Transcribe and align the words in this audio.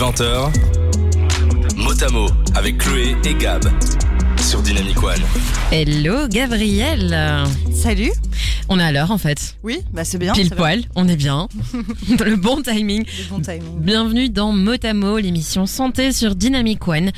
20h, 0.00 0.50
Motamo 1.76 2.28
avec 2.54 2.78
Chloé 2.78 3.14
et 3.22 3.34
Gab 3.34 3.62
sur 4.40 4.62
Dynamic 4.62 5.02
One. 5.02 5.20
Hello 5.70 6.26
Gabriel 6.26 7.44
Salut. 7.70 8.10
On 8.72 8.78
est 8.78 8.84
à 8.84 8.92
l'heure 8.92 9.10
en 9.10 9.18
fait. 9.18 9.56
Oui, 9.64 9.80
bah 9.92 10.04
c'est 10.04 10.16
bien. 10.16 10.32
Pile 10.32 10.50
poil, 10.50 10.84
on 10.94 11.08
est 11.08 11.16
bien. 11.16 11.48
Dans 12.16 12.24
le 12.24 12.36
bon 12.36 12.62
timing. 12.62 13.04
Le 13.04 13.28
bon 13.28 13.40
timing. 13.40 13.80
Bienvenue 13.80 14.28
dans 14.28 14.52
Motamo, 14.52 15.18
l'émission 15.18 15.66
santé 15.66 16.12
sur 16.12 16.36
Dynamic 16.36 16.86
One. 16.86 17.10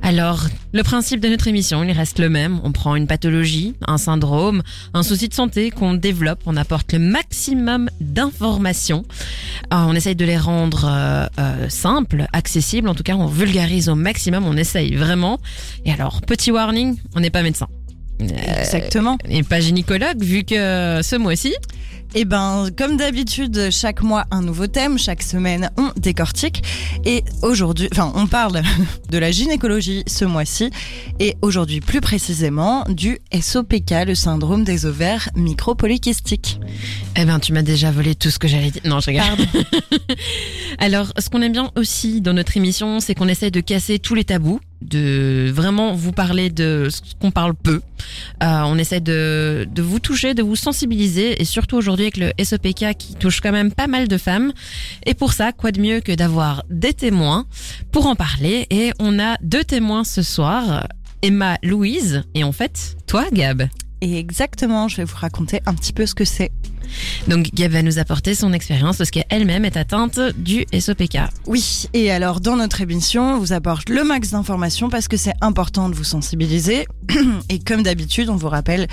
Alors, 0.00 0.46
le 0.72 0.82
principe 0.82 1.20
de 1.20 1.28
notre 1.28 1.46
émission, 1.46 1.84
il 1.84 1.92
reste 1.92 2.18
le 2.18 2.30
même. 2.30 2.58
On 2.64 2.72
prend 2.72 2.96
une 2.96 3.06
pathologie, 3.06 3.74
un 3.86 3.98
syndrome, 3.98 4.62
un 4.94 5.02
souci 5.02 5.28
de 5.28 5.34
santé 5.34 5.70
qu'on 5.70 5.92
développe, 5.92 6.40
on 6.46 6.56
apporte 6.56 6.94
le 6.94 7.00
maximum 7.00 7.90
d'informations. 8.00 9.04
Euh, 9.74 9.84
on 9.86 9.94
essaye 9.94 10.16
de 10.16 10.24
les 10.24 10.38
rendre 10.38 10.86
euh, 10.86 11.26
euh, 11.38 11.68
simples, 11.68 12.24
accessibles. 12.32 12.88
En 12.88 12.94
tout 12.94 13.02
cas, 13.02 13.16
on 13.16 13.26
vulgarise 13.26 13.90
au 13.90 13.94
maximum, 13.94 14.46
on 14.46 14.56
essaye 14.56 14.94
vraiment. 14.94 15.38
Et 15.84 15.92
alors, 15.92 16.22
petit 16.22 16.50
warning, 16.50 16.96
on 17.14 17.20
n'est 17.20 17.28
pas 17.28 17.42
médecin. 17.42 17.68
Euh, 18.20 18.60
Exactement. 18.60 19.18
et 19.28 19.42
pas 19.42 19.60
gynécologue, 19.60 20.22
vu 20.22 20.44
que 20.44 20.54
euh, 20.54 21.02
ce 21.02 21.16
mois-ci, 21.16 21.54
Et 22.16 22.24
ben, 22.24 22.68
comme 22.78 22.96
d'habitude, 22.96 23.70
chaque 23.72 24.02
mois 24.02 24.24
un 24.30 24.40
nouveau 24.40 24.68
thème, 24.68 24.98
chaque 24.98 25.20
semaine 25.22 25.70
on 25.76 25.90
décortique. 25.96 26.62
Et 27.04 27.24
aujourd'hui, 27.42 27.88
enfin, 27.90 28.12
on 28.14 28.28
parle 28.28 28.62
de 29.10 29.18
la 29.18 29.32
gynécologie 29.32 30.04
ce 30.06 30.24
mois-ci. 30.24 30.70
Et 31.18 31.34
aujourd'hui, 31.42 31.80
plus 31.80 32.00
précisément, 32.00 32.84
du 32.88 33.18
SOPK, 33.32 34.06
le 34.06 34.14
syndrome 34.14 34.62
des 34.62 34.86
ovaires 34.86 35.28
micropolykystiques. 35.34 36.60
Eh 37.16 37.24
ben, 37.24 37.40
tu 37.40 37.52
m'as 37.52 37.62
déjà 37.62 37.90
volé 37.90 38.14
tout 38.14 38.30
ce 38.30 38.38
que 38.38 38.46
j'allais 38.46 38.70
dire. 38.70 38.82
Non, 38.84 39.00
je 39.00 39.06
rigole. 39.06 39.24
Alors, 40.78 41.12
ce 41.18 41.28
qu'on 41.30 41.42
aime 41.42 41.52
bien 41.52 41.72
aussi 41.76 42.20
dans 42.20 42.32
notre 42.32 42.56
émission, 42.56 43.00
c'est 43.00 43.14
qu'on 43.16 43.28
essaie 43.28 43.50
de 43.50 43.60
casser 43.60 43.98
tous 43.98 44.14
les 44.14 44.24
tabous, 44.24 44.60
de 44.84 45.50
vraiment 45.52 45.94
vous 45.94 46.12
parler 46.12 46.50
de 46.50 46.88
ce 46.90 47.00
qu'on 47.20 47.30
parle 47.30 47.54
peu. 47.54 47.80
Euh, 48.42 48.62
on 48.64 48.78
essaie 48.78 49.00
de, 49.00 49.66
de 49.70 49.82
vous 49.82 49.98
toucher, 49.98 50.34
de 50.34 50.42
vous 50.42 50.56
sensibiliser, 50.56 51.40
et 51.40 51.44
surtout 51.44 51.76
aujourd'hui 51.76 52.04
avec 52.04 52.16
le 52.16 52.32
SOPK 52.42 52.96
qui 52.98 53.14
touche 53.14 53.40
quand 53.40 53.52
même 53.52 53.72
pas 53.72 53.86
mal 53.86 54.08
de 54.08 54.18
femmes. 54.18 54.52
Et 55.06 55.14
pour 55.14 55.32
ça, 55.32 55.52
quoi 55.52 55.72
de 55.72 55.80
mieux 55.80 56.00
que 56.00 56.12
d'avoir 56.12 56.64
des 56.70 56.92
témoins 56.92 57.46
pour 57.92 58.06
en 58.06 58.14
parler? 58.14 58.66
Et 58.70 58.92
on 58.98 59.18
a 59.18 59.36
deux 59.42 59.64
témoins 59.64 60.04
ce 60.04 60.22
soir. 60.22 60.86
Emma 61.22 61.56
Louise 61.62 62.22
et 62.34 62.44
en 62.44 62.52
fait 62.52 62.96
toi 63.06 63.24
Gab. 63.32 63.66
Et 64.02 64.18
exactement, 64.18 64.88
je 64.88 64.98
vais 64.98 65.04
vous 65.04 65.16
raconter 65.16 65.62
un 65.64 65.72
petit 65.72 65.94
peu 65.94 66.04
ce 66.04 66.14
que 66.14 66.26
c'est. 66.26 66.52
Donc 67.28 67.50
Gab 67.54 67.72
va 67.72 67.82
nous 67.82 67.98
apporter 67.98 68.34
son 68.34 68.52
expérience 68.52 68.98
parce 68.98 69.10
qu'elle-même 69.10 69.64
est 69.64 69.76
atteinte 69.76 70.18
du 70.36 70.64
SOPK. 70.78 71.18
Oui, 71.46 71.86
et 71.92 72.10
alors 72.10 72.40
dans 72.40 72.56
notre 72.56 72.80
émission, 72.80 73.34
on 73.34 73.38
vous 73.38 73.52
apporte 73.52 73.88
le 73.88 74.04
max 74.04 74.30
d'informations 74.30 74.88
parce 74.88 75.08
que 75.08 75.16
c'est 75.16 75.34
important 75.40 75.88
de 75.88 75.94
vous 75.94 76.04
sensibiliser. 76.04 76.86
Et 77.48 77.58
comme 77.58 77.82
d'habitude, 77.82 78.28
on 78.30 78.36
vous 78.36 78.48
rappelle 78.48 78.86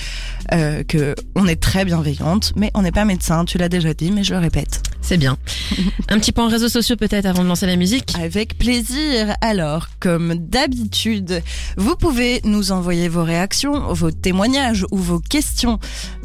euh, 0.54 0.84
que 0.84 1.16
on 1.36 1.48
est 1.48 1.62
très 1.62 1.86
bienveillante, 1.86 2.54
mais 2.56 2.72
on 2.74 2.82
n'est 2.82 2.92
pas 2.92 3.06
médecin. 3.06 3.46
Tu 3.46 3.58
l'as 3.58 3.70
déjà 3.70 3.94
dit, 3.94 4.12
mais 4.12 4.24
je 4.24 4.34
le 4.34 4.40
répète. 4.40 4.82
C'est 5.02 5.18
bien. 5.18 5.38
Un 6.10 6.20
petit 6.20 6.32
point 6.32 6.48
réseaux 6.50 6.70
sociaux 6.70 6.96
peut-être 6.96 7.26
avant 7.26 7.44
de 7.44 7.48
lancer 7.48 7.66
la 7.66 7.76
musique. 7.76 8.14
Avec 8.20 8.58
plaisir. 8.58 9.36
Alors, 9.42 9.88
comme 10.00 10.36
d'habitude, 10.36 11.42
vous 11.78 11.96
pouvez 11.96 12.42
nous 12.44 12.72
envoyer 12.72 13.08
vos 13.08 13.24
réactions, 13.24 13.94
vos 13.94 14.12
témoignages 14.12 14.86
ou 14.92 14.98
vos 14.98 15.20
questions 15.20 15.80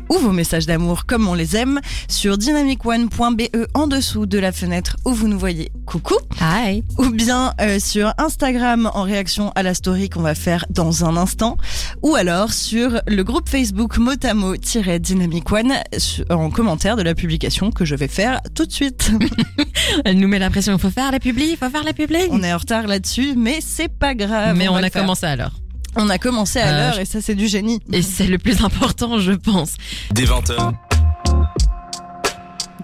ou 0.09 0.19
vos 0.19 0.33
messages 0.33 0.67
d'amour 0.67 1.07
comme 1.07 1.29
on 1.29 1.35
les 1.35 1.57
aime 1.57 1.81
sur 2.09 2.39
dynamicone.be 2.39 3.43
en 3.75 3.87
dessous 3.87 4.27
de 4.27 4.39
la 4.39 4.53
fenêtre 4.53 4.97
où 5.05 5.13
vous 5.13 5.29
nous 5.29 5.39
voyez. 5.39 5.71
Coucou 5.87 6.15
Hi. 6.41 6.83
ou 6.99 7.11
bien 7.11 7.53
euh, 7.61 7.79
sur 7.79 8.13
Instagram 8.19 8.91
en 8.95 9.03
réaction 9.03 9.53
à 9.55 9.63
la 9.63 9.75
story 9.75 10.09
qu'on 10.11 10.23
va 10.23 10.35
faire 10.35 10.65
dans 10.71 11.05
un 11.05 11.17
instant, 11.17 11.57
ou 12.03 12.15
alors 12.15 12.53
sur 12.53 13.01
le 13.07 13.23
groupe 13.23 13.49
Facebook 13.49 13.99
Motamo-Dynamic 13.99 15.51
One 15.53 15.75
su- 15.99 16.25
en 16.31 16.51
commentaire 16.51 16.97
de 16.97 17.03
la 17.03 17.15
publication 17.15 17.71
que 17.71 17.85
je 17.85 17.95
vais 17.95 18.09
faire 18.09 18.41
tout 18.55 18.67
de 18.67 18.73
suite. 18.73 19.11
Elle 20.05 20.19
nous 20.19 20.29
met 20.29 20.39
la 20.39 20.51
pression. 20.51 20.77
Faut 20.79 20.91
faire 20.91 21.13
la 21.13 21.21
publi, 21.21 21.51
il 21.53 21.57
faut 21.57 21.71
faire 21.71 21.85
la 21.85 21.93
publi. 21.93 22.19
on 22.31 22.43
est 22.43 22.53
en 22.53 22.59
retard 22.59 22.87
là-dessus, 22.87 23.35
mais 23.37 23.59
c'est 23.61 23.89
pas 23.89 24.15
grave. 24.15 24.57
Mais 24.57 24.69
on, 24.69 24.77
a 24.77 24.91
commencé 24.91 25.27
alors. 25.27 25.53
On 25.97 26.09
a 26.11 26.19
commencé 26.19 26.59
à 26.59 26.69
Euh, 26.69 26.79
l'heure 26.91 26.99
et 26.99 27.05
ça 27.05 27.21
c'est 27.21 27.35
du 27.35 27.49
génie. 27.49 27.81
Et 27.93 28.03
c'est 28.03 28.27
le 28.27 28.39
plus 28.39 28.63
important, 28.63 29.19
je 29.19 29.33
pense. 29.33 29.75
Dès 30.13 30.25
20h, 30.25 30.73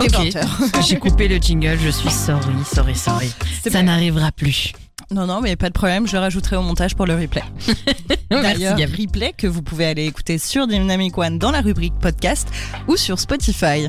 Dès 0.01 0.07
Ok. 0.07 0.33
20 0.35 0.37
heures. 0.37 0.59
J'ai 0.87 0.97
coupé 0.99 1.29
le 1.29 1.37
jingle, 1.37 1.79
je 1.83 1.91
suis 1.91 2.11
sorry, 2.11 2.43
sorry, 2.75 2.97
sorry. 2.97 3.31
Ça 3.71 3.83
n'arrivera 3.83 4.33
plus. 4.33 4.73
Non, 5.11 5.27
non, 5.27 5.41
mais 5.43 5.57
pas 5.57 5.69
de 5.69 5.75
problème, 5.75 6.07
je 6.07 6.13
le 6.15 6.21
rajouterai 6.21 6.57
au 6.57 6.63
montage 6.63 6.95
pour 6.95 7.05
le 7.07 7.15
replay. 7.15 7.43
Merci 8.31 8.43
D'ailleurs, 8.43 8.77
Gab. 8.79 8.91
replay 8.99 9.33
que 9.37 9.47
vous 9.47 9.61
pouvez 9.63 9.85
aller 9.87 10.07
écouter 10.07 10.39
sur 10.39 10.67
Dynamic 10.67 11.17
One 11.19 11.39
dans 11.39 11.51
la 11.51 11.61
rubrique 11.61 11.93
podcast 12.01 12.49
ou 12.89 12.97
sur 12.97 13.19
Spotify. 13.21 13.89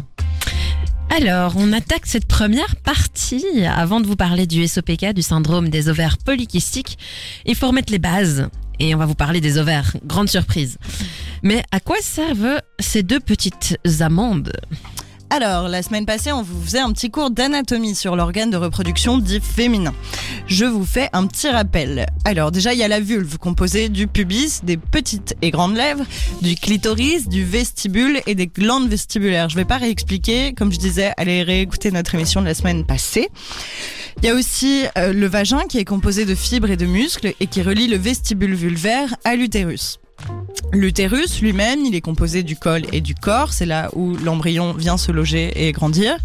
Alors, 1.16 1.54
on 1.58 1.72
attaque 1.72 2.06
cette 2.06 2.28
première 2.28 2.76
partie. 2.78 3.46
Avant 3.66 4.02
de 4.02 4.08
vous 4.08 4.16
parler 4.18 4.48
du 4.48 4.68
SOPK, 4.68 5.14
du 5.14 5.22
syndrome 5.22 5.70
des 5.70 5.88
ovaires 5.88 6.18
polykystiques, 6.18 6.98
il 7.46 7.56
faut 7.56 7.68
remettre 7.68 7.92
les 7.94 8.00
bases. 8.00 8.50
Et 8.80 8.94
on 8.96 8.98
va 8.98 9.06
vous 9.06 9.16
parler 9.16 9.42
des 9.42 9.58
ovaires. 9.58 9.96
Grande 10.06 10.30
surprise. 10.30 10.78
Mais 11.42 11.64
à 11.72 11.80
quoi 11.80 11.98
servent 12.02 12.62
ces 12.80 13.04
deux 13.04 13.20
petites 13.20 13.78
amandes? 14.00 14.54
Alors, 15.36 15.68
la 15.68 15.82
semaine 15.82 16.06
passée, 16.06 16.32
on 16.32 16.44
vous 16.44 16.62
faisait 16.62 16.80
un 16.80 16.92
petit 16.92 17.10
cours 17.10 17.32
d'anatomie 17.32 17.96
sur 17.96 18.16
l'organe 18.16 18.52
de 18.52 18.58
reproduction 18.58 19.18
dit 19.18 19.40
féminin. 19.40 19.92
Je 20.46 20.64
vous 20.64 20.86
fais 20.86 21.10
un 21.12 21.26
petit 21.26 21.50
rappel. 21.50 22.06
Alors, 22.24 22.52
déjà, 22.52 22.74
il 22.74 22.78
y 22.78 22.84
a 22.84 22.88
la 22.88 23.00
vulve 23.00 23.40
composée 23.40 23.90
du 23.90 24.06
pubis, 24.06 24.62
des 24.64 24.78
petites 24.78 25.36
et 25.42 25.50
grandes 25.50 25.76
lèvres, 25.76 26.06
du 26.44 26.54
clitoris, 26.54 27.28
du 27.28 27.44
vestibule 27.44 28.22
et 28.28 28.36
des 28.36 28.46
glandes 28.46 28.88
vestibulaires. 28.88 29.50
Je 29.50 29.56
vais 29.56 29.66
pas 29.66 29.78
réexpliquer. 29.78 30.54
Comme 30.54 30.72
je 30.72 30.78
disais, 30.78 31.14
allez 31.18 31.42
réécouter 31.42 31.90
notre 31.90 32.14
émission 32.14 32.40
de 32.40 32.46
la 32.46 32.54
semaine 32.54 32.86
passée. 32.86 33.30
Il 34.22 34.28
y 34.28 34.30
a 34.30 34.36
aussi 34.36 34.84
euh, 35.00 35.14
le 35.14 35.26
vagin 35.26 35.62
qui 35.68 35.80
est 35.80 35.86
composé 35.86 36.26
de 36.26 36.36
fibres 36.36 36.70
et 36.70 36.78
de 36.78 36.86
muscles 36.86 37.34
et 37.40 37.48
qui 37.48 37.64
relie 37.64 37.88
le 37.88 37.98
vestibule 37.98 38.54
vulvaire 38.54 39.16
à 39.24 39.36
l'utérus. 39.36 40.00
L'utérus 40.72 41.42
lui-même, 41.42 41.86
il 41.86 41.94
est 41.94 42.02
composé 42.02 42.42
du 42.42 42.56
col 42.56 42.82
et 42.92 43.02
du 43.02 43.14
corps, 43.14 43.54
c'est 43.54 43.66
là 43.66 43.90
où 43.94 44.16
l'embryon 44.18 44.74
vient 44.74 44.98
se 44.98 45.12
loger 45.12 45.68
et 45.68 45.72
grandir. 45.72 46.18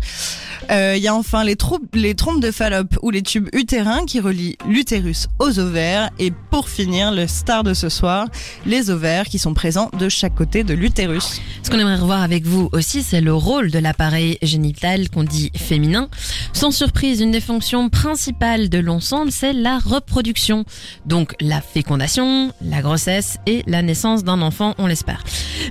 Euh, 0.70 0.94
Il 0.96 1.02
y 1.02 1.08
a 1.08 1.14
enfin 1.14 1.44
les, 1.44 1.56
les 1.94 2.14
trompes 2.14 2.40
de 2.40 2.50
Fallope 2.50 2.98
ou 3.02 3.10
les 3.10 3.22
tubes 3.22 3.48
utérins 3.52 4.04
qui 4.06 4.20
relient 4.20 4.56
l'utérus 4.66 5.28
aux 5.38 5.58
ovaires. 5.58 6.10
Et 6.18 6.32
pour 6.50 6.68
finir, 6.68 7.12
le 7.12 7.26
star 7.26 7.62
de 7.62 7.74
ce 7.74 7.88
soir, 7.88 8.26
les 8.66 8.90
ovaires 8.90 9.26
qui 9.26 9.38
sont 9.38 9.54
présents 9.54 9.90
de 9.98 10.08
chaque 10.08 10.34
côté 10.34 10.64
de 10.64 10.74
l'utérus. 10.74 11.40
Ce 11.62 11.70
qu'on 11.70 11.78
aimerait 11.78 11.96
revoir 11.96 12.22
avec 12.22 12.46
vous 12.46 12.68
aussi, 12.72 13.02
c'est 13.02 13.20
le 13.20 13.34
rôle 13.34 13.70
de 13.70 13.78
l'appareil 13.78 14.38
génital 14.42 15.10
qu'on 15.10 15.24
dit 15.24 15.50
féminin. 15.56 16.08
Sans 16.52 16.70
surprise, 16.70 17.20
une 17.20 17.30
des 17.30 17.40
fonctions 17.40 17.88
principales 17.88 18.68
de 18.68 18.78
l'ensemble, 18.78 19.30
c'est 19.30 19.52
la 19.52 19.78
reproduction. 19.78 20.64
Donc 21.06 21.34
la 21.40 21.60
fécondation, 21.60 22.52
la 22.62 22.82
grossesse 22.82 23.38
et 23.46 23.62
la 23.66 23.82
naissance 23.82 24.17
d'un 24.24 24.42
enfant, 24.42 24.74
on 24.78 24.86
l'espère. 24.86 25.24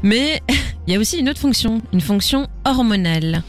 Mais 0.03 0.41
il 0.87 0.93
y 0.93 0.97
a 0.97 0.99
aussi 0.99 1.17
une 1.17 1.29
autre 1.29 1.39
fonction, 1.39 1.81
une 1.93 2.01
fonction 2.01 2.47
hormonale. 2.65 3.43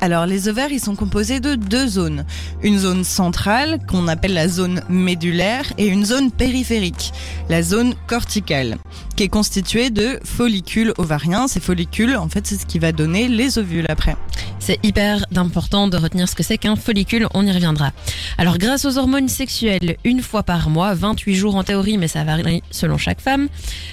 Alors 0.00 0.26
les 0.26 0.48
ovaires, 0.48 0.70
ils 0.70 0.80
sont 0.80 0.96
composés 0.96 1.40
de 1.40 1.54
deux 1.54 1.86
zones. 1.86 2.26
Une 2.62 2.78
zone 2.78 3.04
centrale, 3.04 3.78
qu'on 3.86 4.06
appelle 4.06 4.34
la 4.34 4.48
zone 4.48 4.82
médulaire, 4.88 5.72
et 5.78 5.86
une 5.86 6.04
zone 6.04 6.30
périphérique, 6.30 7.12
la 7.48 7.62
zone 7.62 7.94
corticale, 8.06 8.76
qui 9.16 9.24
est 9.24 9.28
constituée 9.28 9.90
de 9.90 10.18
follicules 10.24 10.92
ovariens. 10.98 11.48
Ces 11.48 11.60
follicules, 11.60 12.16
en 12.16 12.28
fait, 12.28 12.46
c'est 12.46 12.56
ce 12.56 12.66
qui 12.66 12.78
va 12.78 12.92
donner 12.92 13.28
les 13.28 13.58
ovules 13.58 13.86
après. 13.88 14.16
C'est 14.58 14.78
hyper 14.82 15.24
important 15.36 15.88
de 15.88 15.96
retenir 15.96 16.28
ce 16.28 16.34
que 16.34 16.42
c'est 16.42 16.58
qu'un 16.58 16.74
follicule, 16.74 17.26
on 17.34 17.46
y 17.46 17.52
reviendra. 17.52 17.92
Alors 18.38 18.56
grâce 18.56 18.84
aux 18.84 18.96
hormones 18.96 19.28
sexuelles, 19.28 19.96
une 20.04 20.22
fois 20.22 20.42
par 20.42 20.70
mois, 20.70 20.94
28 20.94 21.34
jours 21.34 21.56
en 21.56 21.64
théorie, 21.64 21.98
mais 21.98 22.08
ça 22.08 22.24
varie 22.24 22.62
selon 22.70 22.96
chaque 22.96 23.20
femme, 23.20 23.48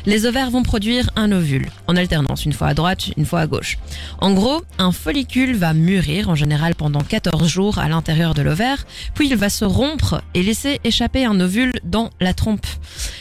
les 0.05 0.25
ovaires 0.25 0.49
vont 0.49 0.63
produire 0.63 1.09
un 1.15 1.31
ovule, 1.31 1.69
en 1.87 1.97
alternance, 1.97 2.45
une 2.45 2.53
fois 2.53 2.67
à 2.67 2.73
droite, 2.73 3.09
une 3.17 3.25
fois 3.25 3.41
à 3.41 3.47
gauche. 3.47 3.79
En 4.19 4.33
gros, 4.33 4.61
un 4.77 4.93
follicule 4.93 5.55
va 5.55 5.73
mûrir, 5.73 6.29
en 6.29 6.35
général 6.35 6.75
pendant 6.75 7.01
14 7.01 7.47
jours 7.47 7.77
à 7.77 7.89
l'intérieur 7.89 8.33
de 8.33 8.41
l'ovaire, 8.41 8.85
puis 9.13 9.27
il 9.29 9.35
va 9.35 9.49
se 9.49 9.65
rompre 9.65 10.21
et 10.33 10.41
laisser 10.41 10.79
échapper 10.85 11.25
un 11.25 11.39
ovule 11.39 11.73
dans 11.83 12.11
la 12.21 12.33
trompe. 12.33 12.65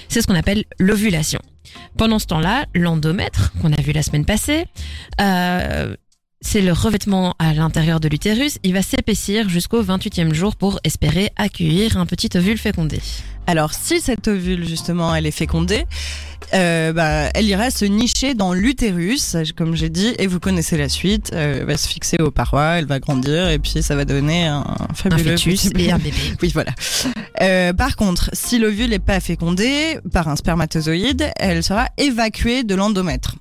C'est 0.09 0.23
ce 0.23 0.27
qu'on 0.27 0.37
appelle 0.37 0.65
l'ovulation. 0.79 1.41
Pendant 1.97 2.19
ce 2.19 2.27
temps-là, 2.27 2.67
l'endomètre, 2.75 3.53
qu'on 3.61 3.73
a 3.73 3.81
vu 3.81 3.93
la 3.93 4.03
semaine 4.03 4.25
passée, 4.25 4.67
euh, 5.21 5.97
c'est 6.41 6.63
le 6.63 6.73
revêtement 6.73 7.35
à 7.39 7.53
l'intérieur 7.53 8.01
de 8.01 8.09
l'utérus. 8.09 8.59
Il 8.63 8.73
va 8.73 8.83
s'épaissir 8.83 9.49
jusqu'au 9.49 9.83
28e 9.83 10.33
jour 10.33 10.57
pour 10.57 10.81
espérer 10.85 11.31
accueillir 11.37 11.97
un 11.99 12.07
petit 12.07 12.31
ovule 12.37 12.59
fécondé. 12.59 13.01
Alors 13.47 13.75
si 13.75 14.01
cette 14.01 14.29
ovule 14.29 14.67
justement 14.67 15.15
elle 15.15 15.27
est 15.27 15.33
fécondée, 15.33 15.85
euh, 16.55 16.93
bah, 16.93 17.31
elle 17.35 17.47
ira 17.47 17.71
se 17.71 17.85
nicher 17.85 18.35
dans 18.35 18.53
l'utérus, 18.53 19.37
comme 19.57 19.77
j'ai 19.77 19.89
dit, 19.89 20.15
et 20.19 20.27
vous 20.27 20.41
connaissez 20.41 20.77
la 20.77 20.89
suite. 20.89 21.31
Euh, 21.35 21.59
elle 21.61 21.67
va 21.67 21.77
se 21.77 21.89
fixer 21.89 22.17
aux 22.21 22.31
parois, 22.31 22.79
elle 22.79 22.87
va 22.87 23.01
grandir, 23.01 23.49
et 23.49 23.59
puis 23.59 23.83
ça 23.83 23.95
va 23.95 24.05
donner 24.05 24.47
un 24.47 24.65
fabuleux 24.95 25.33
un 25.33 25.37
fœtus 25.37 25.71
petit 25.71 25.85
et 25.85 25.93
un 25.93 25.99
bébé. 25.99 26.17
Oui, 26.43 26.51
voilà. 26.55 26.73
Euh, 27.43 27.73
par 27.73 27.97
contre, 27.97 28.31
si 28.33 28.59
l'ovule 28.59 28.91
n'est 28.91 28.99
pas 28.99 29.21
fécondé 29.21 29.99
par 30.13 30.29
un 30.29 30.37
spermatozoïde, 30.37 31.31
elle 31.37 31.63
sera 31.63 31.89
évacuée 31.99 32.65
de 32.65 32.75
l'endomètre 32.75 33.37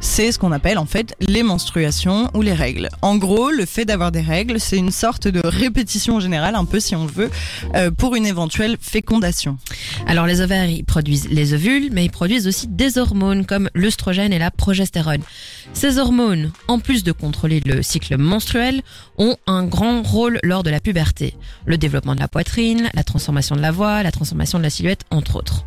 c'est 0.00 0.32
ce 0.32 0.38
qu'on 0.38 0.52
appelle 0.52 0.78
en 0.78 0.86
fait 0.86 1.14
les 1.20 1.42
menstruations 1.42 2.30
ou 2.34 2.42
les 2.42 2.52
règles. 2.52 2.88
En 3.02 3.16
gros, 3.16 3.50
le 3.50 3.66
fait 3.66 3.84
d'avoir 3.84 4.12
des 4.12 4.20
règles, 4.20 4.60
c'est 4.60 4.76
une 4.76 4.90
sorte 4.90 5.28
de 5.28 5.40
répétition 5.44 6.20
générale, 6.20 6.54
un 6.54 6.64
peu 6.64 6.80
si 6.80 6.94
on 6.94 7.06
veut, 7.06 7.30
euh, 7.74 7.90
pour 7.90 8.16
une 8.16 8.26
éventuelle 8.26 8.76
fécondation. 8.80 9.58
Alors 10.06 10.26
les 10.26 10.40
ovaires, 10.40 10.68
ils 10.68 10.84
produisent 10.84 11.28
les 11.28 11.54
ovules, 11.54 11.90
mais 11.92 12.04
ils 12.04 12.10
produisent 12.10 12.46
aussi 12.46 12.66
des 12.68 12.98
hormones 12.98 13.46
comme 13.46 13.70
l'œstrogène 13.74 14.32
et 14.32 14.38
la 14.38 14.50
progestérone. 14.50 15.22
Ces 15.72 15.98
hormones, 15.98 16.52
en 16.68 16.78
plus 16.78 17.04
de 17.04 17.12
contrôler 17.12 17.60
le 17.64 17.82
cycle 17.82 18.16
menstruel, 18.16 18.82
ont 19.18 19.36
un 19.46 19.64
grand 19.64 20.02
rôle 20.02 20.38
lors 20.42 20.62
de 20.62 20.70
la 20.70 20.80
puberté. 20.80 21.34
Le 21.64 21.78
développement 21.78 22.14
de 22.14 22.20
la 22.20 22.28
poitrine, 22.28 22.88
la 22.94 23.04
transformation 23.04 23.56
de 23.56 23.60
la 23.60 23.72
voix, 23.72 24.02
la 24.02 24.12
transformation 24.12 24.58
de 24.58 24.64
la 24.64 24.70
silhouette, 24.70 25.04
entre 25.10 25.36
autres. 25.36 25.64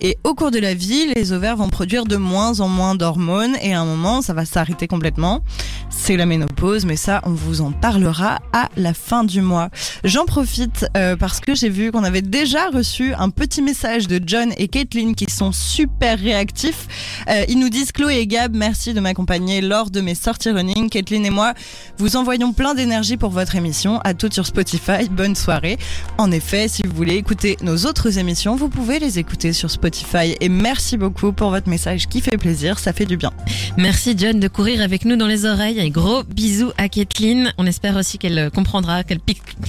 Et 0.00 0.18
au 0.24 0.34
cours 0.34 0.50
de 0.50 0.58
la 0.58 0.74
vie, 0.74 1.12
les 1.14 1.32
ovaires 1.32 1.56
vont 1.56 1.68
produire 1.68 2.04
de 2.04 2.16
moins 2.16 2.60
en 2.60 2.68
moins 2.68 2.94
d'hormones 2.94 3.56
et 3.62 3.72
à 3.72 3.80
un 3.80 3.86
moment, 3.86 4.20
ça 4.20 4.34
va 4.34 4.44
s'arrêter 4.44 4.86
complètement. 4.86 5.42
C'est 5.88 6.16
la 6.16 6.26
ménopause, 6.26 6.84
mais 6.84 6.96
ça, 6.96 7.22
on 7.24 7.30
vous 7.30 7.62
en 7.62 7.72
parlera 7.72 8.38
à 8.52 8.68
la 8.76 8.92
fin 8.92 9.24
du 9.24 9.40
mois. 9.40 9.70
J'en 10.04 10.26
profite 10.26 10.86
euh, 10.96 11.16
parce 11.16 11.40
que 11.40 11.54
j'ai 11.54 11.70
vu 11.70 11.90
qu'on 11.90 12.04
avait 12.04 12.22
déjà 12.22 12.68
reçu 12.68 13.14
un 13.14 13.30
petit 13.30 13.62
message 13.62 14.06
de 14.06 14.20
John 14.24 14.52
et 14.58 14.68
Caitlin 14.68 15.14
qui 15.14 15.26
sont 15.30 15.52
super 15.52 16.18
réactifs. 16.18 17.24
Euh, 17.28 17.44
ils 17.48 17.58
nous 17.58 17.70
disent 17.70 17.92
Chloé 17.92 18.18
et 18.18 18.26
Gab, 18.26 18.54
merci 18.54 18.92
de 18.92 19.00
m'accompagner 19.00 19.62
lors 19.62 19.90
de 19.90 20.02
mes 20.02 20.14
sorties 20.14 20.50
running. 20.50 20.90
Caitlin 20.90 21.24
et 21.24 21.30
moi 21.30 21.54
vous 21.96 22.16
envoyons 22.16 22.52
plein 22.52 22.74
d'énergie 22.74 23.16
pour 23.16 23.30
votre 23.30 23.56
émission. 23.56 24.00
À 24.04 24.12
toutes 24.12 24.34
sur 24.34 24.46
Spotify. 24.46 25.08
Bonne 25.10 25.34
soirée. 25.34 25.78
En 26.18 26.30
effet, 26.30 26.68
si 26.68 26.82
vous 26.86 26.94
voulez 26.94 27.14
écouter 27.14 27.56
nos 27.62 27.86
autres 27.86 28.18
émissions, 28.18 28.56
vous 28.56 28.68
pouvez 28.68 28.98
les 28.98 29.18
écouter 29.18 29.54
sur 29.54 29.70
Spotify 29.70 29.85
Spotify. 29.86 30.34
Et 30.40 30.48
merci 30.48 30.96
beaucoup 30.96 31.32
pour 31.32 31.50
votre 31.50 31.68
message 31.68 32.08
qui 32.08 32.20
fait 32.20 32.36
plaisir, 32.36 32.80
ça 32.80 32.92
fait 32.92 33.04
du 33.04 33.16
bien. 33.16 33.30
Merci 33.76 34.14
John 34.18 34.40
de 34.40 34.48
courir 34.48 34.80
avec 34.82 35.04
nous 35.04 35.14
dans 35.14 35.28
les 35.28 35.44
oreilles. 35.44 35.80
Un 35.80 35.90
gros 35.90 36.24
bisous 36.24 36.72
à 36.76 36.88
Kathleen. 36.88 37.52
On 37.56 37.66
espère 37.66 37.94
aussi 37.94 38.18
qu'elle 38.18 38.50
comprendra, 38.50 39.04
qu'elle 39.04 39.20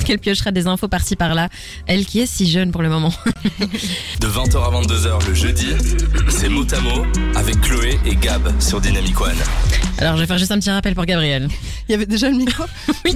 qu'elle 0.06 0.18
piochera 0.18 0.52
des 0.52 0.66
infos 0.66 0.88
par-ci 0.88 1.16
par-là. 1.16 1.50
Elle 1.86 2.06
qui 2.06 2.20
est 2.20 2.26
si 2.26 2.50
jeune 2.50 2.72
pour 2.72 2.82
le 2.82 2.90
moment. 2.90 3.14
de 4.20 4.28
20h 4.28 4.58
à 4.58 4.82
22h 4.82 5.28
le 5.28 5.34
jeudi, 5.36 5.68
c'est 6.30 6.50
Motamo 6.50 7.06
avec 7.36 7.62
Chloé 7.62 8.00
et 8.06 8.16
Gab 8.16 8.42
sur 8.60 8.82
Dynamic 8.82 9.22
One. 9.22 9.38
Alors 10.00 10.16
je 10.16 10.22
vais 10.22 10.28
faire 10.28 10.38
juste 10.38 10.52
un 10.52 10.60
petit 10.60 10.70
rappel 10.70 10.96
pour 10.96 11.06
Gabriel. 11.06 11.48
Il 11.88 11.92
y 11.92 11.96
avait 11.96 12.06
déjà 12.06 12.30
le 12.30 12.38
micro 12.38 12.64
Oui, 13.06 13.16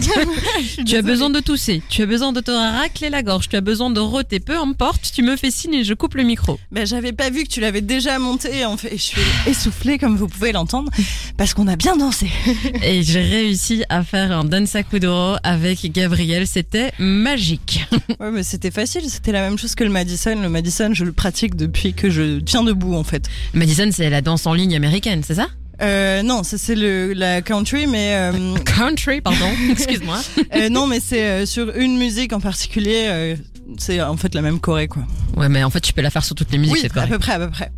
tu 0.86 0.95
as 0.95 1.01
besoin 1.01 1.30
de 1.30 1.39
tousser, 1.39 1.81
tu 1.89 2.04
as 2.04 2.06
besoin 2.06 2.31
de 2.31 2.42
te 2.42 2.51
racler 2.51 3.09
la 3.09 3.24
gorge, 3.24 3.50
tu 3.50 3.56
as 3.56 3.62
besoin 3.62 3.89
de 3.89 4.00
roter, 4.00 4.39
peu 4.39 4.57
importe, 4.57 5.12
tu 5.13 5.24
me 5.24 5.36
fais 5.36 5.51
signe 5.51 5.75
et 5.75 5.83
je 5.83 5.94
coupe 5.94 6.15
le 6.15 6.24
micro. 6.24 6.59
Ben, 6.71 6.86
j'avais 6.92 7.14
pas 7.14 7.30
vu 7.30 7.44
que 7.46 7.48
tu 7.48 7.62
l'avais 7.62 7.80
déjà 7.80 8.20
monté 8.20 8.66
en 8.66 8.76
fait. 8.76 8.92
Je 8.92 9.02
suis 9.02 9.22
essoufflée 9.48 9.98
comme 9.98 10.18
vous 10.18 10.28
pouvez 10.28 10.52
l'entendre 10.52 10.92
parce 11.38 11.54
qu'on 11.54 11.68
a 11.70 11.78
bien 11.78 11.96
dansé. 11.96 12.30
Et 12.84 13.02
j'ai 13.02 13.22
réussi 13.22 13.84
à 13.88 14.04
faire 14.04 14.34
un 14.34 14.44
danza 14.44 14.84
kuduro 14.84 15.36
avec 15.44 15.90
Gabriel, 15.94 16.46
c'était 16.48 16.92
magique. 17.00 17.86
Ouais, 18.20 18.30
mais 18.30 18.44
c'était 18.44 18.72
facile, 18.72 19.04
c'était 19.08 19.32
la 19.32 19.42
même 19.42 19.58
chose 19.58 19.74
que 19.74 19.84
le 19.84 19.90
Madison. 19.90 20.36
Le 20.40 20.50
Madison, 20.50 20.92
je 20.94 21.06
le 21.06 21.12
pratique 21.14 21.56
depuis 21.56 21.94
que 21.94 22.10
je 22.12 22.40
tiens 22.40 22.62
debout 22.64 22.94
en 22.94 23.04
fait. 23.04 23.28
Madison, 23.54 23.90
c'est 23.92 24.10
la 24.10 24.22
danse 24.22 24.46
en 24.46 24.54
ligne 24.54 24.76
américaine, 24.76 25.24
c'est 25.26 25.36
ça? 25.36 25.48
Euh, 25.82 26.22
non, 26.22 26.44
ça 26.44 26.60
c'est 26.60 26.76
le 26.76 27.14
la 27.14 27.42
country, 27.42 27.88
mais 27.88 28.14
euh, 28.14 28.56
country, 28.66 29.22
pardon, 29.22 29.50
excuse-moi. 29.72 30.20
euh, 30.56 30.70
non, 30.70 30.86
mais 30.86 31.00
c'est 31.00 31.24
euh, 31.24 31.46
sur 31.48 31.76
une 31.76 31.98
musique 31.98 32.34
en 32.34 32.40
particulier. 32.40 33.36
C'est 33.77 34.01
en 34.01 34.18
fait 34.18 34.35
la 34.35 34.41
même 34.41 34.59
choré, 34.59 34.88
quoi. 34.88 35.03
Ouais, 35.38 35.50
mais 35.50 35.63
en 35.63 35.69
fait, 35.69 35.81
tu 35.81 35.94
peux 35.94 36.01
la 36.01 36.09
faire 36.09 36.23
sur 36.23 36.35
toutes 36.35 36.51
les 36.51 36.57
musiques. 36.57 36.91
Oui, 36.95 37.01
à 37.01 37.07
peu 37.07 37.19
près, 37.19 37.33
à 37.33 37.39
peu 37.39 37.50
près. 37.50 37.71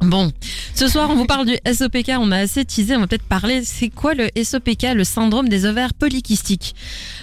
Bon, 0.00 0.32
ce 0.74 0.86
soir 0.86 1.08
on 1.08 1.14
vous 1.14 1.24
parle 1.24 1.46
du 1.46 1.54
SOPK, 1.72 2.12
on 2.18 2.30
a 2.30 2.38
assez 2.38 2.64
teasé, 2.64 2.94
on 2.94 3.00
va 3.00 3.06
peut-être 3.06 3.22
parler, 3.22 3.64
c'est 3.64 3.88
quoi 3.88 4.12
le 4.12 4.28
SOPK, 4.36 4.88
le 4.94 5.04
syndrome 5.04 5.48
des 5.48 5.64
ovaires 5.64 5.94
polykystiques? 5.94 6.74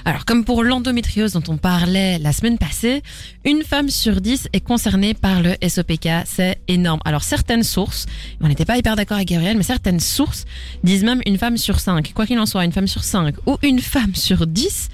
Alors 0.04 0.26
comme 0.26 0.46
pour 0.46 0.64
l'endométriose 0.64 1.34
dont 1.34 1.44
on 1.50 1.58
parlait 1.58 2.18
la 2.18 2.34
semaine 2.34 2.58
passée, 2.58 3.04
une 3.46 3.62
femme 3.62 3.90
sur 3.90 4.20
dix 4.20 4.48
est 4.54 4.62
concernée 4.62 5.14
par 5.14 5.44
le 5.44 5.54
SOPK, 5.62 6.26
c'est 6.26 6.60
énorme. 6.68 7.02
Alors 7.06 7.24
certaines 7.24 7.64
sources, 7.64 8.08
on 8.40 8.48
n'était 8.48 8.66
pas 8.66 8.78
hyper 8.78 8.96
d'accord 8.96 9.18
avec 9.18 9.28
Gabriel, 9.28 9.58
mais 9.58 9.64
certaines 9.64 10.00
sources 10.00 10.46
disent 10.84 11.04
même 11.04 11.22
une 11.28 11.38
femme 11.38 11.58
sur 11.58 11.80
cinq, 11.80 12.14
quoi 12.16 12.26
qu'il 12.26 12.40
en 12.40 12.48
soit, 12.48 12.66
une 12.66 12.72
femme 12.72 12.88
sur 12.88 13.04
cinq 13.04 13.36
ou 13.46 13.58
une 13.62 13.80
femme 13.80 14.16
sur 14.16 14.48
dix, 14.48 14.90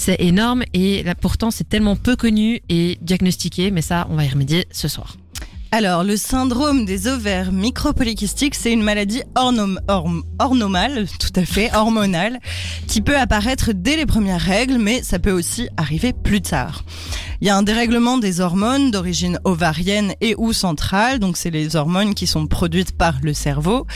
c'est 0.00 0.16
énorme 0.20 0.62
et 0.72 1.04
pourtant 1.20 1.50
c'est 1.50 1.68
tellement 1.68 1.94
peu 1.94 2.16
connu 2.16 2.62
et 2.70 2.98
diagnostiqué, 3.02 3.70
mais 3.70 3.82
ça 3.82 4.06
on 4.10 4.16
va 4.16 4.24
y 4.24 4.28
remédier 4.28 4.66
ce 4.72 4.88
soir. 4.88 5.16
Alors, 5.72 6.02
le 6.02 6.16
syndrome 6.16 6.84
des 6.84 7.06
ovaires 7.06 7.52
micropolykystiques, 7.52 8.56
c'est 8.56 8.72
une 8.72 8.82
maladie 8.82 9.22
ornom 9.36 9.76
ornomale, 10.40 11.06
tout 11.20 11.32
à 11.36 11.44
fait, 11.44 11.70
hormonale, 11.76 12.40
qui 12.88 13.02
peut 13.02 13.16
apparaître 13.16 13.70
dès 13.72 13.96
les 13.96 14.06
premières 14.06 14.40
règles, 14.40 14.78
mais 14.78 15.02
ça 15.04 15.20
peut 15.20 15.30
aussi 15.30 15.68
arriver 15.76 16.12
plus 16.12 16.40
tard. 16.40 16.82
Il 17.42 17.46
y 17.46 17.50
a 17.50 17.56
un 17.56 17.62
dérèglement 17.62 18.18
des 18.18 18.40
hormones 18.40 18.90
d'origine 18.90 19.38
ovarienne 19.44 20.12
et 20.20 20.34
ou 20.36 20.52
centrale, 20.52 21.18
donc 21.18 21.38
c'est 21.38 21.48
les 21.48 21.74
hormones 21.74 22.14
qui 22.14 22.26
sont 22.26 22.46
produites 22.46 22.92
par 22.92 23.14
le 23.22 23.32
cerveau. 23.32 23.86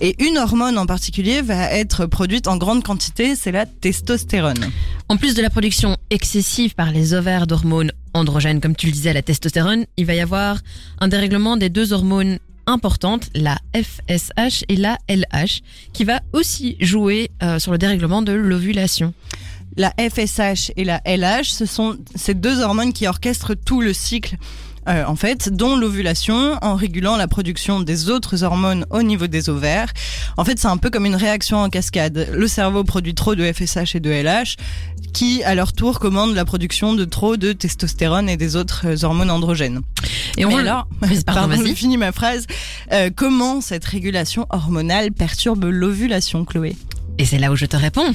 Et 0.00 0.14
une 0.24 0.38
hormone 0.38 0.78
en 0.78 0.86
particulier 0.86 1.42
va 1.42 1.72
être 1.72 2.06
produite 2.06 2.46
en 2.46 2.56
grande 2.56 2.84
quantité, 2.84 3.34
c'est 3.34 3.50
la 3.50 3.66
testostérone. 3.66 4.70
En 5.08 5.16
plus 5.16 5.34
de 5.34 5.42
la 5.42 5.50
production 5.50 5.96
excessive 6.10 6.76
par 6.76 6.92
les 6.92 7.12
ovaires 7.12 7.48
d'hormones 7.48 7.90
androgène, 8.14 8.60
comme 8.60 8.76
tu 8.76 8.86
le 8.86 8.92
disais, 8.92 9.12
la 9.12 9.22
testostérone, 9.22 9.84
il 9.96 10.06
va 10.06 10.14
y 10.14 10.20
avoir 10.20 10.60
un 11.00 11.08
dérèglement 11.08 11.56
des 11.56 11.70
deux 11.70 11.92
hormones 11.92 12.38
importantes, 12.66 13.30
la 13.34 13.58
FSH 13.74 14.64
et 14.68 14.76
la 14.76 14.96
LH, 15.08 15.62
qui 15.92 16.04
va 16.04 16.20
aussi 16.32 16.76
jouer 16.78 17.32
euh, 17.42 17.58
sur 17.58 17.72
le 17.72 17.78
dérèglement 17.78 18.22
de 18.22 18.32
l'ovulation. 18.32 19.12
La 19.76 19.92
FSH 19.98 20.72
et 20.76 20.84
la 20.84 21.00
LH, 21.06 21.44
ce 21.44 21.66
sont 21.66 21.96
ces 22.14 22.34
deux 22.34 22.60
hormones 22.60 22.92
qui 22.92 23.06
orchestrent 23.06 23.56
tout 23.56 23.80
le 23.80 23.92
cycle 23.92 24.36
euh, 24.88 25.04
en 25.06 25.14
fait, 25.14 25.48
dont 25.48 25.76
l'ovulation 25.76 26.58
en 26.60 26.74
régulant 26.74 27.16
la 27.16 27.28
production 27.28 27.80
des 27.80 28.10
autres 28.10 28.42
hormones 28.42 28.84
au 28.90 29.02
niveau 29.02 29.28
des 29.28 29.48
ovaires. 29.48 29.92
En 30.36 30.44
fait, 30.44 30.58
c'est 30.58 30.66
un 30.66 30.76
peu 30.76 30.90
comme 30.90 31.06
une 31.06 31.14
réaction 31.14 31.58
en 31.58 31.68
cascade. 31.68 32.28
Le 32.32 32.48
cerveau 32.48 32.82
produit 32.82 33.14
trop 33.14 33.36
de 33.36 33.50
FSH 33.50 33.94
et 33.94 34.00
de 34.00 34.10
LH, 34.10 34.56
qui 35.12 35.44
à 35.44 35.54
leur 35.54 35.72
tour 35.72 36.00
commandent 36.00 36.34
la 36.34 36.44
production 36.44 36.94
de 36.94 37.04
trop 37.04 37.36
de 37.36 37.52
testostérone 37.52 38.28
et 38.28 38.36
des 38.36 38.56
autres 38.56 39.04
hormones 39.04 39.30
androgènes. 39.30 39.82
Et 40.36 40.44
on 40.44 40.56
alors, 40.56 40.88
pardon, 41.26 41.62
j'ai 41.64 41.74
fini 41.76 41.96
ma 41.96 42.10
phrase. 42.10 42.46
Euh, 42.92 43.10
comment 43.14 43.60
cette 43.60 43.84
régulation 43.84 44.46
hormonale 44.50 45.12
perturbe 45.12 45.64
l'ovulation, 45.64 46.44
Chloé? 46.44 46.74
Et 47.18 47.24
c'est 47.24 47.38
là 47.38 47.52
où 47.52 47.56
je 47.56 47.66
te 47.66 47.76
réponds. 47.76 48.12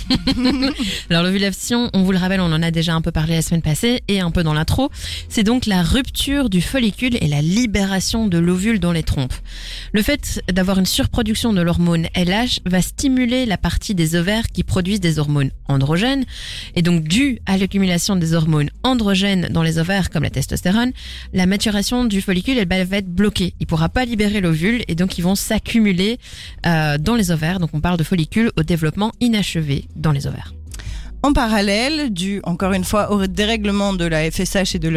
Alors 1.10 1.24
l'ovulation, 1.24 1.90
on 1.94 2.04
vous 2.04 2.12
le 2.12 2.18
rappelle, 2.18 2.42
on 2.42 2.52
en 2.52 2.64
a 2.64 2.72
déjà 2.72 2.94
un 2.94 3.02
peu 3.02 3.12
parlé 3.12 3.36
la 3.36 3.42
semaine 3.42 3.62
passée 3.62 4.02
et 4.08 4.20
un 4.20 4.32
peu 4.32 4.44
dans 4.44 4.54
l'intro. 4.54 4.90
C'est 5.30 5.44
donc 5.44 5.66
la 5.66 5.84
rupture 5.84 6.50
du 6.50 6.62
follicule 6.62 7.16
et 7.22 7.28
la 7.28 7.42
libération 7.42 8.28
de 8.28 8.38
l'ovule 8.38 8.80
dans 8.80 8.92
les 8.92 9.04
trompes. 9.04 9.34
Le 9.94 10.02
fait 10.02 10.42
d'avoir 10.52 10.80
une 10.80 10.86
surproduction 10.86 11.54
de 11.54 11.62
l'hormone 11.62 12.08
LH 12.16 12.62
va 12.66 12.82
stimuler 12.82 13.46
la 13.46 13.58
partie 13.58 13.94
des 13.94 14.16
ovaires 14.16 14.48
qui 14.48 14.64
produisent 14.64 15.00
des 15.00 15.20
hormones 15.20 15.52
androgènes. 15.68 16.26
Et 16.76 16.82
donc 16.82 17.04
dû 17.04 17.40
à 17.46 17.58
l'accumulation 17.58 18.16
des 18.16 18.34
hormones 18.34 18.72
androgènes 18.84 19.48
dans 19.52 19.64
les 19.64 19.78
ovaires 19.78 20.10
comme 20.10 20.24
la 20.24 20.32
testostérone, 20.32 20.92
la 21.34 21.46
maturation 21.46 22.06
du 22.06 22.22
follicule 22.22 22.58
elle 22.58 22.68
va 22.68 22.98
être 22.98 23.14
bloquée. 23.14 23.54
Il 23.60 23.68
pourra 23.68 23.90
pas 23.90 24.06
libérer 24.06 24.42
l'ovule 24.42 24.84
et 24.88 24.96
donc 24.96 25.18
ils 25.18 25.24
vont 25.24 25.36
s'accumuler 25.36 26.20
euh, 26.66 26.98
dans 26.98 27.16
les 27.16 27.32
ovaires. 27.32 27.60
Donc 27.60 27.70
on 27.74 27.80
parle 27.80 27.98
de 27.98 28.04
follicule 28.04 28.52
au 28.58 28.64
développement 28.64 28.87
inachevé 29.20 29.86
dans 29.96 30.12
les 30.12 30.28
ovaires. 30.28 30.54
En 31.24 31.34
parallèle, 31.34 32.14
dû 32.14 32.42
encore 32.44 32.74
une 32.74 32.84
fois 32.84 33.12
au 33.12 33.26
dérèglement 33.26 33.94
de 33.94 34.06
la 34.06 34.30
FSH 34.30 34.76
et 34.76 34.80
de 34.80 34.90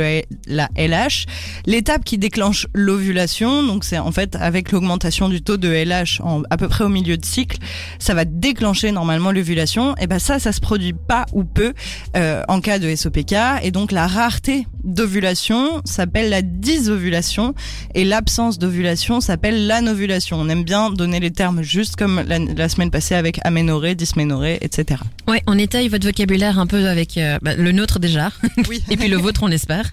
la 0.46 0.68
LH, 0.76 1.26
l'étape 1.66 2.04
qui 2.04 2.18
déclenche 2.18 2.66
l'ovulation, 2.74 3.62
donc 3.62 3.84
c'est 3.84 3.98
en 3.98 4.12
fait 4.12 4.36
avec 4.36 4.70
l'augmentation 4.70 5.28
du 5.28 5.42
taux 5.42 5.56
de 5.56 5.68
LH 5.68 6.20
en, 6.22 6.42
à 6.50 6.56
peu 6.56 6.68
près 6.68 6.84
au 6.84 6.88
milieu 6.88 7.16
de 7.16 7.24
cycle, 7.24 7.58
ça 7.98 8.14
va 8.14 8.24
déclencher 8.24 8.92
normalement 8.92 9.32
l'ovulation. 9.32 9.94
Et 10.00 10.06
ben 10.06 10.18
ça, 10.18 10.38
ça 10.38 10.52
se 10.52 10.60
produit 10.60 10.92
pas 10.92 11.26
ou 11.32 11.44
peu 11.44 11.72
euh, 12.16 12.42
en 12.48 12.60
cas 12.60 12.78
de 12.78 12.94
SOPK, 12.94 13.34
et 13.62 13.70
donc 13.70 13.90
la 13.90 14.06
rareté 14.06 14.66
d'ovulation 14.84 15.82
s'appelle 15.84 16.30
la 16.30 16.42
dysovulation 16.42 17.54
et 17.94 18.04
l'absence 18.04 18.58
d'ovulation 18.58 19.20
s'appelle 19.20 19.66
l'anovulation. 19.66 20.38
On 20.38 20.48
aime 20.48 20.64
bien 20.64 20.90
donner 20.90 21.20
les 21.20 21.30
termes 21.30 21.62
juste 21.62 21.96
comme 21.96 22.22
la, 22.26 22.68
semaine 22.68 22.90
passée 22.90 23.14
avec 23.14 23.40
aménorrhée, 23.44 23.94
dysménorrhée, 23.94 24.58
etc. 24.60 25.00
Ouais, 25.28 25.42
on 25.46 25.58
étaye 25.58 25.88
votre 25.88 26.04
vocabulaire 26.10 26.58
un 26.58 26.66
peu 26.66 26.88
avec 26.88 27.16
euh, 27.16 27.38
bah, 27.40 27.54
le 27.54 27.70
nôtre 27.70 28.00
déjà, 28.00 28.32
oui. 28.68 28.82
et 28.90 28.96
puis 28.96 29.08
le 29.08 29.16
vôtre 29.16 29.44
on 29.44 29.50
espère. 29.50 29.90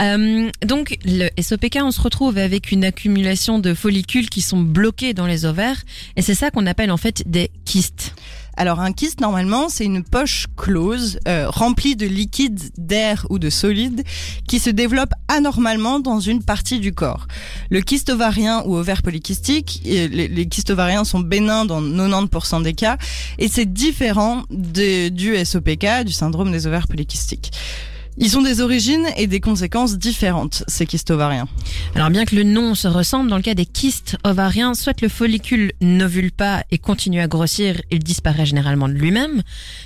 Euh, 0.00 0.50
donc 0.66 0.98
le 1.04 1.28
SOPK, 1.40 1.78
on 1.82 1.92
se 1.92 2.00
retrouve 2.00 2.36
avec 2.36 2.72
une 2.72 2.84
accumulation 2.84 3.60
de 3.60 3.72
follicules 3.72 4.28
qui 4.28 4.40
sont 4.40 4.60
bloqués 4.60 5.14
dans 5.14 5.26
les 5.26 5.44
ovaires 5.44 5.82
et 6.16 6.22
c'est 6.22 6.34
ça 6.34 6.50
qu'on 6.50 6.66
appelle 6.66 6.90
en 6.90 6.96
fait 6.96 7.22
des 7.26 7.50
kystes. 7.64 8.14
Alors 8.56 8.80
un 8.80 8.92
kyste 8.92 9.20
normalement 9.20 9.68
c'est 9.68 9.84
une 9.84 10.02
poche 10.02 10.46
close 10.56 11.18
euh, 11.28 11.48
remplie 11.48 11.94
de 11.94 12.06
liquide, 12.06 12.60
d'air 12.78 13.26
ou 13.30 13.38
de 13.38 13.50
solide 13.50 14.02
qui 14.48 14.58
se 14.58 14.70
développe 14.70 15.12
anormalement 15.28 16.00
dans 16.00 16.20
une 16.20 16.42
partie 16.42 16.80
du 16.80 16.92
corps. 16.92 17.26
Le 17.70 17.80
kyste 17.80 18.10
ovarien 18.10 18.62
ou 18.64 18.76
ovaire 18.76 19.02
polykystique, 19.02 19.82
les, 19.84 20.08
les 20.08 20.48
kystes 20.48 20.70
ovariens 20.70 21.04
sont 21.04 21.20
bénins 21.20 21.64
dans 21.66 21.82
90% 21.82 22.62
des 22.62 22.74
cas 22.74 22.96
et 23.38 23.48
c'est 23.48 23.70
différent 23.70 24.44
du 24.50 25.44
SOPK, 25.44 26.04
du 26.04 26.12
syndrome 26.12 26.50
des 26.50 26.66
ovaires 26.66 26.88
polykystiques. 26.88 27.52
Ils 28.18 28.38
ont 28.38 28.42
des 28.42 28.60
origines 28.62 29.06
et 29.16 29.26
des 29.26 29.40
conséquences 29.40 29.98
différentes, 29.98 30.64
ces 30.68 30.86
kystes 30.86 31.10
ovariens. 31.10 31.46
Alors 31.94 32.08
bien 32.08 32.24
que 32.24 32.34
le 32.34 32.44
nom 32.44 32.74
se 32.74 32.88
ressemble, 32.88 33.28
dans 33.28 33.36
le 33.36 33.42
cas 33.42 33.54
des 33.54 33.66
kystes 33.66 34.16
ovariens, 34.24 34.74
soit 34.74 35.00
le 35.02 35.08
follicule 35.08 35.72
n'ovule 35.82 36.32
pas 36.32 36.64
et 36.70 36.78
continue 36.78 37.20
à 37.20 37.28
grossir, 37.28 37.80
il 37.90 37.98
disparaît 37.98 38.46
généralement 38.46 38.88
de 38.88 38.94
lui-même. 38.94 39.42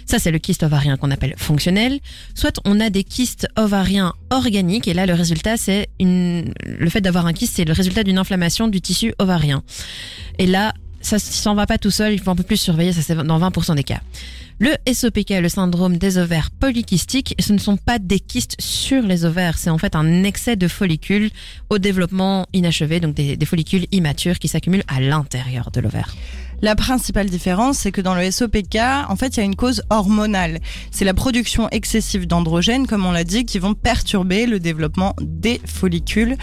Ça, 0.06 0.18
c'est 0.18 0.30
le 0.30 0.38
kyste 0.38 0.62
ovarien 0.62 0.96
qu'on 0.96 1.10
appelle 1.10 1.34
fonctionnel. 1.36 1.98
Soit 2.34 2.60
on 2.64 2.78
a 2.78 2.88
des 2.88 3.02
kystes 3.02 3.48
ovariens 3.56 4.14
organiques, 4.30 4.86
et 4.86 4.94
là, 4.94 5.06
le 5.06 5.14
résultat, 5.14 5.56
c'est 5.56 5.88
une... 5.98 6.52
le 6.64 6.90
fait 6.90 7.00
d'avoir 7.00 7.26
un 7.26 7.32
kyste, 7.32 7.56
c'est 7.56 7.64
le 7.64 7.72
résultat 7.72 8.04
d'une 8.04 8.18
inflammation 8.18 8.68
du 8.68 8.80
tissu 8.80 9.12
ovarien. 9.18 9.62
Et 10.38 10.46
là, 10.46 10.72
ça 11.00 11.18
s'en 11.18 11.54
va 11.54 11.66
pas 11.66 11.78
tout 11.78 11.90
seul, 11.90 12.12
il 12.12 12.20
faut 12.20 12.30
un 12.30 12.36
peu 12.36 12.42
plus 12.42 12.56
surveiller, 12.56 12.92
ça 12.92 13.02
c'est 13.02 13.14
dans 13.14 13.38
20% 13.38 13.74
des 13.74 13.84
cas. 13.84 14.00
Le 14.58 14.72
SOPK, 14.92 15.30
le 15.40 15.48
syndrome 15.48 15.96
des 15.96 16.18
ovaires 16.18 16.50
polykystiques, 16.50 17.34
ce 17.38 17.54
ne 17.54 17.58
sont 17.58 17.78
pas 17.78 17.98
des 17.98 18.20
kystes 18.20 18.56
sur 18.60 19.02
les 19.02 19.24
ovaires, 19.24 19.56
c'est 19.56 19.70
en 19.70 19.78
fait 19.78 19.96
un 19.96 20.22
excès 20.22 20.56
de 20.56 20.68
follicules 20.68 21.30
au 21.70 21.78
développement 21.78 22.46
inachevé, 22.52 23.00
donc 23.00 23.14
des, 23.14 23.38
des 23.38 23.46
follicules 23.46 23.86
immatures 23.90 24.38
qui 24.38 24.48
s'accumulent 24.48 24.84
à 24.86 25.00
l'intérieur 25.00 25.70
de 25.70 25.80
l'ovaire. 25.80 26.14
La 26.62 26.74
principale 26.74 27.30
différence, 27.30 27.78
c'est 27.78 27.92
que 27.92 28.00
dans 28.00 28.14
le 28.14 28.30
SOPK, 28.30 28.76
en 29.08 29.16
fait, 29.16 29.36
il 29.36 29.40
y 29.40 29.42
a 29.42 29.44
une 29.46 29.56
cause 29.56 29.82
hormonale. 29.88 30.58
C'est 30.90 31.06
la 31.06 31.14
production 31.14 31.68
excessive 31.70 32.26
d'androgènes, 32.26 32.86
comme 32.86 33.06
on 33.06 33.12
l'a 33.12 33.24
dit, 33.24 33.46
qui 33.46 33.58
vont 33.58 33.74
perturber 33.74 34.46
le 34.46 34.60
développement 34.60 35.14
des 35.20 35.60
follicules 35.64 36.36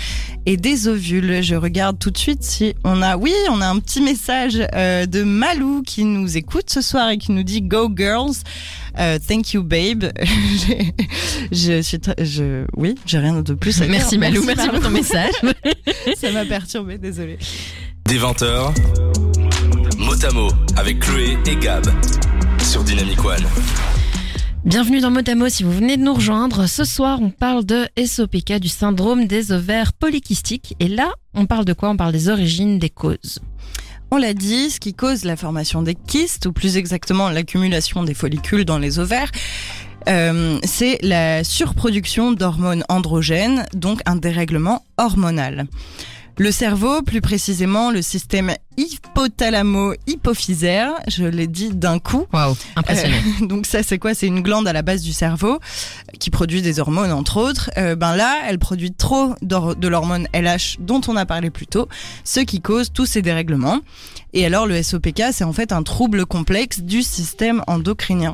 et 0.45 0.57
des 0.57 0.87
ovules. 0.87 1.43
Je 1.43 1.55
regarde 1.55 1.99
tout 1.99 2.09
de 2.09 2.17
suite 2.17 2.43
si 2.43 2.73
on 2.83 3.01
a, 3.01 3.15
oui, 3.15 3.33
on 3.51 3.61
a 3.61 3.67
un 3.67 3.79
petit 3.79 4.01
message 4.01 4.57
euh, 4.73 5.05
de 5.05 5.23
Malou 5.23 5.83
qui 5.83 6.03
nous 6.03 6.35
écoute 6.35 6.69
ce 6.69 6.81
soir 6.81 7.09
et 7.09 7.17
qui 7.17 7.31
nous 7.31 7.43
dit 7.43 7.61
Go 7.61 7.89
Girls. 7.95 8.37
Euh, 8.99 9.19
thank 9.19 9.53
you, 9.53 9.61
babe. 9.61 10.05
je 11.51 11.81
suis, 11.81 11.99
je, 12.19 12.65
oui, 12.75 12.95
j'ai 13.05 13.19
rien 13.19 13.41
de 13.41 13.53
plus 13.53 13.79
à 13.81 13.85
dire. 13.85 13.91
Merci 13.91 14.17
Malou, 14.17 14.43
merci, 14.43 14.67
pour 14.67 14.79
ton 14.79 14.89
message. 14.89 15.33
Ça 16.17 16.31
m'a 16.31 16.45
perturbé, 16.45 16.97
désolé. 16.97 17.37
Des 18.05 18.17
20h, 18.17 18.73
Motamo 20.17 20.49
avec 20.77 21.01
Chloé 21.01 21.37
et 21.45 21.55
Gab 21.57 21.85
sur 22.63 22.83
Dynamic 22.83 23.23
One. 23.23 23.45
Bienvenue 24.65 24.99
dans 24.99 25.11
Motamo 25.11 25.47
si 25.47 25.61
vous 25.61 25.71
venez 25.71 25.95
de 25.95 26.01
nous 26.01 26.15
rejoindre. 26.15 26.65
Ce 26.65 26.85
soir, 26.85 27.19
on 27.21 27.29
parle 27.29 27.63
de 27.63 27.87
SOPK, 28.03 28.53
du 28.53 28.67
syndrome 28.67 29.27
des 29.27 29.51
ovaires 29.51 29.93
polykystiques. 29.93 30.75
Et 30.79 30.87
là, 30.87 31.11
on 31.35 31.45
parle 31.45 31.65
de 31.65 31.73
quoi? 31.73 31.89
On 31.89 31.97
parle 31.97 32.13
des 32.13 32.29
origines, 32.29 32.79
des 32.79 32.89
causes. 32.89 33.37
On 34.09 34.17
l'a 34.17 34.33
dit, 34.33 34.71
ce 34.71 34.79
qui 34.79 34.95
cause 34.95 35.23
la 35.23 35.35
formation 35.35 35.83
des 35.83 35.93
kystes, 35.93 36.47
ou 36.47 36.51
plus 36.51 36.77
exactement 36.77 37.29
l'accumulation 37.29 38.01
des 38.01 38.15
follicules 38.15 38.65
dans 38.65 38.79
les 38.79 38.97
ovaires, 38.97 39.31
euh, 40.09 40.57
c'est 40.63 40.97
la 41.03 41.43
surproduction 41.43 42.31
d'hormones 42.31 42.83
androgènes, 42.89 43.67
donc 43.75 44.01
un 44.07 44.15
dérèglement 44.15 44.83
hormonal. 44.97 45.67
Le 46.39 46.51
cerveau, 46.51 47.03
plus 47.03 47.21
précisément 47.21 47.91
le 47.91 48.01
système 48.01 48.55
hypothalamo-hypophysaire, 48.77 50.91
je 51.07 51.25
l'ai 51.25 51.47
dit 51.47 51.69
d'un 51.69 51.99
coup. 51.99 52.25
Waouh, 52.31 52.55
impressionnant. 52.75 53.17
Euh, 53.41 53.45
donc 53.47 53.65
ça 53.65 53.81
c'est 53.83 53.97
quoi? 53.97 54.13
C'est 54.13 54.27
une 54.27 54.41
glande 54.41 54.67
à 54.67 54.73
la 54.73 54.83
base 54.83 55.01
du 55.01 55.13
cerveau 55.13 55.59
qui 56.19 56.29
produit 56.29 56.61
des 56.61 56.79
hormones 56.79 57.11
entre 57.11 57.37
autres. 57.37 57.71
Euh, 57.77 57.95
ben 57.95 58.15
là, 58.15 58.41
elle 58.47 58.59
produit 58.59 58.91
trop 58.91 59.33
de 59.41 59.87
l'hormone 59.87 60.27
LH 60.33 60.77
dont 60.79 61.01
on 61.07 61.15
a 61.15 61.25
parlé 61.25 61.49
plus 61.49 61.67
tôt, 61.67 61.87
ce 62.23 62.41
qui 62.41 62.61
cause 62.61 62.91
tous 62.93 63.05
ces 63.05 63.21
dérèglements. 63.21 63.79
Et 64.33 64.45
alors 64.45 64.67
le 64.67 64.83
SOPK, 64.83 65.23
c'est 65.31 65.45
en 65.45 65.53
fait 65.53 65.71
un 65.71 65.83
trouble 65.83 66.25
complexe 66.25 66.81
du 66.81 67.01
système 67.01 67.63
endocrinien. 67.65 68.33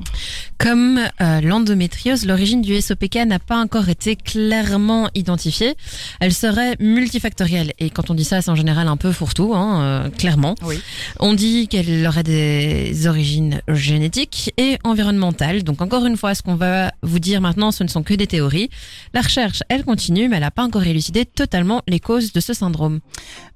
Comme 0.57 0.99
euh, 1.21 1.41
l'endométriose, 1.41 2.25
l'origine 2.25 2.61
du 2.61 2.81
SOPK 2.81 3.15
n'a 3.27 3.39
pas 3.39 3.57
encore 3.57 3.89
été 3.89 4.15
clairement 4.15 5.09
identifiée. 5.13 5.75
Elle 6.19 6.33
serait 6.33 6.75
multifactorielle. 6.79 7.73
Et 7.79 7.89
quand 7.89 8.09
on 8.09 8.15
dit 8.15 8.23
ça, 8.23 8.41
c'est 8.41 8.49
en 8.49 8.55
général 8.55 8.87
un 8.87 8.97
peu 8.97 9.11
fourre-tout, 9.11 9.53
hein, 9.53 9.81
euh, 9.81 10.09
clairement. 10.33 10.55
Oui. 10.63 10.79
On 11.19 11.33
dit 11.33 11.67
qu'elle 11.67 12.05
aurait 12.07 12.23
des 12.23 13.07
origines 13.07 13.61
génétiques 13.67 14.53
et 14.57 14.77
environnementales. 14.83 15.63
Donc 15.63 15.81
encore 15.81 16.05
une 16.05 16.17
fois, 16.17 16.35
ce 16.35 16.41
qu'on 16.41 16.55
va 16.55 16.91
vous 17.01 17.19
dire 17.19 17.41
maintenant, 17.41 17.71
ce 17.71 17.83
ne 17.83 17.89
sont 17.89 18.03
que 18.03 18.13
des 18.13 18.27
théories. 18.27 18.69
La 19.13 19.21
recherche, 19.21 19.61
elle 19.69 19.83
continue, 19.83 20.27
mais 20.27 20.37
elle 20.37 20.41
n'a 20.41 20.51
pas 20.51 20.63
encore 20.63 20.83
élucidé 20.83 21.25
totalement 21.25 21.81
les 21.87 21.99
causes 21.99 22.33
de 22.33 22.39
ce 22.39 22.53
syndrome. 22.53 22.99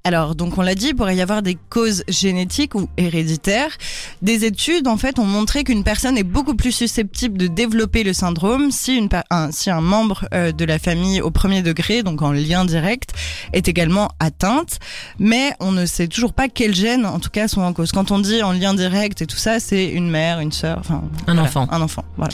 Alors, 0.04 0.36
donc 0.36 0.58
on 0.58 0.62
l'a 0.62 0.74
dit, 0.74 0.90
il 0.90 0.96
pourrait 0.96 1.18
y 1.18 1.22
avoir 1.22 1.42
des 1.42 1.58
causes 1.70 2.04
génétiques 2.08 2.76
ou 2.76 2.88
héréditaires. 2.96 3.78
Des 4.22 4.46
études, 4.46 4.88
en 4.88 4.96
fait, 4.96 5.20
ont 5.20 5.26
montré 5.26 5.66
qu'une 5.66 5.84
personne 5.84 6.18
est 6.18 6.24
beaucoup 6.24 6.56
plus 6.56 6.72
susceptible 6.72 7.38
de 7.38 7.48
développer 7.48 8.06
le 8.06 8.14
syndrome 8.14 8.72
si, 8.72 8.96
une, 8.96 9.10
un, 9.30 9.52
si 9.52 9.70
un 9.70 9.82
membre 9.82 10.26
euh, 10.34 10.54
de 10.54 10.64
la 10.64 10.80
famille 10.80 11.20
au 11.20 11.30
premier 11.30 11.62
degré, 11.62 12.04
donc 12.04 12.22
en 12.22 12.32
lien 12.32 12.64
direct, 12.64 13.12
est 13.52 13.68
également 13.68 14.08
atteinte. 14.22 14.80
Mais 15.20 15.52
on 15.60 15.74
ne 15.74 15.86
sait 15.86 16.08
toujours 16.08 16.32
pas 16.32 16.48
quels 16.68 16.76
gènes, 16.76 17.06
en 17.06 17.20
tout 17.20 17.30
cas, 17.30 17.48
sont 17.48 17.62
en 17.62 17.72
cause. 17.72 17.94
Quand 17.94 18.12
on 18.12 18.20
dit 18.20 18.44
en 18.44 18.52
lien 18.52 18.74
direct 18.74 19.22
et 19.22 19.26
tout 19.26 19.38
ça, 19.38 19.60
c'est 19.60 19.86
une 19.86 20.10
mère, 20.10 20.42
une 20.42 20.52
sœur, 20.52 20.78
enfin... 20.80 21.02
Un 21.28 21.38
enfant. 21.38 21.66
Un 21.72 21.82
enfant, 21.82 22.04
voilà. 22.18 22.34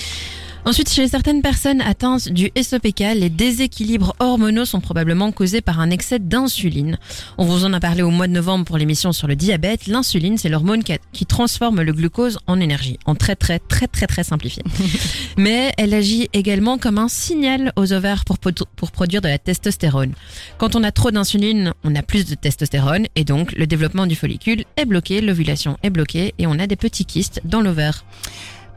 Ensuite, 0.65 0.89
chez 0.89 1.09
certaines 1.09 1.41
personnes 1.41 1.81
atteintes 1.81 2.29
du 2.29 2.49
SOPK, 2.55 2.99
les 3.15 3.29
déséquilibres 3.29 4.15
hormonaux 4.19 4.63
sont 4.63 4.79
probablement 4.79 5.33
causés 5.33 5.59
par 5.59 5.81
un 5.81 5.89
excès 5.89 6.19
d'insuline. 6.19 6.97
On 7.37 7.43
vous 7.43 7.65
en 7.65 7.73
a 7.73 7.81
parlé 7.81 8.01
au 8.01 8.09
mois 8.09 8.27
de 8.27 8.31
novembre 8.31 8.63
pour 8.63 8.77
l'émission 8.77 9.11
sur 9.11 9.27
le 9.27 9.35
diabète. 9.35 9.87
L'insuline, 9.87 10.37
c'est 10.37 10.47
l'hormone 10.47 10.81
qui 10.81 11.25
transforme 11.25 11.81
le 11.81 11.91
glucose 11.91 12.39
en 12.47 12.61
énergie, 12.61 12.97
en 13.05 13.13
très 13.13 13.35
très 13.35 13.59
très 13.59 13.87
très 13.87 14.07
très 14.07 14.23
simplifié. 14.23 14.63
Mais 15.37 15.73
elle 15.77 15.93
agit 15.93 16.29
également 16.31 16.77
comme 16.77 16.97
un 16.97 17.09
signal 17.09 17.73
aux 17.75 17.91
ovaires 17.91 18.23
pour, 18.23 18.37
pour 18.39 18.91
produire 18.91 19.21
de 19.21 19.27
la 19.27 19.39
testostérone. 19.39 20.13
Quand 20.57 20.77
on 20.77 20.83
a 20.85 20.93
trop 20.93 21.11
d'insuline, 21.11 21.73
on 21.83 21.93
a 21.93 22.03
plus 22.03 22.25
de 22.25 22.35
testostérone 22.35 23.07
et 23.17 23.25
donc 23.25 23.51
le 23.51 23.67
développement 23.67 24.07
du 24.07 24.15
follicule 24.15 24.63
est 24.77 24.85
bloqué, 24.85 25.19
l'ovulation 25.19 25.77
est 25.83 25.89
bloquée 25.89 26.33
et 26.37 26.47
on 26.47 26.57
a 26.57 26.67
des 26.67 26.77
petits 26.77 27.05
kystes 27.05 27.41
dans 27.43 27.59
l'ovaire 27.59 28.05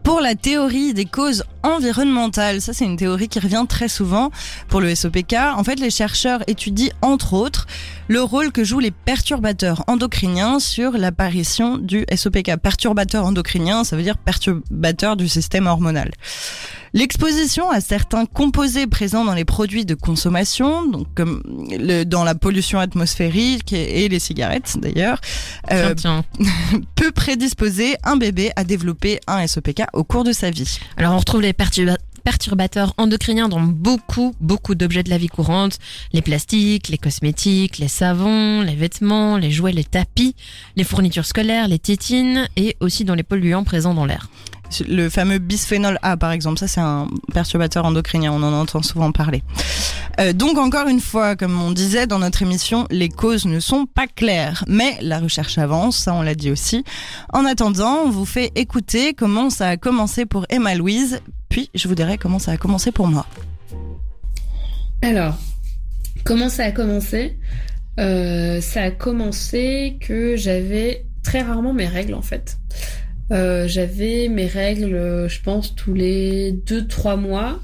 pour 0.06 0.20
la 0.20 0.36
théorie 0.36 0.94
des 0.94 1.04
causes 1.04 1.42
environnementales. 1.64 2.60
Ça, 2.60 2.72
c'est 2.72 2.84
une 2.84 2.96
théorie 2.96 3.26
qui 3.26 3.40
revient 3.40 3.64
très 3.68 3.88
souvent 3.88 4.30
pour 4.68 4.80
le 4.80 4.94
SOPK. 4.94 5.34
En 5.56 5.64
fait, 5.64 5.80
les 5.80 5.90
chercheurs 5.90 6.44
étudient 6.46 6.92
entre 7.02 7.32
autres 7.32 7.66
le 8.08 8.22
rôle 8.22 8.52
que 8.52 8.64
jouent 8.64 8.80
les 8.80 8.90
perturbateurs 8.90 9.84
endocriniens 9.86 10.58
sur 10.58 10.92
l'apparition 10.92 11.78
du 11.78 12.04
SOPK. 12.14 12.56
Perturbateur 12.56 13.24
endocrinien, 13.24 13.84
ça 13.84 13.96
veut 13.96 14.02
dire 14.02 14.18
perturbateur 14.18 15.16
du 15.16 15.28
système 15.28 15.66
hormonal. 15.66 16.10
L'exposition 16.94 17.70
à 17.70 17.80
certains 17.80 18.24
composés 18.24 18.86
présents 18.86 19.24
dans 19.24 19.34
les 19.34 19.44
produits 19.44 19.84
de 19.84 19.94
consommation, 19.94 20.86
donc 20.86 21.06
comme 21.14 21.42
le, 21.70 22.04
dans 22.04 22.24
la 22.24 22.34
pollution 22.34 22.78
atmosphérique 22.78 23.72
et, 23.72 24.08
les 24.08 24.18
cigarettes 24.18 24.78
d'ailleurs, 24.80 25.20
euh, 25.72 25.94
peut 26.94 27.12
prédisposer 27.12 27.96
un 28.04 28.16
bébé 28.16 28.50
à 28.56 28.64
développer 28.64 29.20
un 29.26 29.46
SOPK 29.46 29.82
au 29.92 30.04
cours 30.04 30.24
de 30.24 30.32
sa 30.32 30.50
vie. 30.50 30.78
Alors 30.96 31.12
on 31.12 31.18
retrouve 31.18 31.42
les 31.42 31.52
perturbateurs 32.26 32.92
endocriniens 32.98 33.48
dans 33.48 33.60
beaucoup, 33.60 34.34
beaucoup 34.40 34.74
d'objets 34.74 35.04
de 35.04 35.10
la 35.10 35.16
vie 35.16 35.28
courante. 35.28 35.78
Les 36.12 36.22
plastiques, 36.22 36.88
les 36.88 36.98
cosmétiques, 36.98 37.78
les 37.78 37.86
savons, 37.86 38.62
les 38.62 38.74
vêtements, 38.74 39.36
les 39.36 39.52
jouets, 39.52 39.70
les 39.70 39.84
tapis, 39.84 40.34
les 40.74 40.82
fournitures 40.82 41.24
scolaires, 41.24 41.68
les 41.68 41.78
tétines 41.78 42.48
et 42.56 42.76
aussi 42.80 43.04
dans 43.04 43.14
les 43.14 43.22
polluants 43.22 43.62
présents 43.62 43.94
dans 43.94 44.06
l'air. 44.06 44.28
Le 44.88 45.08
fameux 45.08 45.38
bisphénol 45.38 45.98
A, 46.02 46.16
par 46.16 46.32
exemple, 46.32 46.58
ça 46.58 46.66
c'est 46.68 46.80
un 46.80 47.06
perturbateur 47.32 47.84
endocrinien, 47.84 48.32
on 48.32 48.42
en 48.42 48.52
entend 48.52 48.82
souvent 48.82 49.12
parler. 49.12 49.42
Euh, 50.20 50.32
donc 50.32 50.58
encore 50.58 50.88
une 50.88 51.00
fois, 51.00 51.36
comme 51.36 51.60
on 51.60 51.70
disait 51.70 52.06
dans 52.06 52.18
notre 52.18 52.42
émission, 52.42 52.86
les 52.90 53.08
causes 53.08 53.46
ne 53.46 53.60
sont 53.60 53.86
pas 53.86 54.06
claires, 54.06 54.64
mais 54.66 54.98
la 55.00 55.18
recherche 55.20 55.58
avance, 55.58 55.96
ça 55.98 56.14
on 56.14 56.22
l'a 56.22 56.34
dit 56.34 56.50
aussi. 56.50 56.84
En 57.32 57.44
attendant, 57.44 58.00
on 58.04 58.10
vous 58.10 58.24
fait 58.26 58.50
écouter 58.54 59.14
comment 59.14 59.50
ça 59.50 59.68
a 59.68 59.76
commencé 59.76 60.26
pour 60.26 60.46
Emma 60.48 60.74
Louise, 60.74 61.20
puis 61.48 61.70
je 61.74 61.86
vous 61.88 61.94
dirai 61.94 62.18
comment 62.18 62.38
ça 62.38 62.52
a 62.52 62.56
commencé 62.56 62.92
pour 62.92 63.06
moi. 63.06 63.26
Alors, 65.02 65.34
comment 66.24 66.48
ça 66.48 66.64
a 66.64 66.72
commencé? 66.72 67.38
Euh, 67.98 68.60
Ça 68.60 68.82
a 68.82 68.90
commencé 68.90 69.96
que 70.00 70.36
j'avais 70.36 71.06
très 71.22 71.42
rarement 71.42 71.72
mes 71.72 71.86
règles 71.86 72.14
en 72.14 72.22
fait. 72.22 72.58
Euh, 73.32 73.66
j'avais 73.66 74.28
mes 74.28 74.46
règles, 74.46 75.28
je 75.28 75.42
pense, 75.42 75.74
tous 75.74 75.94
les 75.94 76.52
2-3 76.52 77.16
mois. 77.16 77.60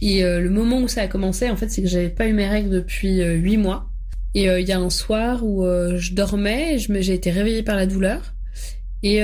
Et 0.00 0.22
le 0.22 0.50
moment 0.50 0.80
où 0.82 0.88
ça 0.88 1.02
a 1.02 1.08
commencé, 1.08 1.48
en 1.48 1.56
fait, 1.56 1.70
c'est 1.70 1.80
que 1.80 1.88
j'avais 1.88 2.10
pas 2.10 2.26
eu 2.26 2.34
mes 2.34 2.46
règles 2.46 2.68
depuis 2.68 3.22
8 3.22 3.56
mois. 3.56 3.88
Et 4.34 4.44
il 4.44 4.68
y 4.68 4.72
a 4.72 4.78
un 4.78 4.90
soir 4.90 5.42
où 5.42 5.64
je 5.64 6.12
dormais, 6.12 6.76
j'ai 6.78 7.14
été 7.14 7.30
réveillée 7.30 7.62
par 7.62 7.76
la 7.76 7.86
douleur. 7.86 8.34
Et 9.02 9.22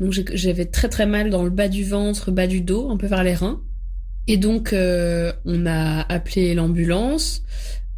donc 0.00 0.12
j'avais 0.34 0.64
très 0.64 0.88
très 0.88 1.06
mal 1.06 1.30
dans 1.30 1.44
le 1.44 1.50
bas 1.50 1.68
du 1.68 1.84
ventre, 1.84 2.32
bas 2.32 2.48
du 2.48 2.60
dos, 2.60 2.90
un 2.90 2.96
peu 2.96 3.06
vers 3.06 3.22
les 3.22 3.34
reins. 3.34 3.62
Et 4.26 4.36
donc, 4.36 4.72
euh, 4.72 5.32
on 5.44 5.66
a 5.66 6.02
appelé 6.02 6.54
l'ambulance. 6.54 7.42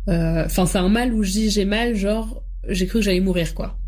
Euh, 0.08 0.46
enfin, 0.46 0.64
c'est 0.64 0.78
un 0.78 0.88
mal 0.88 1.12
où 1.12 1.22
je 1.22 1.30
dis 1.30 1.50
j'ai 1.50 1.66
mal, 1.66 1.94
genre, 1.94 2.42
j'ai 2.68 2.86
cru 2.86 3.00
que 3.00 3.04
j'allais 3.04 3.20
mourir, 3.20 3.54
quoi. 3.54 3.78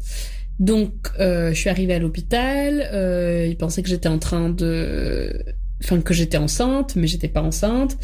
Donc, 0.59 0.93
euh, 1.19 1.51
je 1.51 1.55
suis 1.55 1.71
arrivée 1.71 1.95
à 1.95 1.99
l'hôpital. 1.99 2.89
Euh, 2.93 3.47
ils 3.49 3.57
pensaient 3.57 3.83
que 3.83 3.89
j'étais 3.89 4.09
en 4.09 4.19
train 4.19 4.51
de... 4.51 5.45
Enfin, 5.83 6.01
que 6.01 6.15
j'étais 6.15 6.37
enceinte, 6.37 6.97
mais 6.97 7.07
j'étais 7.07 7.29
pas 7.29 7.43
enceinte. 7.43 7.97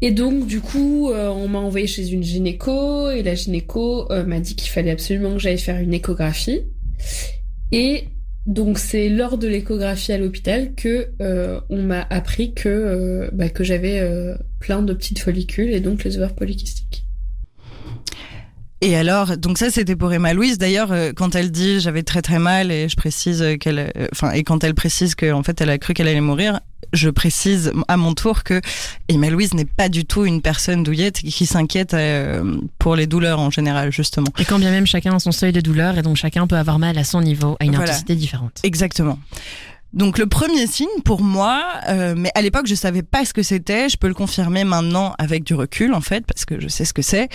Et 0.00 0.10
donc, 0.10 0.46
du 0.46 0.60
coup, 0.60 1.10
euh, 1.10 1.28
on 1.28 1.48
m'a 1.48 1.58
envoyé 1.58 1.86
chez 1.86 2.08
une 2.10 2.22
gynéco. 2.22 3.10
Et 3.10 3.22
la 3.22 3.34
gynéco 3.34 4.08
m'a 4.26 4.40
dit 4.40 4.56
qu'il 4.56 4.70
fallait 4.70 4.90
absolument 4.90 5.34
que 5.34 5.38
j'aille 5.38 5.58
faire 5.58 5.80
une 5.80 5.94
échographie. 5.94 6.62
Et 7.72 8.08
donc 8.46 8.78
c'est 8.78 9.08
lors 9.08 9.38
de 9.38 9.48
l'échographie 9.48 10.12
à 10.12 10.18
l'hôpital 10.18 10.74
que 10.74 11.08
euh, 11.22 11.60
on 11.70 11.82
m'a 11.82 12.06
appris 12.10 12.52
que 12.52 12.68
euh, 12.68 13.30
bah, 13.32 13.48
que 13.48 13.64
j'avais 13.64 14.00
euh, 14.00 14.36
plein 14.60 14.82
de 14.82 14.92
petites 14.92 15.18
follicules 15.18 15.72
et 15.72 15.80
donc 15.80 16.04
les 16.04 16.16
ovaires 16.16 16.34
polykystiques. 16.34 17.03
Et 18.80 18.96
alors, 18.96 19.36
donc 19.36 19.58
ça 19.58 19.70
c'était 19.70 19.96
pour 19.96 20.12
Emma 20.12 20.34
Louise. 20.34 20.58
D'ailleurs, 20.58 20.92
quand 21.16 21.34
elle 21.34 21.50
dit 21.50 21.80
j'avais 21.80 22.02
très 22.02 22.20
très 22.20 22.38
mal 22.38 22.70
et 22.70 22.88
je 22.88 22.96
précise 22.96 23.42
qu'elle, 23.58 23.92
enfin 24.12 24.32
et 24.32 24.42
quand 24.42 24.62
elle 24.62 24.74
précise 24.74 25.14
qu'en 25.14 25.42
fait 25.42 25.60
elle 25.60 25.70
a 25.70 25.78
cru 25.78 25.94
qu'elle 25.94 26.08
allait 26.08 26.20
mourir, 26.20 26.60
je 26.92 27.10
précise 27.10 27.72
à 27.88 27.96
mon 27.96 28.14
tour 28.14 28.42
que 28.44 28.60
Emma 29.08 29.28
Louise 29.30 29.54
n'est 29.54 29.64
pas 29.64 29.88
du 29.88 30.04
tout 30.04 30.24
une 30.24 30.40
personne 30.40 30.82
douillette 30.82 31.16
qui 31.16 31.46
s'inquiète 31.46 31.94
euh, 31.94 32.58
pour 32.78 32.96
les 32.96 33.06
douleurs 33.06 33.40
en 33.40 33.50
général, 33.50 33.92
justement. 33.92 34.28
Et 34.38 34.44
quand 34.44 34.58
bien 34.58 34.70
même 34.70 34.86
chacun 34.86 35.14
a 35.14 35.18
son 35.18 35.32
seuil 35.32 35.52
de 35.52 35.60
douleur 35.60 35.98
et 35.98 36.02
donc 36.02 36.16
chacun 36.16 36.46
peut 36.46 36.56
avoir 36.56 36.78
mal 36.78 36.96
à 36.98 37.04
son 37.04 37.20
niveau, 37.20 37.56
à 37.60 37.64
une 37.64 37.76
intensité 37.76 38.14
différente. 38.14 38.60
Exactement. 38.62 39.18
Donc 39.94 40.18
le 40.18 40.26
premier 40.26 40.66
signe 40.66 40.88
pour 41.04 41.22
moi, 41.22 41.62
euh, 41.88 42.14
mais 42.16 42.30
à 42.34 42.42
l'époque 42.42 42.66
je 42.66 42.74
savais 42.74 43.04
pas 43.04 43.24
ce 43.24 43.32
que 43.32 43.44
c'était, 43.44 43.88
je 43.88 43.96
peux 43.96 44.08
le 44.08 44.14
confirmer 44.14 44.64
maintenant 44.64 45.14
avec 45.18 45.44
du 45.44 45.54
recul 45.54 45.94
en 45.94 46.00
fait, 46.00 46.26
parce 46.26 46.44
que 46.44 46.60
je 46.60 46.66
sais 46.66 46.84
ce 46.84 46.92
que 46.92 47.00
c'est. 47.00 47.28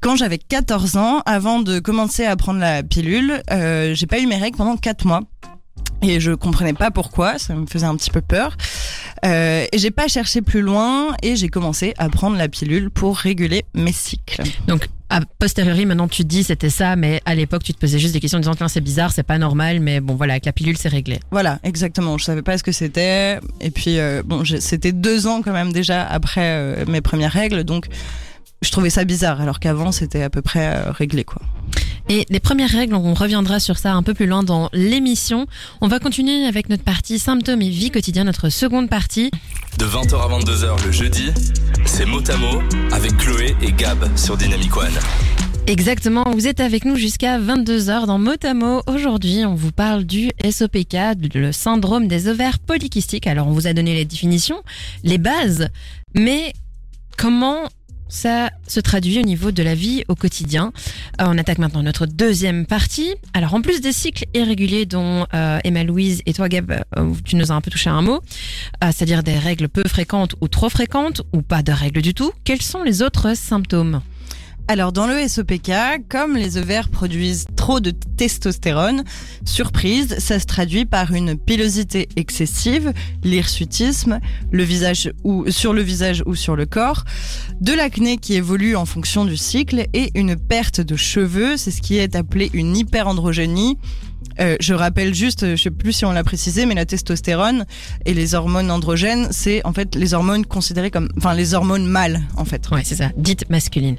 Quand 0.00 0.16
j'avais 0.16 0.38
14 0.38 0.96
ans, 0.96 1.20
avant 1.26 1.60
de 1.60 1.78
commencer 1.78 2.24
à 2.24 2.34
prendre 2.34 2.58
la 2.58 2.82
pilule, 2.82 3.42
euh, 3.50 3.94
j'ai 3.94 4.06
pas 4.06 4.18
eu 4.18 4.26
mes 4.26 4.36
règles 4.36 4.56
pendant 4.56 4.78
4 4.78 5.06
mois 5.06 5.20
et 6.02 6.20
je 6.20 6.32
comprenais 6.32 6.72
pas 6.72 6.90
pourquoi, 6.90 7.38
ça 7.38 7.54
me 7.54 7.66
faisait 7.66 7.86
un 7.86 7.96
petit 7.96 8.10
peu 8.10 8.20
peur. 8.20 8.56
Euh, 9.24 9.64
et 9.72 9.78
j'ai 9.78 9.90
pas 9.90 10.08
cherché 10.08 10.42
plus 10.42 10.60
loin 10.60 11.14
et 11.22 11.36
j'ai 11.36 11.48
commencé 11.48 11.94
à 11.98 12.08
prendre 12.08 12.36
la 12.36 12.48
pilule 12.48 12.90
pour 12.90 13.16
réguler 13.16 13.64
mes 13.74 13.92
cycles. 13.92 14.42
Donc 14.66 14.88
a 15.08 15.20
posteriori, 15.38 15.86
maintenant 15.86 16.08
tu 16.08 16.22
te 16.22 16.28
dis 16.28 16.42
c'était 16.42 16.70
ça, 16.70 16.96
mais 16.96 17.22
à 17.24 17.34
l'époque 17.34 17.62
tu 17.62 17.72
te 17.72 17.78
posais 17.78 17.98
juste 17.98 18.12
des 18.12 18.20
questions 18.20 18.38
en 18.38 18.40
disant 18.40 18.68
c'est 18.68 18.80
bizarre, 18.80 19.12
c'est 19.12 19.22
pas 19.22 19.38
normal, 19.38 19.80
mais 19.80 20.00
bon 20.00 20.14
voilà, 20.14 20.34
avec 20.34 20.46
la 20.46 20.52
pilule 20.52 20.76
c'est 20.76 20.88
réglé. 20.88 21.20
Voilà, 21.30 21.60
exactement. 21.62 22.18
Je 22.18 22.24
savais 22.24 22.42
pas 22.42 22.58
ce 22.58 22.62
que 22.62 22.72
c'était. 22.72 23.38
Et 23.60 23.70
puis 23.70 23.98
euh, 23.98 24.22
bon, 24.24 24.44
c'était 24.44 24.92
deux 24.92 25.26
ans 25.26 25.42
quand 25.42 25.52
même 25.52 25.72
déjà 25.72 26.04
après 26.04 26.42
euh, 26.44 26.84
mes 26.86 27.00
premières 27.00 27.32
règles, 27.32 27.64
donc 27.64 27.86
je 28.62 28.70
trouvais 28.70 28.90
ça 28.90 29.04
bizarre, 29.04 29.40
alors 29.40 29.60
qu'avant 29.60 29.92
c'était 29.92 30.22
à 30.22 30.30
peu 30.30 30.42
près 30.42 30.74
euh, 30.74 30.90
réglé 30.92 31.24
quoi. 31.24 31.42
Et 32.08 32.24
les 32.28 32.38
premières 32.38 32.70
règles, 32.70 32.94
on 32.94 33.14
reviendra 33.14 33.58
sur 33.58 33.78
ça 33.78 33.92
un 33.92 34.02
peu 34.02 34.14
plus 34.14 34.26
loin 34.26 34.44
dans 34.44 34.70
l'émission. 34.72 35.46
On 35.80 35.88
va 35.88 35.98
continuer 35.98 36.46
avec 36.46 36.68
notre 36.68 36.84
partie 36.84 37.18
symptômes 37.18 37.62
et 37.62 37.68
vie 37.68 37.90
quotidienne, 37.90 38.26
notre 38.26 38.48
seconde 38.48 38.88
partie. 38.88 39.32
De 39.78 39.84
20h 39.84 40.14
à 40.14 40.38
22h 40.38 40.86
le 40.86 40.92
jeudi, 40.92 41.32
c'est 41.84 42.06
mot 42.06 42.22
à 42.30 42.36
mot 42.36 42.62
avec 42.92 43.16
Chloé 43.16 43.56
et 43.60 43.72
Gab 43.72 43.98
sur 44.16 44.36
Dynamic 44.36 44.76
One. 44.76 44.92
Exactement, 45.66 46.24
vous 46.32 46.46
êtes 46.46 46.60
avec 46.60 46.84
nous 46.84 46.94
jusqu'à 46.94 47.40
22h 47.40 48.06
dans 48.06 48.18
Motamo. 48.18 48.82
Aujourd'hui, 48.86 49.44
on 49.44 49.56
vous 49.56 49.72
parle 49.72 50.04
du 50.04 50.30
SOPK, 50.48 50.96
le 51.34 51.50
syndrome 51.50 52.06
des 52.06 52.28
ovaires 52.28 52.60
polykystiques. 52.60 53.26
Alors, 53.26 53.48
on 53.48 53.52
vous 53.52 53.66
a 53.66 53.72
donné 53.72 53.94
les 53.94 54.04
définitions, 54.04 54.62
les 55.02 55.18
bases, 55.18 55.68
mais 56.14 56.52
comment 57.16 57.64
ça 58.08 58.50
se 58.66 58.80
traduit 58.80 59.18
au 59.18 59.22
niveau 59.22 59.50
de 59.50 59.62
la 59.62 59.74
vie 59.74 60.04
au 60.08 60.14
quotidien. 60.14 60.72
Euh, 61.20 61.26
on 61.28 61.38
attaque 61.38 61.58
maintenant 61.58 61.82
notre 61.82 62.06
deuxième 62.06 62.66
partie. 62.66 63.14
Alors 63.34 63.54
en 63.54 63.62
plus 63.62 63.80
des 63.80 63.92
cycles 63.92 64.24
irréguliers 64.34 64.86
dont 64.86 65.26
euh, 65.34 65.58
Emma 65.64 65.84
Louise 65.84 66.22
et 66.26 66.32
toi 66.32 66.48
Gab, 66.48 66.70
euh, 66.70 67.12
tu 67.24 67.36
nous 67.36 67.52
as 67.52 67.54
un 67.54 67.60
peu 67.60 67.70
touché 67.70 67.90
un 67.90 68.02
mot, 68.02 68.20
c'est-à-dire 68.82 69.22
des 69.22 69.38
règles 69.38 69.68
peu 69.68 69.82
fréquentes 69.86 70.34
ou 70.40 70.48
trop 70.48 70.68
fréquentes 70.68 71.22
ou 71.32 71.42
pas 71.42 71.62
de 71.62 71.72
règles 71.72 72.02
du 72.02 72.14
tout, 72.14 72.32
quels 72.44 72.62
sont 72.62 72.82
les 72.82 73.02
autres 73.02 73.36
symptômes? 73.36 74.00
Alors 74.68 74.92
dans 74.92 75.06
le 75.06 75.28
SOPK, 75.28 75.70
comme 76.08 76.36
les 76.36 76.58
ovaires 76.58 76.88
produisent 76.88 77.46
trop 77.54 77.78
de 77.78 77.92
testostérone, 77.92 79.04
surprise, 79.44 80.16
ça 80.18 80.40
se 80.40 80.46
traduit 80.46 80.84
par 80.84 81.12
une 81.12 81.38
pilosité 81.38 82.08
excessive, 82.16 82.92
l'hirsutisme, 83.22 84.18
le 84.50 84.62
visage 84.64 85.12
ou 85.22 85.48
sur 85.50 85.72
le 85.72 85.82
visage 85.82 86.24
ou 86.26 86.34
sur 86.34 86.56
le 86.56 86.66
corps, 86.66 87.04
de 87.60 87.72
l'acné 87.72 88.16
qui 88.16 88.34
évolue 88.34 88.74
en 88.74 88.86
fonction 88.86 89.24
du 89.24 89.36
cycle 89.36 89.86
et 89.92 90.10
une 90.16 90.36
perte 90.36 90.80
de 90.80 90.96
cheveux, 90.96 91.56
c'est 91.56 91.70
ce 91.70 91.80
qui 91.80 91.98
est 91.98 92.16
appelé 92.16 92.50
une 92.52 92.76
hyperandrogénie 92.76 93.78
euh, 94.40 94.56
je 94.60 94.74
rappelle 94.74 95.14
juste, 95.14 95.56
je 95.56 95.62
sais 95.62 95.70
plus 95.70 95.92
si 95.92 96.04
on 96.04 96.12
l'a 96.12 96.24
précisé, 96.24 96.66
mais 96.66 96.74
la 96.74 96.86
testostérone 96.86 97.66
et 98.04 98.14
les 98.14 98.34
hormones 98.34 98.70
androgènes, 98.70 99.28
c'est 99.30 99.64
en 99.64 99.72
fait 99.72 99.94
les 99.94 100.14
hormones 100.14 100.44
considérées 100.44 100.90
comme, 100.90 101.08
enfin 101.16 101.34
les 101.34 101.54
hormones 101.54 101.86
mâles 101.86 102.22
en 102.36 102.44
fait. 102.44 102.68
Ouais, 102.70 102.82
c'est 102.84 102.96
ça, 102.96 103.10
dites 103.16 103.48
masculines. 103.50 103.96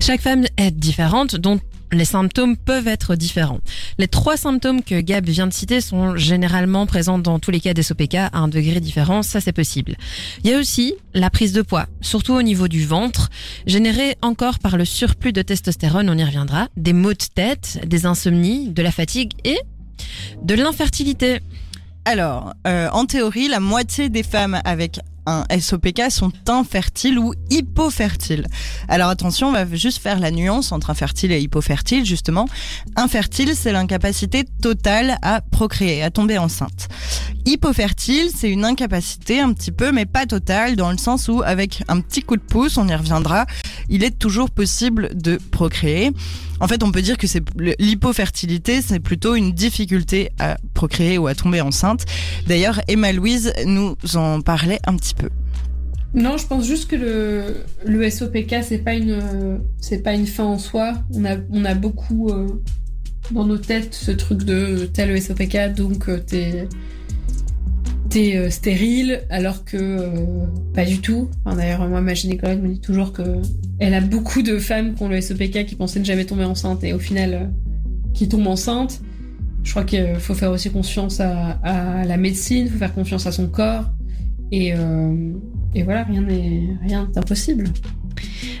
Chaque 0.00 0.20
femme 0.20 0.44
est 0.56 0.70
différente, 0.70 1.36
donc 1.36 1.60
les 1.92 2.04
symptômes 2.04 2.56
peuvent 2.56 2.88
être 2.88 3.16
différents. 3.16 3.60
Les 3.98 4.08
trois 4.08 4.36
symptômes 4.36 4.82
que 4.82 5.00
Gab 5.00 5.26
vient 5.28 5.46
de 5.46 5.52
citer 5.52 5.80
sont 5.80 6.16
généralement 6.16 6.86
présents 6.86 7.18
dans 7.18 7.38
tous 7.38 7.50
les 7.50 7.60
cas 7.60 7.74
des 7.74 7.82
SOPK 7.82 8.14
à 8.14 8.30
un 8.38 8.48
degré 8.48 8.80
différent, 8.80 9.22
ça 9.22 9.40
c'est 9.40 9.52
possible. 9.52 9.96
Il 10.44 10.50
y 10.50 10.54
a 10.54 10.58
aussi 10.58 10.94
la 11.14 11.30
prise 11.30 11.52
de 11.52 11.62
poids, 11.62 11.86
surtout 12.00 12.34
au 12.34 12.42
niveau 12.42 12.68
du 12.68 12.84
ventre, 12.84 13.30
générée 13.66 14.16
encore 14.22 14.58
par 14.58 14.76
le 14.76 14.84
surplus 14.84 15.32
de 15.32 15.42
testostérone, 15.42 16.10
on 16.10 16.18
y 16.18 16.24
reviendra, 16.24 16.68
des 16.76 16.92
maux 16.92 17.12
de 17.12 17.24
tête, 17.34 17.80
des 17.86 18.06
insomnies, 18.06 18.70
de 18.70 18.82
la 18.82 18.90
fatigue 18.90 19.32
et 19.44 19.58
de 20.42 20.54
l'infertilité. 20.54 21.40
Alors, 22.04 22.54
euh, 22.66 22.88
en 22.92 23.04
théorie, 23.04 23.48
la 23.48 23.60
moitié 23.60 24.08
des 24.08 24.22
femmes 24.22 24.60
avec 24.64 25.00
un 25.26 25.44
SOPK 25.58 26.10
sont 26.10 26.32
infertiles 26.48 27.18
ou 27.18 27.34
hypofertiles. 27.50 28.46
Alors 28.88 29.08
attention, 29.08 29.48
on 29.48 29.52
va 29.52 29.66
juste 29.74 29.98
faire 30.02 30.20
la 30.20 30.30
nuance 30.30 30.72
entre 30.72 30.90
infertile 30.90 31.32
et 31.32 31.40
hypofertile, 31.40 32.04
justement. 32.04 32.48
Infertile, 32.96 33.54
c'est 33.54 33.72
l'incapacité 33.72 34.44
totale 34.62 35.18
à 35.22 35.40
procréer, 35.40 36.02
à 36.02 36.10
tomber 36.10 36.38
enceinte. 36.38 36.88
Hypofertile, 37.44 38.30
c'est 38.34 38.50
une 38.50 38.64
incapacité 38.64 39.40
un 39.40 39.52
petit 39.52 39.72
peu, 39.72 39.92
mais 39.92 40.06
pas 40.06 40.26
totale, 40.26 40.76
dans 40.76 40.90
le 40.90 40.98
sens 40.98 41.28
où 41.28 41.42
avec 41.44 41.82
un 41.88 42.00
petit 42.00 42.22
coup 42.22 42.36
de 42.36 42.42
pouce, 42.42 42.76
on 42.76 42.88
y 42.88 42.94
reviendra, 42.94 43.46
il 43.88 44.04
est 44.04 44.18
toujours 44.18 44.50
possible 44.50 45.10
de 45.14 45.38
procréer. 45.50 46.12
En 46.60 46.68
fait, 46.68 46.82
on 46.82 46.92
peut 46.92 47.02
dire 47.02 47.18
que 47.18 47.26
c'est 47.26 47.42
l'hypofertilité, 47.78 48.80
c'est 48.82 49.00
plutôt 49.00 49.34
une 49.34 49.52
difficulté 49.52 50.30
à 50.38 50.56
procréer 50.74 51.18
ou 51.18 51.26
à 51.26 51.34
tomber 51.34 51.60
enceinte. 51.60 52.04
D'ailleurs, 52.46 52.80
Emma 52.88 53.12
Louise 53.12 53.52
nous 53.66 53.96
en 54.14 54.40
parlait 54.40 54.80
un 54.86 54.96
petit 54.96 55.14
peu. 55.14 55.28
Non, 56.14 56.38
je 56.38 56.46
pense 56.46 56.66
juste 56.66 56.88
que 56.88 56.96
le, 57.84 58.10
SOPK 58.10 58.56
c'est 58.62 58.78
pas 58.78 58.94
une 58.94 59.60
pas 60.02 60.14
une 60.14 60.26
fin 60.26 60.44
en 60.44 60.58
soi. 60.58 60.94
On 61.14 61.64
a 61.64 61.74
beaucoup 61.74 62.30
euh, 62.30 62.46
dans 63.30 63.44
nos 63.44 63.58
têtes 63.58 63.94
ce 63.94 64.10
truc 64.12 64.44
de 64.44 64.88
tel 64.92 65.10
le 65.10 65.20
SOPK 65.20 65.74
donc 65.74 66.08
euh, 66.08 66.18
t'es 66.18 66.68
euh, 68.16 68.50
stérile 68.50 69.22
alors 69.30 69.64
que 69.64 70.10
pas 70.74 70.84
du 70.84 71.00
tout. 71.00 71.30
D'ailleurs 71.44 71.86
moi 71.88 72.00
ma 72.00 72.14
gynécologue 72.14 72.62
me 72.62 72.68
dit 72.68 72.80
toujours 72.80 73.12
que 73.12 73.22
elle 73.78 73.94
a 73.94 74.00
beaucoup 74.00 74.42
de 74.42 74.58
femmes 74.58 74.94
qui 74.94 75.02
ont 75.02 75.08
le 75.08 75.20
SOPK 75.20 75.66
qui 75.66 75.74
pensaient 75.74 76.00
ne 76.00 76.04
jamais 76.04 76.24
tomber 76.24 76.44
enceinte 76.44 76.82
et 76.84 76.92
au 76.92 76.98
final 76.98 77.50
qui 78.14 78.28
tombent 78.28 78.46
enceintes. 78.46 79.00
Je 79.62 79.70
crois 79.72 79.84
qu'il 79.84 80.14
faut 80.20 80.34
faire 80.34 80.52
aussi 80.52 80.70
confiance 80.70 81.20
à, 81.20 82.04
la 82.04 82.16
médecine, 82.16 82.68
faut 82.68 82.78
faire 82.78 82.94
confiance 82.94 83.26
à 83.26 83.32
son 83.32 83.48
corps. 83.48 83.84
Et, 84.52 84.72
euh, 84.74 85.32
et 85.74 85.82
voilà, 85.82 86.04
rien 86.04 86.22
n'est 86.22 86.68
rien 86.82 87.10
impossible. 87.16 87.64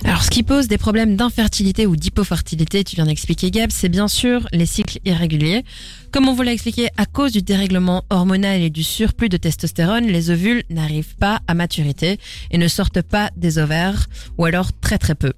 Alors, 0.06 0.22
ce 0.22 0.30
qui 0.30 0.44
pose 0.44 0.68
des 0.68 0.78
problèmes 0.78 1.16
d'infertilité 1.16 1.84
ou 1.84 1.96
d'hypofertilité, 1.96 2.84
tu 2.84 2.94
viens 2.94 3.06
d'expliquer, 3.06 3.50
Gab, 3.50 3.72
c'est 3.72 3.88
bien 3.88 4.06
sûr 4.06 4.46
les 4.52 4.64
cycles 4.64 5.00
irréguliers. 5.04 5.64
Comme 6.12 6.28
on 6.28 6.32
vous 6.32 6.42
l'a 6.42 6.52
expliqué, 6.52 6.88
à 6.96 7.06
cause 7.06 7.32
du 7.32 7.42
dérèglement 7.42 8.04
hormonal 8.08 8.62
et 8.62 8.70
du 8.70 8.84
surplus 8.84 9.28
de 9.28 9.36
testostérone, 9.36 10.06
les 10.06 10.30
ovules 10.30 10.62
n'arrivent 10.70 11.16
pas 11.16 11.40
à 11.48 11.54
maturité 11.54 12.20
et 12.52 12.56
ne 12.56 12.68
sortent 12.68 13.02
pas 13.02 13.30
des 13.36 13.58
ovaires, 13.58 14.06
ou 14.38 14.44
alors 14.44 14.70
très 14.80 14.96
très 14.96 15.16
peu. 15.16 15.32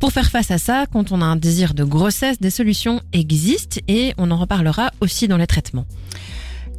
Pour 0.00 0.12
faire 0.12 0.30
face 0.30 0.50
à 0.50 0.58
ça, 0.58 0.84
quand 0.92 1.12
on 1.12 1.22
a 1.22 1.24
un 1.24 1.36
désir 1.36 1.72
de 1.72 1.82
grossesse, 1.82 2.40
des 2.40 2.50
solutions 2.50 3.00
existent 3.14 3.80
et 3.88 4.12
on 4.18 4.30
en 4.30 4.36
reparlera 4.36 4.90
aussi 5.00 5.28
dans 5.28 5.38
les 5.38 5.46
traitements. 5.46 5.86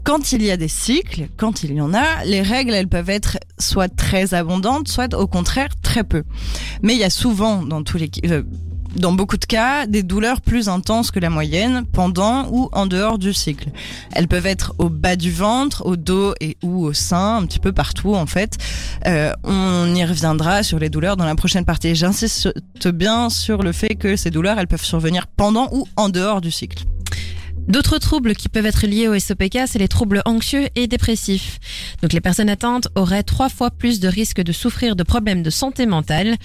Quand 0.03 0.31
il 0.31 0.43
y 0.43 0.51
a 0.51 0.57
des 0.57 0.67
cycles, 0.67 1.27
quand 1.37 1.63
il 1.63 1.73
y 1.73 1.81
en 1.81 1.93
a, 1.93 2.23
les 2.25 2.41
règles, 2.41 2.73
elles 2.73 2.87
peuvent 2.87 3.09
être 3.09 3.37
soit 3.59 3.87
très 3.87 4.33
abondantes, 4.33 4.87
soit 4.87 5.13
au 5.13 5.27
contraire 5.27 5.69
très 5.81 6.03
peu. 6.03 6.23
Mais 6.81 6.93
il 6.93 6.99
y 6.99 7.03
a 7.03 7.09
souvent, 7.09 7.61
dans 7.61 7.83
tous 7.83 7.97
les 7.97 8.09
euh, 8.25 8.43
dans 8.95 9.13
beaucoup 9.13 9.37
de 9.37 9.45
cas, 9.45 9.85
des 9.87 10.03
douleurs 10.03 10.41
plus 10.41 10.69
intenses 10.69 11.11
que 11.11 11.19
la 11.19 11.29
moyenne 11.29 11.85
pendant 11.91 12.49
ou 12.51 12.69
en 12.73 12.85
dehors 12.85 13.17
du 13.17 13.33
cycle. 13.33 13.69
Elles 14.11 14.27
peuvent 14.27 14.45
être 14.45 14.73
au 14.79 14.89
bas 14.89 15.15
du 15.15 15.31
ventre, 15.31 15.85
au 15.85 15.95
dos 15.95 16.33
et 16.41 16.57
ou 16.61 16.85
au 16.85 16.93
sein, 16.93 17.37
un 17.37 17.45
petit 17.45 17.59
peu 17.59 17.71
partout 17.71 18.15
en 18.15 18.25
fait. 18.25 18.57
Euh, 19.07 19.31
on 19.43 19.93
y 19.95 20.03
reviendra 20.03 20.63
sur 20.63 20.79
les 20.79 20.89
douleurs 20.89 21.17
dans 21.17 21.25
la 21.25 21.35
prochaine 21.35 21.65
partie. 21.65 21.95
J'insiste 21.95 22.49
bien 22.93 23.29
sur 23.29 23.63
le 23.63 23.71
fait 23.71 23.95
que 23.95 24.15
ces 24.15 24.29
douleurs, 24.29 24.59
elles 24.59 24.67
peuvent 24.67 24.83
survenir 24.83 25.27
pendant 25.27 25.69
ou 25.71 25.87
en 25.95 26.09
dehors 26.09 26.41
du 26.41 26.51
cycle. 26.51 26.83
D'autres 27.67 27.99
troubles 27.99 28.35
qui 28.35 28.49
peuvent 28.49 28.65
être 28.65 28.85
liés 28.85 29.07
au 29.07 29.17
SOPK, 29.17 29.59
c'est 29.67 29.79
les 29.79 29.87
troubles 29.87 30.21
anxieux 30.25 30.67
et 30.75 30.87
dépressifs. 30.87 31.59
Donc 32.01 32.11
les 32.11 32.19
personnes 32.19 32.49
atteintes 32.49 32.87
auraient 32.95 33.23
trois 33.23 33.49
fois 33.49 33.71
plus 33.71 33.99
de 33.99 34.07
risques 34.07 34.41
de 34.41 34.51
souffrir 34.51 34.95
de 34.95 35.03
problèmes 35.03 35.43
de 35.43 35.49
santé 35.49 35.85
mentale. 35.85 36.35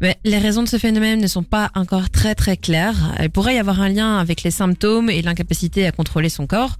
Mais 0.00 0.18
les 0.24 0.38
raisons 0.38 0.62
de 0.62 0.68
ce 0.68 0.78
phénomène 0.78 1.20
ne 1.20 1.26
sont 1.26 1.42
pas 1.42 1.70
encore 1.74 2.10
très 2.10 2.34
très 2.34 2.56
claires. 2.56 3.14
Il 3.20 3.30
pourrait 3.30 3.56
y 3.56 3.58
avoir 3.58 3.80
un 3.80 3.88
lien 3.88 4.18
avec 4.18 4.42
les 4.42 4.50
symptômes 4.50 5.10
et 5.10 5.22
l'incapacité 5.22 5.86
à 5.86 5.92
contrôler 5.92 6.28
son 6.28 6.46
corps, 6.46 6.76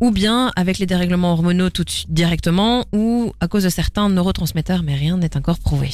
ou 0.00 0.10
bien 0.10 0.50
avec 0.56 0.78
les 0.78 0.86
dérèglements 0.86 1.32
hormonaux 1.32 1.70
tout 1.70 1.84
directement, 2.08 2.86
ou 2.92 3.32
à 3.40 3.48
cause 3.48 3.64
de 3.64 3.68
certains 3.68 4.08
neurotransmetteurs, 4.08 4.82
mais 4.82 4.94
rien 4.94 5.16
n'est 5.16 5.36
encore 5.36 5.58
prouvé. 5.58 5.90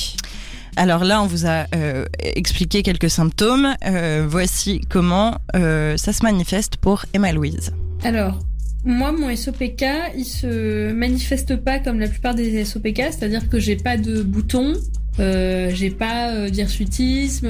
Alors 0.76 1.04
là, 1.04 1.22
on 1.22 1.26
vous 1.26 1.46
a 1.46 1.66
euh, 1.74 2.04
expliqué 2.18 2.82
quelques 2.82 3.10
symptômes. 3.10 3.74
Euh, 3.84 4.26
voici 4.28 4.80
comment 4.88 5.38
euh, 5.54 5.96
ça 5.96 6.12
se 6.12 6.22
manifeste 6.22 6.76
pour 6.76 7.04
Emma 7.12 7.32
Louise. 7.32 7.72
Alors, 8.04 8.38
moi, 8.84 9.12
mon 9.12 9.34
SOPK, 9.34 9.84
il 10.16 10.24
se 10.24 10.92
manifeste 10.92 11.56
pas 11.56 11.80
comme 11.80 11.98
la 11.98 12.08
plupart 12.08 12.34
des 12.34 12.64
SOPK, 12.64 12.96
c'est-à-dire 13.10 13.48
que 13.48 13.58
j'ai 13.58 13.76
pas 13.76 13.96
de 13.96 14.22
boutons, 14.22 14.74
j'ai 15.18 15.90
pas 15.90 16.48
d'hirsutisme, 16.48 17.46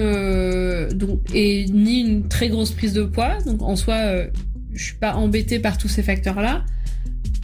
donc 0.92 1.20
et 1.32 1.66
ni 1.66 2.00
une 2.00 2.26
très 2.26 2.48
grosse 2.48 2.72
prise 2.72 2.94
de 2.94 3.04
poids. 3.04 3.38
Donc 3.46 3.62
en 3.62 3.76
soi, 3.76 3.96
je 4.72 4.82
suis 4.82 4.96
pas 4.96 5.14
embêtée 5.14 5.60
par 5.60 5.78
tous 5.78 5.86
ces 5.86 6.02
facteurs-là. 6.02 6.64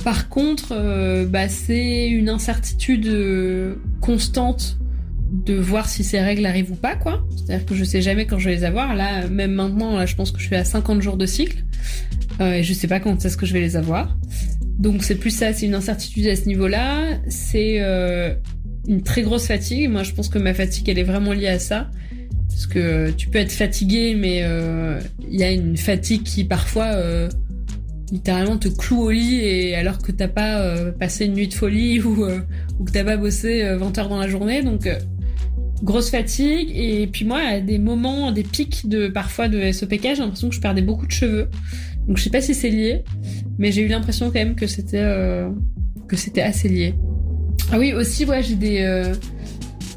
Par 0.02 0.28
contre, 0.28 1.24
bah, 1.26 1.48
c'est 1.48 2.08
une 2.08 2.28
incertitude 2.28 3.08
constante 4.00 4.78
de 5.30 5.54
voir 5.54 5.88
si 5.88 6.04
ces 6.04 6.20
règles 6.20 6.46
arrivent 6.46 6.72
ou 6.72 6.76
pas, 6.76 6.96
quoi. 6.96 7.26
C'est-à-dire 7.36 7.66
que 7.66 7.74
je 7.74 7.84
sais 7.84 8.00
jamais 8.00 8.26
quand 8.26 8.38
je 8.38 8.48
vais 8.48 8.54
les 8.54 8.64
avoir. 8.64 8.94
Là, 8.94 9.26
même 9.28 9.52
maintenant, 9.52 10.04
je 10.06 10.14
pense 10.14 10.30
que 10.30 10.38
je 10.38 10.46
suis 10.46 10.56
à 10.56 10.64
50 10.64 11.02
jours 11.02 11.16
de 11.16 11.26
cycle. 11.26 11.64
Euh, 12.40 12.54
et 12.54 12.62
je 12.62 12.72
sais 12.72 12.86
pas 12.86 13.00
quand 13.00 13.24
est-ce 13.24 13.36
que 13.36 13.46
je 13.46 13.52
vais 13.52 13.60
les 13.60 13.76
avoir. 13.76 14.16
Donc 14.78 15.04
c'est 15.04 15.14
plus 15.14 15.30
ça, 15.30 15.52
c'est 15.52 15.66
une 15.66 15.74
incertitude 15.74 16.26
à 16.26 16.36
ce 16.36 16.46
niveau-là. 16.46 17.18
C'est 17.28 17.76
euh, 17.80 18.34
une 18.86 19.02
très 19.02 19.22
grosse 19.22 19.46
fatigue. 19.46 19.90
Moi, 19.90 20.02
je 20.02 20.12
pense 20.12 20.28
que 20.28 20.38
ma 20.38 20.54
fatigue, 20.54 20.88
elle 20.88 20.98
est 20.98 21.04
vraiment 21.04 21.32
liée 21.32 21.48
à 21.48 21.58
ça. 21.58 21.90
Parce 22.48 22.66
que 22.66 23.10
tu 23.10 23.28
peux 23.28 23.38
être 23.38 23.52
fatigué, 23.52 24.14
mais 24.14 24.40
euh, 24.42 25.00
il 25.28 25.38
y 25.38 25.44
a 25.44 25.50
une 25.50 25.76
fatigue 25.76 26.22
qui 26.22 26.44
parfois 26.44 26.96
littéralement 28.12 28.56
te 28.56 28.68
cloue 28.68 29.02
au 29.02 29.10
lit 29.10 29.40
et 29.40 29.74
alors 29.74 29.98
que 29.98 30.12
t'as 30.12 30.28
pas 30.28 30.92
passé 30.92 31.26
une 31.26 31.34
nuit 31.34 31.48
de 31.48 31.54
folie 31.54 32.00
ou, 32.02 32.24
ou 32.78 32.84
que 32.84 32.92
t'as 32.92 33.04
pas 33.04 33.16
bossé 33.16 33.62
20 33.76 33.98
heures 33.98 34.08
dans 34.08 34.18
la 34.18 34.28
journée. 34.28 34.62
Donc 34.62 34.88
grosse 35.82 36.10
fatigue 36.10 36.70
et 36.74 37.06
puis 37.06 37.24
moi 37.24 37.38
à 37.38 37.60
des 37.60 37.78
moments, 37.78 38.32
des 38.32 38.42
pics 38.42 38.88
de 38.88 39.08
parfois 39.08 39.48
de 39.48 39.70
SOPK, 39.70 40.02
j'ai 40.02 40.16
l'impression 40.16 40.48
que 40.48 40.54
je 40.54 40.60
perdais 40.60 40.82
beaucoup 40.82 41.06
de 41.06 41.12
cheveux. 41.12 41.48
Donc 42.06 42.18
je 42.18 42.22
sais 42.22 42.30
pas 42.30 42.40
si 42.40 42.54
c'est 42.54 42.70
lié, 42.70 43.04
mais 43.58 43.72
j'ai 43.72 43.82
eu 43.82 43.88
l'impression 43.88 44.26
quand 44.26 44.38
même 44.38 44.54
que 44.54 44.66
c'était 44.66 45.00
euh, 45.00 45.48
que 46.08 46.16
c'était 46.16 46.42
assez 46.42 46.68
lié. 46.68 46.94
Ah 47.72 47.78
oui, 47.78 47.92
aussi 47.92 48.24
ouais, 48.24 48.42
j'ai 48.42 48.54
des 48.54 48.82
euh... 48.82 49.14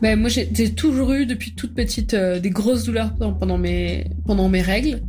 ben, 0.02 0.20
moi 0.20 0.30
j'ai 0.30 0.74
toujours 0.74 1.14
eu 1.14 1.26
depuis 1.26 1.54
toute 1.54 1.76
petite 1.76 2.16
euh, 2.16 2.40
des 2.40 2.50
grosses 2.50 2.84
douleurs 2.84 3.14
pendant 3.16 3.58
mes 3.58 4.06
pendant 4.26 4.50
mes 4.50 4.62
règles. 4.62 5.02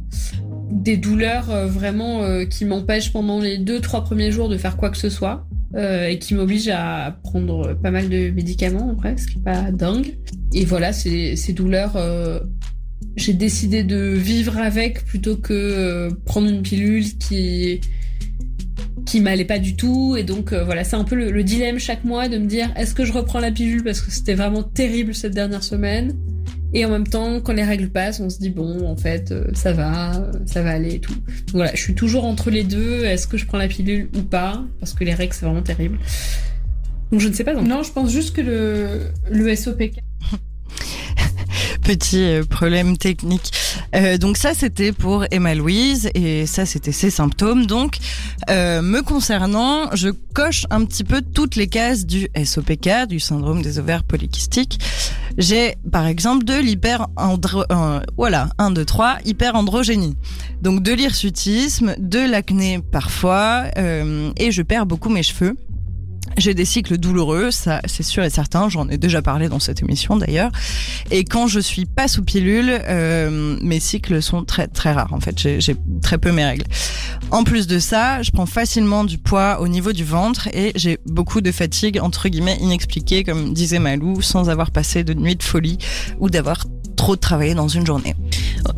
Des 0.70 0.96
douleurs 0.96 1.50
euh, 1.50 1.66
vraiment 1.66 2.44
qui 2.46 2.64
m'empêchent 2.64 3.12
pendant 3.12 3.40
les 3.40 3.58
deux 3.58 3.80
trois 3.80 4.04
premiers 4.04 4.30
jours 4.30 4.48
de 4.48 4.56
faire 4.56 4.76
quoi 4.76 4.90
que 4.90 4.98
ce 4.98 5.08
soit. 5.08 5.46
Euh, 5.76 6.08
et 6.08 6.18
qui 6.18 6.34
m'oblige 6.34 6.66
à 6.66 7.16
prendre 7.22 7.74
pas 7.74 7.92
mal 7.92 8.08
de 8.08 8.30
médicaments 8.30 8.90
en 8.90 8.94
vrai, 8.94 9.16
ce 9.16 9.28
qui 9.28 9.38
est 9.38 9.42
pas 9.42 9.70
dingue. 9.70 10.16
Et 10.52 10.64
voilà, 10.64 10.92
ces, 10.92 11.36
douleurs, 11.52 11.94
euh, 11.94 12.40
j'ai 13.16 13.34
décidé 13.34 13.84
de 13.84 13.96
vivre 13.96 14.58
avec 14.58 15.04
plutôt 15.04 15.36
que 15.36 15.52
euh, 15.52 16.10
prendre 16.24 16.48
une 16.48 16.62
pilule 16.62 17.04
qui 17.18 17.80
qui 19.06 19.20
m'allait 19.20 19.44
pas 19.44 19.60
du 19.60 19.76
tout. 19.76 20.16
Et 20.16 20.24
donc 20.24 20.52
voilà, 20.52 20.82
c'est 20.82 20.96
un 20.96 21.04
peu 21.04 21.14
le, 21.14 21.44
dilemme 21.44 21.78
chaque 21.78 22.02
mois 22.04 22.28
de 22.28 22.38
me 22.38 22.46
dire 22.46 22.72
est-ce 22.76 22.92
que 22.92 23.04
je 23.04 23.12
reprends 23.12 23.38
la 23.38 23.52
pilule 23.52 23.84
parce 23.84 24.00
que 24.00 24.10
c'était 24.10 24.34
vraiment 24.34 24.64
terrible 24.64 25.14
cette 25.14 25.34
dernière 25.34 25.62
semaine? 25.62 26.16
Et 26.72 26.84
en 26.84 26.90
même 26.90 27.06
temps, 27.06 27.40
quand 27.40 27.52
les 27.52 27.64
règles 27.64 27.88
passent, 27.88 28.20
on 28.20 28.30
se 28.30 28.38
dit 28.38 28.50
bon, 28.50 28.86
en 28.86 28.96
fait, 28.96 29.32
euh, 29.32 29.44
ça 29.54 29.72
va, 29.72 30.16
euh, 30.16 30.32
ça 30.46 30.62
va 30.62 30.70
aller 30.70 30.94
et 30.96 31.00
tout. 31.00 31.14
Donc 31.14 31.54
voilà, 31.54 31.74
je 31.74 31.80
suis 31.80 31.94
toujours 31.94 32.24
entre 32.24 32.50
les 32.50 32.62
deux. 32.62 33.04
Est-ce 33.04 33.26
que 33.26 33.36
je 33.36 33.46
prends 33.46 33.58
la 33.58 33.68
pilule 33.68 34.08
ou 34.16 34.22
pas 34.22 34.64
Parce 34.78 34.92
que 34.94 35.04
les 35.04 35.14
règles, 35.14 35.32
c'est 35.32 35.46
vraiment 35.46 35.62
terrible. 35.62 35.98
Donc 37.10 37.20
je 37.20 37.28
ne 37.28 37.32
sais 37.32 37.44
pas. 37.44 37.54
Non, 37.54 37.82
je 37.82 37.92
pense 37.92 38.10
juste 38.10 38.36
que 38.36 38.40
le, 38.40 39.00
le 39.30 39.54
SOPK 39.56 40.00
petit 41.82 42.22
euh, 42.22 42.44
problème 42.44 42.96
technique. 42.96 43.52
Euh, 43.94 44.18
donc 44.18 44.36
ça, 44.36 44.54
c'était 44.54 44.92
pour 44.92 45.24
Emma 45.30 45.54
Louise 45.54 46.10
et 46.14 46.46
ça, 46.46 46.66
c'était 46.66 46.92
ses 46.92 47.10
symptômes. 47.10 47.66
Donc, 47.66 47.98
euh, 48.48 48.82
me 48.82 49.02
concernant, 49.02 49.94
je 49.94 50.08
coche 50.34 50.66
un 50.70 50.84
petit 50.84 51.04
peu 51.04 51.22
toutes 51.22 51.56
les 51.56 51.66
cases 51.66 52.06
du 52.06 52.28
SOPK, 52.42 53.06
du 53.08 53.20
syndrome 53.20 53.62
des 53.62 53.78
ovaires 53.78 54.04
polykystiques. 54.04 54.78
J'ai, 55.38 55.76
par 55.90 56.06
exemple, 56.06 56.44
de 56.44 56.54
l'hyper 56.54 57.08
euh, 57.18 58.00
voilà, 58.16 58.50
1, 58.58 58.72
2, 58.72 58.84
3, 58.84 59.18
hyperandrogénie. 59.24 60.16
Donc 60.62 60.82
de 60.82 60.92
l'hirsutisme, 60.92 61.94
de 61.98 62.18
l'acné 62.18 62.80
parfois, 62.80 63.64
et 63.76 64.52
je 64.52 64.62
perds 64.62 64.86
beaucoup 64.86 65.08
mes 65.08 65.22
cheveux. 65.22 65.56
J'ai 66.40 66.54
des 66.54 66.64
cycles 66.64 66.96
douloureux, 66.96 67.50
ça 67.50 67.82
c'est 67.84 68.02
sûr 68.02 68.24
et 68.24 68.30
certain, 68.30 68.70
j'en 68.70 68.88
ai 68.88 68.96
déjà 68.96 69.20
parlé 69.20 69.50
dans 69.50 69.58
cette 69.58 69.82
émission 69.82 70.16
d'ailleurs. 70.16 70.50
Et 71.10 71.24
quand 71.24 71.46
je 71.46 71.60
suis 71.60 71.84
pas 71.84 72.08
sous 72.08 72.22
pilule, 72.22 72.80
euh, 72.88 73.58
mes 73.60 73.78
cycles 73.78 74.22
sont 74.22 74.42
très 74.44 74.66
très 74.66 74.92
rares 74.92 75.12
en 75.12 75.20
fait, 75.20 75.38
j'ai 75.38 75.76
très 76.00 76.16
peu 76.16 76.32
mes 76.32 76.46
règles. 76.46 76.64
En 77.30 77.44
plus 77.44 77.66
de 77.66 77.78
ça, 77.78 78.22
je 78.22 78.30
prends 78.30 78.46
facilement 78.46 79.04
du 79.04 79.18
poids 79.18 79.60
au 79.60 79.68
niveau 79.68 79.92
du 79.92 80.02
ventre 80.02 80.48
et 80.54 80.72
j'ai 80.76 80.98
beaucoup 81.04 81.42
de 81.42 81.52
fatigue 81.52 82.00
entre 82.00 82.30
guillemets 82.30 82.56
inexpliquée 82.58 83.22
comme 83.22 83.52
disait 83.52 83.78
Malou, 83.78 84.22
sans 84.22 84.48
avoir 84.48 84.70
passé 84.70 85.04
de 85.04 85.12
nuit 85.12 85.36
de 85.36 85.42
folie 85.42 85.76
ou 86.20 86.30
d'avoir 86.30 86.64
trop 86.96 87.16
travailler 87.16 87.54
dans 87.54 87.68
une 87.68 87.84
journée. 87.84 88.14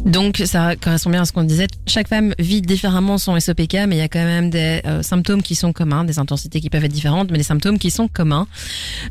Donc 0.04 0.42
ça 0.44 0.76
correspond 0.76 1.10
bien 1.10 1.22
à 1.22 1.24
ce 1.24 1.32
qu'on 1.32 1.44
disait. 1.44 1.66
Chaque 1.86 2.08
femme 2.08 2.34
vit 2.38 2.62
différemment 2.62 3.18
son 3.18 3.38
SOPK, 3.38 3.74
mais 3.86 3.96
il 3.96 3.98
y 3.98 4.02
a 4.02 4.08
quand 4.08 4.24
même 4.24 4.50
des 4.50 4.80
euh, 4.86 5.02
symptômes 5.02 5.42
qui 5.42 5.54
sont 5.54 5.72
communs, 5.72 6.04
des 6.04 6.18
intensités 6.18 6.60
qui 6.60 6.70
peuvent 6.70 6.84
être 6.84 6.92
différentes, 6.92 7.30
mais 7.30 7.38
des 7.38 7.44
symptômes 7.44 7.78
qui 7.78 7.90
sont 7.90 8.08
communs. 8.08 8.46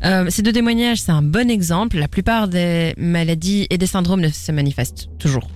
Euh, 0.04 0.26
ces 0.28 0.42
deux 0.42 0.52
témoignages, 0.52 1.00
c'est 1.00 1.12
un 1.12 1.22
bon 1.22 1.50
exemple. 1.50 1.98
La 1.98 2.08
plupart 2.08 2.48
des 2.48 2.94
maladies 2.96 3.66
et 3.70 3.78
des 3.78 3.86
syndromes 3.86 4.20
ne 4.20 4.28
se 4.28 4.52
manifestent 4.52 5.08
toujours 5.18 5.48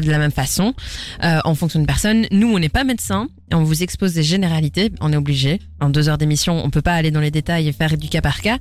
de 0.00 0.10
la 0.10 0.18
même 0.18 0.30
façon 0.30 0.74
euh, 1.22 1.38
en 1.44 1.54
fonction 1.54 1.80
de 1.80 1.86
personne. 1.86 2.26
Nous, 2.30 2.48
on 2.48 2.58
n'est 2.58 2.68
pas 2.68 2.84
médecin, 2.84 3.28
on 3.52 3.62
vous 3.62 3.82
expose 3.82 4.14
des 4.14 4.22
généralités, 4.22 4.92
on 5.00 5.12
est 5.12 5.16
obligé. 5.16 5.60
En 5.80 5.90
deux 5.90 6.08
heures 6.08 6.18
d'émission, 6.18 6.62
on 6.64 6.70
peut 6.70 6.82
pas 6.82 6.94
aller 6.94 7.10
dans 7.10 7.20
les 7.20 7.30
détails 7.30 7.68
et 7.68 7.72
faire 7.72 7.96
du 7.96 8.08
cas 8.08 8.20
par 8.20 8.40
cas. 8.40 8.58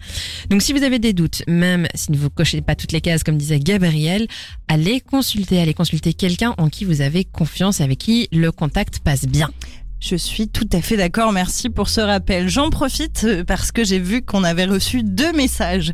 Donc 0.49 0.61
si 0.61 0.73
vous 0.73 0.83
avez 0.83 0.99
des 0.99 1.13
doutes, 1.13 1.43
même 1.47 1.87
si 1.95 2.11
vous 2.11 2.29
cochez 2.29 2.61
pas 2.61 2.75
toutes 2.75 2.91
les 2.91 3.01
cases 3.01 3.23
comme 3.23 3.37
disait 3.37 3.59
Gabriel, 3.59 4.27
allez 4.67 5.01
consulter, 5.01 5.59
allez 5.59 5.73
consulter 5.73 6.13
quelqu'un 6.13 6.53
en 6.57 6.69
qui 6.69 6.85
vous 6.85 7.01
avez 7.01 7.23
confiance, 7.23 7.81
avec 7.81 7.99
qui 7.99 8.27
le 8.31 8.51
contact 8.51 8.99
passe 8.99 9.25
bien. 9.25 9.49
Je 9.99 10.15
suis 10.15 10.47
tout 10.47 10.67
à 10.73 10.81
fait 10.81 10.97
d'accord, 10.97 11.31
merci 11.31 11.69
pour 11.69 11.89
ce 11.89 12.01
rappel. 12.01 12.49
J'en 12.49 12.69
profite 12.69 13.23
euh, 13.23 13.43
parce 13.43 13.71
que 13.71 13.83
j'ai 13.83 13.97
vu 13.97 14.21
qu'on 14.21 14.43
avait 14.43 14.65
reçu 14.65 15.01
deux 15.03 15.31
messages. 15.31 15.93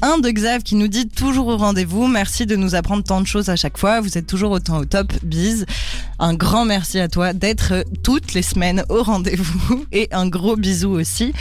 Un 0.00 0.18
de 0.18 0.30
Xav 0.30 0.62
qui 0.62 0.74
nous 0.74 0.88
dit 0.88 1.06
toujours 1.06 1.46
au 1.46 1.56
rendez-vous, 1.56 2.08
merci 2.08 2.46
de 2.46 2.56
nous 2.56 2.74
apprendre 2.74 3.04
tant 3.04 3.20
de 3.20 3.26
choses 3.26 3.50
à 3.50 3.56
chaque 3.56 3.78
fois, 3.78 4.00
vous 4.00 4.18
êtes 4.18 4.26
toujours 4.26 4.50
autant 4.50 4.78
au 4.78 4.84
top, 4.84 5.12
bise. 5.22 5.66
Un 6.18 6.34
grand 6.34 6.64
merci 6.64 6.98
à 6.98 7.08
toi 7.08 7.32
d'être 7.34 7.84
toutes 8.02 8.32
les 8.32 8.42
semaines 8.42 8.84
au 8.88 9.02
rendez-vous 9.02 9.84
et 9.92 10.08
un 10.12 10.26
gros 10.28 10.56
bisou 10.56 10.90
aussi. 10.90 11.32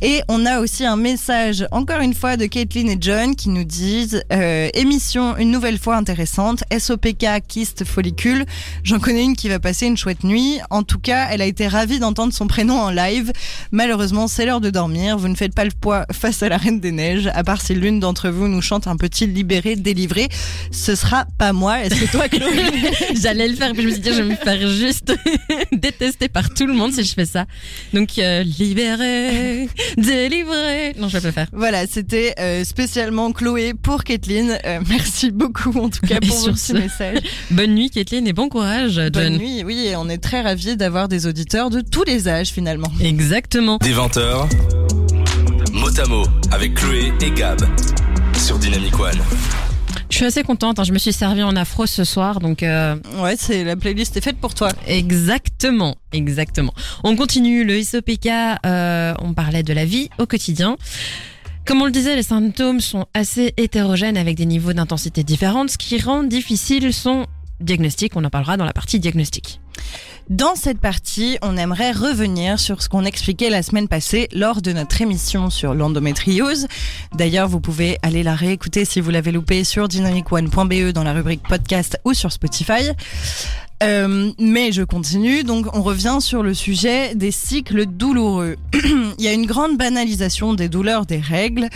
Et 0.00 0.22
on 0.28 0.46
a 0.46 0.60
aussi 0.60 0.86
un 0.86 0.96
message, 0.96 1.66
encore 1.72 2.00
une 2.00 2.14
fois, 2.14 2.36
de 2.36 2.46
Caitlin 2.46 2.86
et 2.86 2.98
John 3.00 3.34
qui 3.34 3.48
nous 3.48 3.64
disent 3.64 4.22
euh, 4.32 4.68
émission 4.74 5.36
une 5.36 5.50
nouvelle 5.50 5.78
fois 5.78 5.96
intéressante, 5.96 6.62
SOPK 6.76 7.26
kyste 7.48 7.84
follicule. 7.84 8.46
J'en 8.84 9.00
connais 9.00 9.24
une 9.24 9.34
qui 9.34 9.48
va 9.48 9.58
passer 9.58 9.86
une 9.86 9.96
chouette 9.96 10.22
nuit. 10.22 10.60
En 10.70 10.84
tout 10.84 11.00
cas, 11.00 11.26
elle 11.30 11.42
a 11.42 11.46
été 11.46 11.57
ravie 11.66 11.98
d'entendre 11.98 12.32
son 12.32 12.46
prénom 12.46 12.78
en 12.78 12.90
live. 12.90 13.32
Malheureusement, 13.72 14.28
c'est 14.28 14.46
l'heure 14.46 14.60
de 14.60 14.70
dormir. 14.70 15.18
Vous 15.18 15.28
ne 15.28 15.34
faites 15.34 15.54
pas 15.54 15.64
le 15.64 15.70
poids 15.70 16.06
face 16.12 16.42
à 16.42 16.48
la 16.48 16.56
Reine 16.56 16.80
des 16.80 16.92
Neiges, 16.92 17.28
à 17.34 17.42
part 17.42 17.60
si 17.60 17.74
l'une 17.74 18.00
d'entre 18.00 18.28
vous 18.28 18.48
nous 18.48 18.62
chante 18.62 18.86
un 18.86 18.96
petit 18.96 19.26
libéré, 19.26 19.76
délivré. 19.76 20.28
Ce 20.70 20.94
sera 20.94 21.26
pas 21.38 21.52
moi. 21.52 21.80
Est-ce 21.80 21.94
que 21.94 22.10
toi, 22.10 22.28
Chloé 22.28 23.14
J'allais 23.20 23.48
le 23.48 23.56
faire, 23.56 23.72
puis 23.72 23.82
je 23.82 23.88
me 23.88 23.92
suis 23.92 24.02
dit, 24.02 24.10
je 24.10 24.22
vais 24.22 24.28
me 24.30 24.36
faire 24.36 24.68
juste 24.68 25.14
détester 25.72 26.28
par 26.28 26.50
tout 26.50 26.66
le 26.66 26.74
monde 26.74 26.92
si 26.92 27.04
je 27.04 27.14
fais 27.14 27.26
ça. 27.26 27.46
Donc, 27.92 28.18
euh, 28.18 28.42
libéré, 28.42 29.68
délivré. 29.96 30.94
Non, 30.98 31.08
je 31.08 31.18
vais 31.18 31.20
pas 31.20 31.28
le 31.28 31.32
faire. 31.32 31.48
Voilà, 31.52 31.86
c'était 31.86 32.34
euh, 32.38 32.64
spécialement 32.64 33.32
Chloé 33.32 33.74
pour 33.74 34.04
Kathleen. 34.04 34.58
Euh, 34.64 34.80
merci 34.88 35.30
beaucoup 35.30 35.78
en 35.78 35.88
tout 35.88 36.06
cas 36.06 36.20
pour 36.20 36.56
ce, 36.56 36.72
messages. 36.72 37.18
Bonne 37.50 37.74
nuit, 37.74 37.90
Kathleen, 37.90 38.26
et 38.26 38.32
bon 38.32 38.48
courage, 38.48 38.94
John. 38.94 39.10
Bonne 39.10 39.38
nuit, 39.38 39.64
oui, 39.64 39.86
et 39.86 39.96
on 39.96 40.08
est 40.08 40.18
très 40.18 40.42
ravis 40.42 40.76
d'avoir 40.76 41.08
des 41.08 41.26
auditeurs 41.26 41.37
de 41.44 41.80
tous 41.80 42.04
les 42.04 42.28
âges 42.28 42.48
finalement. 42.48 42.90
Exactement. 43.00 43.78
Des 43.78 43.92
20h, 43.92 44.48
mot 45.72 46.00
à 46.00 46.06
mot 46.08 46.24
avec 46.50 46.74
Chloé 46.74 47.12
et 47.20 47.30
Gab 47.30 47.60
sur 48.36 48.58
Dynamic 48.58 48.98
One. 48.98 49.18
Je 50.10 50.16
suis 50.16 50.24
assez 50.24 50.42
contente, 50.42 50.78
hein, 50.80 50.84
je 50.84 50.92
me 50.92 50.98
suis 50.98 51.12
servi 51.12 51.42
en 51.42 51.54
afro 51.54 51.86
ce 51.86 52.02
soir, 52.02 52.40
donc 52.40 52.62
euh, 52.62 52.96
Ouais, 53.20 53.36
c'est 53.38 53.62
la 53.62 53.76
playlist 53.76 54.16
est 54.16 54.20
faite 54.20 54.38
pour 54.38 54.54
toi. 54.54 54.70
exactement, 54.86 55.96
exactement. 56.12 56.72
On 57.04 57.14
continue, 57.14 57.62
le 57.64 57.80
SOPK, 57.82 58.26
euh, 58.66 59.14
on 59.20 59.34
parlait 59.34 59.62
de 59.62 59.72
la 59.72 59.84
vie 59.84 60.08
au 60.18 60.26
quotidien. 60.26 60.76
Comme 61.66 61.82
on 61.82 61.84
le 61.84 61.90
disait, 61.92 62.16
les 62.16 62.22
symptômes 62.22 62.80
sont 62.80 63.06
assez 63.14 63.52
hétérogènes 63.58 64.16
avec 64.16 64.36
des 64.36 64.46
niveaux 64.46 64.72
d'intensité 64.72 65.22
différentes, 65.22 65.70
ce 65.70 65.78
qui 65.78 66.00
rend 66.00 66.24
difficile 66.24 66.92
son 66.92 67.26
diagnostic, 67.60 68.16
on 68.16 68.24
en 68.24 68.30
parlera 68.30 68.56
dans 68.56 68.64
la 68.64 68.72
partie 68.72 68.98
diagnostic. 68.98 69.60
Dans 70.28 70.54
cette 70.54 70.78
partie, 70.78 71.38
on 71.40 71.56
aimerait 71.56 71.92
revenir 71.92 72.60
sur 72.60 72.82
ce 72.82 72.90
qu'on 72.90 73.06
expliquait 73.06 73.48
la 73.48 73.62
semaine 73.62 73.88
passée 73.88 74.28
lors 74.34 74.60
de 74.60 74.72
notre 74.72 75.00
émission 75.00 75.48
sur 75.48 75.72
l'endométriose. 75.72 76.66
D'ailleurs, 77.14 77.48
vous 77.48 77.60
pouvez 77.60 77.96
aller 78.02 78.22
la 78.22 78.34
réécouter 78.34 78.84
si 78.84 79.00
vous 79.00 79.10
l'avez 79.10 79.32
loupé 79.32 79.64
sur 79.64 79.88
dynamicone.be 79.88 80.92
dans 80.92 81.02
la 81.02 81.14
rubrique 81.14 81.42
podcast 81.48 81.98
ou 82.04 82.12
sur 82.12 82.30
Spotify. 82.30 82.90
Euh, 83.82 84.32
mais 84.38 84.72
je 84.72 84.82
continue, 84.82 85.44
donc 85.44 85.74
on 85.74 85.82
revient 85.82 86.18
sur 86.20 86.42
le 86.42 86.52
sujet 86.52 87.14
des 87.14 87.30
cycles 87.30 87.86
douloureux. 87.86 88.56
Il 89.18 89.24
y 89.24 89.28
a 89.28 89.32
une 89.32 89.46
grande 89.46 89.78
banalisation 89.78 90.52
des 90.52 90.68
douleurs 90.68 91.06
des 91.06 91.20
règles, 91.20 91.68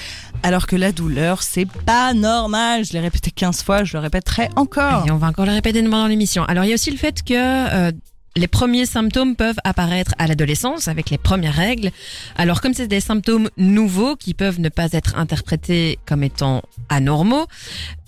alors 0.42 0.66
que 0.66 0.76
la 0.76 0.92
douleur, 0.92 1.42
c'est 1.42 1.68
pas 1.86 2.12
normal. 2.12 2.84
Je 2.84 2.92
l'ai 2.92 3.00
répété 3.00 3.30
15 3.30 3.62
fois, 3.62 3.84
je 3.84 3.96
le 3.96 4.00
répéterai 4.00 4.50
encore. 4.56 5.06
Et 5.06 5.10
on 5.10 5.16
va 5.16 5.28
encore 5.28 5.46
le 5.46 5.52
répéter 5.52 5.80
demain 5.80 6.02
dans 6.02 6.08
l'émission. 6.08 6.44
Alors 6.44 6.64
il 6.64 6.68
y 6.68 6.72
a 6.72 6.74
aussi 6.74 6.90
le 6.90 6.98
fait 6.98 7.22
que 7.22 7.32
euh, 7.34 7.92
les 8.36 8.48
premiers 8.48 8.86
symptômes 8.86 9.36
peuvent 9.36 9.58
apparaître 9.64 10.14
à 10.18 10.26
l'adolescence 10.26 10.88
avec 10.88 11.10
les 11.10 11.18
premières 11.18 11.54
règles. 11.54 11.90
Alors 12.36 12.60
comme 12.60 12.74
c'est 12.74 12.88
des 12.88 13.00
symptômes 13.00 13.50
nouveaux 13.56 14.16
qui 14.16 14.34
peuvent 14.34 14.60
ne 14.60 14.68
pas 14.68 14.88
être 14.92 15.18
interprétés 15.18 15.98
comme 16.06 16.22
étant 16.22 16.62
anormaux, 16.88 17.46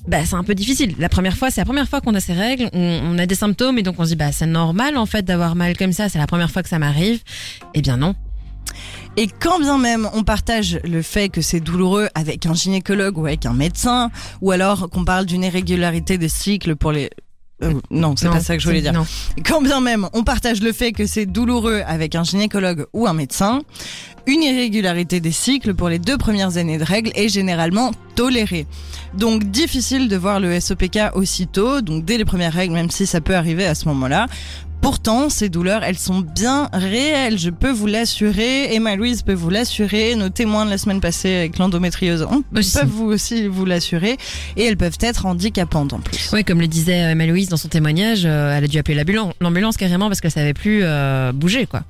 bah, 0.07 0.25
c'est 0.25 0.35
un 0.35 0.45
peu 0.45 0.55
difficile. 0.55 0.95
La 0.99 1.09
première 1.09 1.37
fois, 1.37 1.51
c'est 1.51 1.61
la 1.61 1.65
première 1.65 1.89
fois 1.89 2.01
qu'on 2.01 2.15
a 2.15 2.21
ces 2.21 2.35
règles, 2.35 2.69
on, 2.73 3.19
a 3.19 3.27
des 3.27 3.35
symptômes 3.35 3.79
et 3.79 3.83
donc 3.83 3.97
on 3.99 4.05
se 4.05 4.11
dit 4.11 4.17
bah 4.17 4.33
c'est 4.33 4.47
normal 4.47 4.97
en 4.97 5.07
fait 5.07 5.23
d'avoir 5.23 5.55
mal 5.55 5.77
comme 5.77 5.93
ça, 5.93 6.09
c'est 6.09 6.19
la 6.19 6.27
première 6.27 6.51
fois 6.51 6.63
que 6.63 6.69
ça 6.69 6.79
m'arrive. 6.79 7.23
Eh 7.75 7.83
bien 7.83 7.97
non. 7.97 8.15
Et 9.17 9.29
quand 9.29 9.61
bien 9.61 9.79
même 9.79 10.09
on 10.13 10.25
partage 10.25 10.81
le 10.85 11.01
fait 11.01 11.29
que 11.29 11.41
c'est 11.41 11.61
douloureux 11.61 12.09
avec 12.15 12.45
un 12.47 12.55
gynécologue 12.55 13.17
ou 13.17 13.27
avec 13.27 13.47
un 13.47 13.55
médecin, 13.55 14.11
ou 14.41 14.51
alors 14.51 14.91
qu'on 14.91 15.05
parle 15.05 15.27
d'une 15.27 15.45
irrégularité 15.45 16.19
des 16.19 16.29
cycles 16.29 16.77
pour 16.77 16.93
les... 16.93 17.11
euh, 17.63 17.73
non, 17.91 18.15
c'est 18.17 18.29
pas 18.29 18.41
ça 18.41 18.57
que 18.57 18.63
je 18.63 18.67
voulais 18.67 18.81
dire. 18.81 18.93
Non. 18.93 19.07
Quand 19.45 19.63
bien 19.63 19.81
même 19.81 20.09
on 20.13 20.25
partage 20.25 20.61
le 20.61 20.73
fait 20.73 20.93
que 20.93 21.07
c'est 21.07 21.25
douloureux 21.25 21.83
avec 21.87 22.15
un 22.17 22.25
gynécologue 22.25 22.87
ou 22.93 23.07
un 23.07 23.15
médecin, 23.15 23.63
une 24.27 24.43
irrégularité 24.43 25.21
des 25.21 25.31
cycles 25.31 25.75
pour 25.75 25.89
les 25.89 25.99
deux 25.99 26.19
premières 26.19 26.57
années 26.57 26.79
de 26.79 26.85
règles 26.85 27.13
est 27.15 27.29
généralement 27.29 27.93
tolérée. 28.17 28.67
Donc 29.15 29.45
difficile 29.45 30.09
de 30.09 30.17
voir 30.17 30.41
le 30.41 30.59
SOPK 30.59 31.15
aussitôt, 31.15 31.81
donc 31.81 32.05
dès 32.05 32.19
les 32.19 32.25
premières 32.25 32.53
règles, 32.53 32.75
même 32.75 32.91
si 32.91 33.07
ça 33.07 33.21
peut 33.21 33.37
arriver 33.37 33.67
à 33.67 33.75
ce 33.75 33.87
moment-là. 33.89 34.27
Pourtant, 34.85 35.31
ces 35.31 35.49
douleurs, 35.49 35.83
elles 35.83 35.97
sont 35.99 36.21
bien 36.21 36.69
réelles, 36.75 37.39
je 37.39 37.49
peux 37.49 37.71
vous 37.71 37.87
l'assurer. 37.87 38.75
Emma 38.75 38.97
Louise 38.97 39.23
peut 39.23 39.33
vous 39.33 39.49
l'assurer. 39.49 40.15
Nos 40.15 40.29
témoins 40.29 40.67
de 40.67 40.71
la 40.71 40.77
semaine 40.77 41.01
passée 41.01 41.35
avec 41.35 41.57
l'endométriose 41.57 42.27
on- 42.31 42.43
Aussi. 42.55 42.79
peuvent 42.79 42.89
vous 42.91 43.07
aussi 43.07 43.49
vous 43.49 43.65
l'assurer. 43.65 44.19
Et 44.59 44.65
elles 44.67 44.77
peuvent 44.77 44.99
être 45.01 45.25
handicapantes 45.25 45.95
en 45.95 46.01
plus. 46.01 46.31
Ouais, 46.35 46.45
comme 46.45 46.61
le 46.61 46.67
disait 46.67 47.03
euh, 47.03 47.13
Emma-Louise 47.13 47.49
dans 47.49 47.57
son 47.57 47.69
témoignage, 47.69 48.25
euh, 48.27 48.55
elle 48.55 48.65
a 48.65 48.69
dû 48.69 48.77
appeler 48.77 48.95
l'ambulance, 48.95 49.33
l'ambulance 49.41 49.79
carrément 49.79 50.09
parce 50.09 50.21
qu'elle 50.21 50.31
savait 50.31 50.53
plus 50.53 50.81
euh, 50.83 51.33
bouger 51.33 51.65
quoi. 51.67 51.83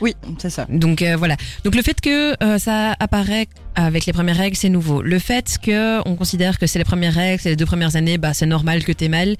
Oui, 0.00 0.14
c'est 0.38 0.50
ça. 0.50 0.66
Donc 0.68 1.02
euh, 1.02 1.16
voilà. 1.16 1.36
Donc 1.64 1.74
le 1.74 1.82
fait 1.82 2.00
que 2.00 2.34
euh, 2.42 2.58
ça 2.58 2.94
apparaît 2.98 3.48
avec 3.76 4.06
les 4.06 4.12
premières 4.12 4.36
règles, 4.36 4.56
c'est 4.56 4.68
nouveau. 4.68 5.02
Le 5.02 5.18
fait 5.18 5.58
que 5.60 6.06
on 6.08 6.14
considère 6.14 6.58
que 6.58 6.66
c'est 6.66 6.78
les 6.78 6.84
premières 6.84 7.14
règles, 7.14 7.40
c'est 7.42 7.50
les 7.50 7.56
deux 7.56 7.66
premières 7.66 7.96
années, 7.96 8.18
bah 8.18 8.34
c'est 8.34 8.46
normal 8.46 8.84
que 8.84 8.92
t'aies 8.92 9.08
mal. 9.08 9.36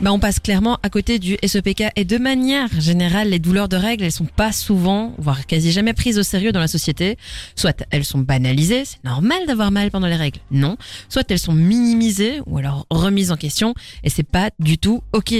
Bah 0.00 0.12
on 0.12 0.18
passe 0.18 0.40
clairement 0.40 0.78
à 0.82 0.90
côté 0.90 1.18
du 1.18 1.36
SOPK 1.44 1.84
et 1.94 2.04
de 2.04 2.18
manière 2.18 2.68
générale, 2.80 3.30
les 3.30 3.38
douleurs 3.38 3.68
de 3.68 3.76
règles, 3.76 4.04
elles 4.04 4.12
sont 4.12 4.26
pas 4.26 4.52
souvent, 4.52 5.14
voire 5.18 5.46
quasi 5.46 5.72
jamais 5.72 5.92
prises 5.92 6.18
au 6.18 6.22
sérieux 6.22 6.52
dans 6.52 6.60
la 6.60 6.68
société. 6.68 7.16
Soit 7.54 7.84
elles 7.90 8.04
sont 8.04 8.18
banalisées, 8.18 8.84
c'est 8.84 9.04
normal 9.04 9.38
d'avoir 9.46 9.70
mal 9.70 9.90
pendant 9.90 10.08
les 10.08 10.16
règles. 10.16 10.40
Non. 10.50 10.76
Soit 11.08 11.30
elles 11.30 11.38
sont 11.38 11.52
minimisées 11.52 12.40
ou 12.46 12.58
alors 12.58 12.86
remises 12.90 13.30
en 13.30 13.36
question 13.36 13.74
et 14.02 14.10
c'est 14.10 14.26
pas 14.26 14.50
du 14.58 14.78
tout 14.78 15.02
ok. 15.12 15.34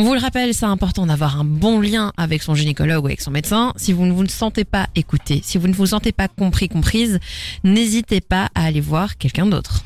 On 0.00 0.04
vous 0.04 0.14
le 0.14 0.20
rappelle, 0.20 0.54
c'est 0.54 0.64
important 0.64 1.06
d'avoir 1.06 1.40
un 1.40 1.44
bon 1.44 1.80
lien 1.80 2.12
avec 2.16 2.44
son 2.44 2.54
gynécologue 2.54 3.02
ou 3.02 3.06
avec 3.08 3.20
son 3.20 3.32
médecin. 3.32 3.72
Si 3.74 3.92
vous 3.92 4.06
ne 4.06 4.12
vous 4.12 4.24
sentez 4.28 4.62
pas 4.62 4.86
écouté, 4.94 5.40
si 5.42 5.58
vous 5.58 5.66
ne 5.66 5.72
vous 5.72 5.86
sentez 5.86 6.12
pas 6.12 6.28
compris, 6.28 6.68
comprise, 6.68 7.18
n'hésitez 7.64 8.20
pas 8.20 8.48
à 8.54 8.66
aller 8.66 8.80
voir 8.80 9.18
quelqu'un 9.18 9.46
d'autre. 9.46 9.82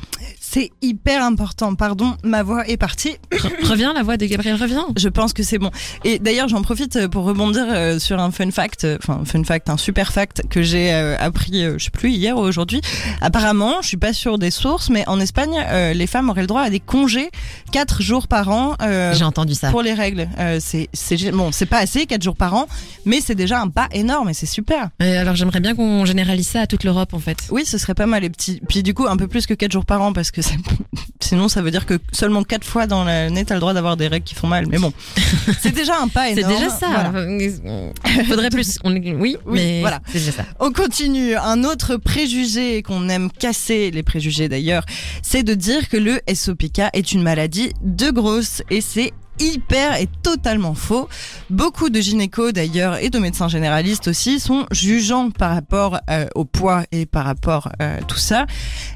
C'est 0.53 0.69
hyper 0.83 1.23
important. 1.23 1.73
Pardon, 1.73 2.15
ma 2.23 2.43
voix 2.43 2.67
est 2.67 2.77
partie. 2.77 3.15
Re- 3.31 3.67
Reviens, 3.67 3.91
la 3.93 4.03
voix 4.03 4.17
de 4.17 4.25
Gabriel 4.27 4.55
revient. 4.55 4.83
Je 4.95 5.09
pense 5.09 5.33
que 5.33 5.41
c'est 5.41 5.57
bon. 5.57 5.71
Et 6.03 6.19
d'ailleurs, 6.19 6.47
j'en 6.47 6.61
profite 6.61 6.95
euh, 6.95 7.07
pour 7.07 7.23
rebondir 7.23 7.63
euh, 7.69 7.97
sur 7.97 8.19
un 8.19 8.29
fun 8.29 8.51
fact, 8.51 8.83
euh, 8.83 8.99
enfin 9.01 9.21
un 9.21 9.25
fun 9.25 9.43
fact, 9.43 9.71
un 9.71 9.77
super 9.77 10.13
fact 10.13 10.43
que 10.51 10.61
j'ai 10.61 10.91
appris, 10.93 11.63
je 11.79 11.83
sais 11.85 11.89
plus 11.89 12.11
hier 12.11 12.37
ou 12.37 12.41
aujourd'hui. 12.41 12.81
Apparemment, 13.21 13.81
je 13.81 13.87
suis 13.87 13.97
pas 13.97 14.13
sûre 14.13 14.37
des 14.37 14.51
sources, 14.51 14.91
mais 14.91 15.03
en 15.07 15.19
Espagne, 15.19 15.57
les 15.95 16.05
femmes 16.05 16.29
auraient 16.29 16.41
le 16.41 16.47
droit 16.47 16.61
à 16.61 16.69
des 16.69 16.79
congés 16.79 17.31
quatre 17.71 18.03
jours 18.03 18.27
par 18.27 18.49
an. 18.49 18.75
euh, 18.83 19.11
J'ai 19.15 19.23
entendu 19.23 19.55
ça. 19.55 19.71
pour 19.71 19.81
les 19.81 19.93
règles, 19.95 20.29
Euh, 20.39 20.59
c'est 20.61 20.87
c'est 20.93 21.31
bon, 21.31 21.51
c'est 21.51 21.65
pas 21.65 21.79
assez 21.79 22.05
quatre 22.05 22.21
jours 22.21 22.35
par 22.35 22.53
an, 22.53 22.67
mais 23.05 23.21
c'est 23.21 23.33
déjà 23.35 23.59
un 23.59 23.69
pas 23.69 23.87
énorme 23.91 24.29
et 24.29 24.33
c'est 24.35 24.45
super. 24.45 24.89
Et 24.99 25.17
alors 25.17 25.35
j'aimerais 25.35 25.61
bien 25.61 25.73
qu'on 25.73 26.05
généralise 26.05 26.47
ça 26.47 26.61
à 26.61 26.67
toute 26.67 26.83
l'Europe 26.83 27.13
en 27.15 27.19
fait. 27.19 27.37
Oui, 27.49 27.65
ce 27.65 27.79
serait 27.79 27.95
pas 27.95 28.05
mal 28.05 28.21
les 28.21 28.29
petits. 28.29 28.61
Puis 28.69 28.83
du 28.83 28.93
coup, 28.93 29.07
un 29.07 29.17
peu 29.17 29.27
plus 29.27 29.47
que 29.47 29.55
quatre 29.55 29.71
jours 29.71 29.85
par 29.85 30.01
an 30.03 30.13
parce 30.13 30.29
que 30.29 30.42
c'est- 30.43 30.57
sinon 31.21 31.47
ça 31.47 31.61
veut 31.61 31.71
dire 31.71 31.85
que 31.85 31.99
seulement 32.11 32.43
quatre 32.43 32.65
fois 32.65 32.85
dans 32.85 33.03
l'année 33.05 33.45
t'as 33.45 33.53
le 33.55 33.59
droit 33.61 33.73
d'avoir 33.73 33.95
des 33.97 34.07
règles 34.07 34.25
qui 34.25 34.35
font 34.35 34.47
mal. 34.47 34.67
Mais 34.67 34.77
bon, 34.77 34.91
c'est 35.61 35.73
déjà 35.73 35.99
un 35.99 36.07
pas 36.07 36.25
C'est 36.33 36.41
énorme. 36.41 36.53
déjà 36.55 36.69
ça. 36.69 36.87
Voilà. 37.11 37.25
Il 38.17 38.25
faudrait 38.27 38.49
plus. 38.51 38.77
On... 38.83 38.91
Oui, 38.91 39.13
Oui, 39.19 39.37
mais 39.45 39.79
voilà. 39.81 40.01
c'est 40.07 40.19
déjà 40.19 40.31
ça. 40.33 40.45
On 40.59 40.71
continue. 40.71 41.35
Un 41.35 41.63
autre 41.63 41.95
préjugé 41.97 42.83
qu'on 42.83 43.07
aime 43.09 43.29
casser, 43.31 43.89
les 43.91 44.03
préjugés 44.03 44.49
d'ailleurs, 44.49 44.83
c'est 45.21 45.43
de 45.43 45.53
dire 45.53 45.87
que 45.89 45.97
le 45.97 46.19
SOPK 46.33 46.81
est 46.93 47.11
une 47.13 47.23
maladie 47.23 47.71
de 47.81 48.11
grosse 48.11 48.61
et 48.69 48.81
c'est 48.81 49.11
hyper 49.39 49.99
et 49.99 50.07
totalement 50.21 50.73
faux. 50.73 51.09
Beaucoup 51.49 51.89
de 51.89 51.99
gynécos 51.99 52.53
d'ailleurs 52.53 52.97
et 53.03 53.09
de 53.09 53.19
médecins 53.19 53.47
généralistes 53.47 54.07
aussi 54.07 54.39
sont 54.39 54.65
jugeants 54.71 55.31
par 55.31 55.53
rapport 55.53 55.99
euh, 56.09 56.27
au 56.35 56.45
poids 56.45 56.83
et 56.91 57.05
par 57.05 57.25
rapport 57.25 57.69
à 57.79 57.97
tout 58.03 58.17
ça 58.17 58.45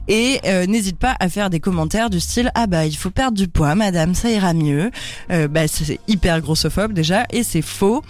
et 0.07 0.39
euh, 0.45 0.65
n'hésitent 0.65 0.99
pas 0.99 1.15
à 1.19 1.29
faire 1.29 1.49
des 1.49 1.59
commentaires 1.59 2.09
du 2.09 2.19
style 2.19 2.51
ah 2.55 2.67
bah 2.67 2.85
il 2.85 2.95
faut 2.95 3.09
perdre 3.09 3.37
du 3.37 3.47
poids 3.47 3.75
madame 3.75 4.13
ça 4.13 4.29
ira 4.29 4.53
mieux. 4.53 4.91
Euh, 5.31 5.47
bah 5.47 5.67
c'est 5.67 5.99
hyper 6.07 6.41
grossophobe 6.41 6.93
déjà 6.93 7.25
et 7.31 7.43
c'est 7.43 7.61
faux. 7.61 8.03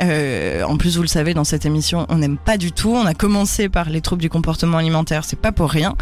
Euh, 0.00 0.62
en 0.62 0.76
plus, 0.76 0.96
vous 0.96 1.02
le 1.02 1.08
savez, 1.08 1.34
dans 1.34 1.44
cette 1.44 1.66
émission, 1.66 2.06
on 2.08 2.16
n'aime 2.16 2.38
pas 2.38 2.56
du 2.56 2.72
tout. 2.72 2.90
On 2.90 3.06
a 3.06 3.14
commencé 3.14 3.68
par 3.68 3.90
les 3.90 4.00
troubles 4.00 4.22
du 4.22 4.30
comportement 4.30 4.78
alimentaire, 4.78 5.24
c'est 5.24 5.38
pas 5.38 5.52
pour 5.52 5.70
rien. 5.70 5.96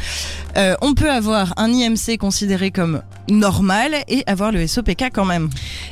Euh, 0.57 0.75
on 0.83 0.95
peut 0.95 1.11
avoir 1.11 1.55
un 1.57 1.73
IMC 1.73 2.19
considéré 2.19 2.71
comme 2.71 3.03
normal 3.29 3.95
et 4.09 4.23
avoir 4.27 4.53
le 4.53 4.67
SOPK 4.67 5.11
quand 5.13 5.25
même. 5.25 5.49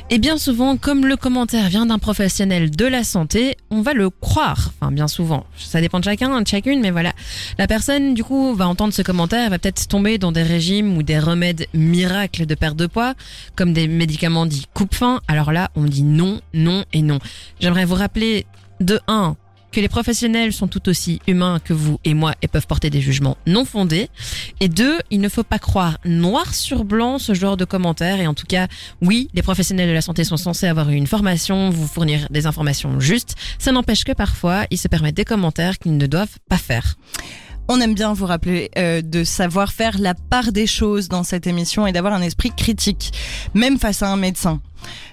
Et 0.09 0.19
bien 0.19 0.37
souvent, 0.37 0.77
comme 0.77 1.05
le 1.05 1.17
commentaire 1.17 1.69
vient 1.69 1.85
d'un 1.85 1.99
professionnel 1.99 2.71
de 2.71 2.85
la 2.85 3.03
santé, 3.03 3.57
on 3.71 3.81
va 3.81 3.93
le 3.93 4.09
croire. 4.09 4.71
Enfin, 4.79 4.91
bien 4.91 5.07
souvent. 5.07 5.45
Ça 5.57 5.81
dépend 5.81 5.99
de 5.99 6.05
chacun, 6.05 6.41
de 6.41 6.47
chacune, 6.47 6.81
mais 6.81 6.91
voilà. 6.91 7.13
La 7.57 7.67
personne, 7.67 8.13
du 8.13 8.23
coup, 8.23 8.53
va 8.55 8.67
entendre 8.67 8.93
ce 8.93 9.01
commentaire, 9.01 9.49
va 9.49 9.59
peut-être 9.59 9.87
tomber 9.87 10.17
dans 10.17 10.31
des 10.31 10.43
régimes 10.43 10.97
ou 10.97 11.03
des 11.03 11.19
remèdes 11.19 11.67
miracles 11.73 12.45
de 12.45 12.55
perte 12.55 12.75
de 12.75 12.87
poids, 12.87 13.13
comme 13.55 13.73
des 13.73 13.87
médicaments 13.87 14.45
dits 14.45 14.67
coupe-faim. 14.73 15.21
Alors 15.27 15.51
là, 15.51 15.71
on 15.75 15.83
dit 15.83 16.03
non, 16.03 16.39
non 16.53 16.85
et 16.93 17.01
non. 17.01 17.19
J'aimerais 17.59 17.85
vous 17.85 17.94
rappeler 17.95 18.45
de 18.79 18.99
1 19.07 19.35
que 19.75 19.81
les 19.81 19.89
professionnels 19.89 20.53
sont 20.53 20.69
tout 20.69 20.87
aussi 20.87 21.19
humains 21.27 21.59
que 21.59 21.73
vous 21.73 21.99
et 22.05 22.13
moi 22.13 22.33
et 22.41 22.47
peuvent 22.47 22.65
porter 22.65 22.89
des 22.89 23.01
jugements 23.01 23.35
non 23.45 23.65
fondés. 23.65 24.09
Et 24.61 24.69
deux, 24.69 24.97
il 25.11 25.19
ne 25.19 25.27
faut 25.27 25.43
pas 25.43 25.59
croire 25.59 25.97
noir 26.05 26.55
sur 26.55 26.85
blanc 26.85 27.19
ce 27.19 27.33
genre 27.33 27.57
de 27.57 27.65
commentaires. 27.65 28.21
Et 28.21 28.27
en 28.27 28.33
tout 28.33 28.45
cas, 28.47 28.67
oui, 29.01 29.27
les 29.33 29.41
professionnels 29.41 29.89
de 29.89 29.93
la 29.93 30.01
santé 30.01 30.23
sont 30.23 30.37
censés 30.37 30.67
avoir 30.67 30.89
une 30.91 31.07
formation, 31.07 31.71
vous 31.71 31.87
fournir 31.87 32.27
des 32.29 32.45
informations 32.45 33.01
justes. 33.01 33.35
Ça 33.59 33.73
n'empêche 33.73 34.05
que 34.05 34.13
parfois, 34.13 34.65
ils 34.71 34.77
se 34.77 34.87
permettent 34.87 35.17
des 35.17 35.25
commentaires 35.25 35.77
qu'ils 35.77 35.97
ne 35.97 36.07
doivent 36.07 36.37
pas 36.47 36.57
faire. 36.57 36.95
On 37.67 37.81
aime 37.81 37.95
bien 37.95 38.13
vous 38.13 38.27
rappeler 38.27 38.69
euh, 38.77 39.01
de 39.01 39.23
savoir 39.23 39.73
faire 39.73 39.97
la 39.99 40.13
part 40.13 40.51
des 40.51 40.67
choses 40.67 41.09
dans 41.09 41.23
cette 41.23 41.47
émission 41.47 41.87
et 41.87 41.91
d'avoir 41.91 42.13
un 42.13 42.21
esprit 42.21 42.51
critique, 42.55 43.11
même 43.55 43.79
face 43.79 44.03
à 44.03 44.11
un 44.11 44.17
médecin. 44.17 44.61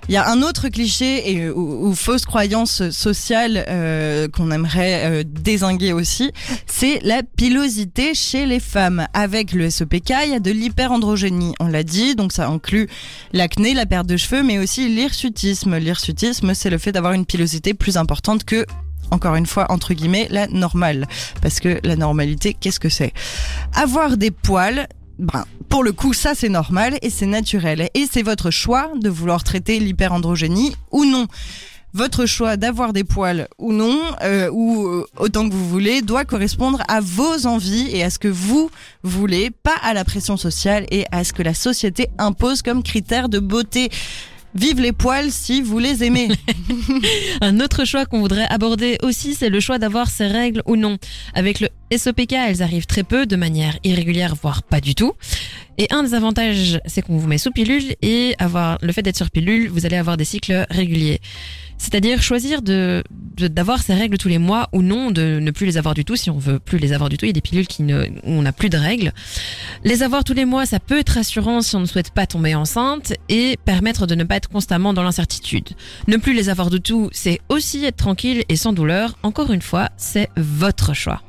Il 0.09 0.15
y 0.15 0.19
a 0.19 0.29
un 0.29 0.43
autre 0.43 0.69
cliché 0.69 1.33
et, 1.33 1.49
ou, 1.49 1.95
fausse 1.95 2.27
croyance 2.27 2.91
sociale 2.91 3.65
euh, 3.69 4.29
qu'on 4.29 4.51
aimerait 4.51 5.05
euh, 5.05 5.25
désinguer 5.27 5.95
aussi, 5.95 6.31
c'est 6.67 6.99
la 7.03 7.23
pilosité 7.23 8.13
chez 8.13 8.45
les 8.45 8.61
femmes. 8.61 9.07
Avec 9.15 9.53
le 9.53 9.71
SOPK, 9.71 10.13
il 10.25 10.31
y 10.33 10.35
a 10.35 10.41
de 10.41 10.51
l'hyperandrogénie, 10.51 11.55
on 11.59 11.69
l'a 11.69 11.85
dit, 11.85 12.17
donc 12.17 12.33
ça 12.33 12.49
inclut 12.49 12.89
l'acné, 13.33 13.73
la 13.73 13.87
perte 13.87 14.07
de 14.07 14.19
cheveux, 14.19 14.43
mais 14.43 14.59
aussi 14.59 14.89
l'hirsutisme. 14.89 15.79
L'hirsutisme, 15.79 16.53
c'est 16.53 16.69
le 16.69 16.79
fait 16.79 16.93
d'avoir 16.93 17.15
une 17.15 17.25
pilosité 17.25 17.73
plus 17.73 17.97
importante 17.97 18.45
que 18.45 18.67
encore 19.13 19.37
une 19.37 19.47
fois, 19.47 19.67
entre 19.71 19.95
guillemets, 19.95 20.27
la 20.31 20.47
normale. 20.49 21.07
Parce 21.41 21.61
que 21.61 21.79
la 21.85 21.97
normalité, 21.97 22.57
qu'est-ce 22.59 22.81
que 22.81 22.89
c'est? 22.89 23.13
Avoir 23.75 24.17
des 24.17 24.31
poils, 24.31 24.89
ben, 25.19 25.45
pour 25.69 25.85
le 25.85 25.93
coup, 25.93 26.15
ça 26.15 26.35
c'est 26.35 26.49
normal 26.49 26.99
et 27.03 27.11
c'est 27.11 27.27
naturel. 27.27 27.89
Et 27.95 28.07
c'est 28.11 28.23
votre 28.23 28.51
choix 28.51 28.91
de 29.01 29.09
vouloir 29.09 29.45
traiter 29.45 29.79
l'hyperandrogénie 29.79 30.75
ou 30.91 31.05
non. 31.05 31.27
Votre 31.95 32.25
choix 32.25 32.57
d'avoir 32.57 32.95
des 32.95 33.05
poils 33.05 33.49
ou 33.59 33.71
non, 33.71 34.01
euh, 34.23 34.49
ou 34.51 34.87
euh, 34.87 35.07
autant 35.19 35.47
que 35.47 35.55
vous 35.55 35.69
voulez, 35.69 36.01
doit 36.01 36.25
correspondre 36.25 36.83
à 36.89 37.01
vos 37.01 37.47
envies 37.47 37.95
et 37.95 38.03
à 38.03 38.09
ce 38.09 38.19
que 38.19 38.29
vous 38.29 38.71
voulez, 39.03 39.51
pas 39.51 39.77
à 39.83 39.93
la 39.93 40.03
pression 40.03 40.39
sociale 40.39 40.87
et 40.91 41.05
à 41.13 41.23
ce 41.23 41.35
que 41.35 41.43
la 41.43 41.53
société 41.53 42.09
impose 42.17 42.63
comme 42.63 42.83
critère 42.83 43.29
de 43.29 43.41
beauté. 43.41 43.91
Vive 44.55 44.81
les 44.81 44.93
poils 44.93 45.31
si 45.31 45.63
vous 45.63 45.79
les 45.79 46.05
aimez. 46.05 46.29
Un 47.41 47.61
autre 47.61 47.85
choix 47.85 48.07
qu'on 48.07 48.21
voudrait 48.21 48.47
aborder 48.49 48.99
aussi, 49.03 49.35
c'est 49.35 49.49
le 49.49 49.61
choix 49.61 49.79
d'avoir 49.79 50.09
ses 50.09 50.27
règles 50.27 50.63
ou 50.67 50.77
non. 50.77 50.99
Avec 51.35 51.61
le 51.61 51.69
SOPK, 51.97 52.33
elles 52.33 52.63
arrivent 52.63 52.87
très 52.87 53.03
peu, 53.03 53.27
de 53.27 53.37
manière 53.37 53.79
irrégulière, 53.85 54.35
voire 54.41 54.63
pas 54.63 54.81
du 54.81 54.95
tout. 54.95 55.13
Et 55.79 55.87
un 55.91 56.03
des 56.03 56.15
avantages, 56.15 56.81
c'est 56.87 57.03
qu'on 57.03 57.17
vous 57.17 57.27
met 57.27 57.39
sous 57.39 57.51
pilule 57.51 57.95
et 58.03 58.35
avoir 58.39 58.79
le 58.83 58.93
fait 58.93 59.03
d'être 59.03 59.17
sur 59.17 59.31
pilule, 59.31 59.69
vous 59.69 59.87
allez 59.87 59.97
avoir 59.97 60.17
des 60.17 60.25
cycles 60.25 60.67
réguliers. 60.71 61.21
C'est-à-dire 61.79 62.23
choisir 62.23 62.63
de 62.63 63.03
d'avoir 63.39 63.83
ces 63.83 63.95
règles 63.95 64.19
tous 64.19 64.29
les 64.29 64.39
mois 64.39 64.69
ou 64.73 64.83
non, 64.83 65.11
de 65.11 65.41
ne 65.41 65.51
plus 65.51 65.67
les 65.67 65.79
avoir 65.79 65.95
du 65.95 66.05
tout 66.05 66.15
si 66.15 66.31
on 66.31 66.39
veut 66.39 66.61
plus 66.61 66.79
les 66.79 66.93
avoir 66.93 67.09
du 67.09 67.17
tout. 67.17 67.25
Il 67.25 67.31
y 67.31 67.31
a 67.31 67.33
des 67.33 67.41
pilules 67.41 67.67
qui 67.67 67.83
ne, 67.83 68.05
où 68.05 68.11
on 68.25 68.43
n'a 68.43 68.53
plus 68.53 68.69
de 68.69 68.77
règles. 68.77 69.13
Les 69.83 70.03
avoir 70.03 70.23
tous 70.23 70.35
les 70.35 70.45
mois, 70.45 70.65
ça 70.65 70.79
peut 70.79 70.99
être 70.99 71.15
rassurant 71.15 71.61
si 71.61 71.75
on 71.75 71.81
ne 71.81 71.87
souhaite 71.87 72.11
pas 72.11 72.27
tomber 72.27 72.55
enceinte 72.55 73.15
et 73.29 73.57
permettre 73.65 74.07
de 74.07 74.15
ne 74.15 74.23
pas 74.23 74.37
être 74.37 74.49
constamment 74.49 74.93
dans 74.93 75.03
l'incertitude. 75.03 75.71
Ne 76.07 76.19
plus 76.19 76.35
les 76.35 76.51
avoir 76.51 76.71
du 76.71 76.81
tout, 76.81 77.09
c'est 77.11 77.41
aussi 77.49 77.85
être 77.85 77.97
tranquille 77.97 78.45
et 78.49 78.57
sans 78.57 78.73
douleur. 78.73 79.17
Encore 79.25 79.51
une 79.51 79.63
fois, 79.63 79.89
c'est 79.97 80.29
votre 80.37 80.95
choix. 80.95 81.23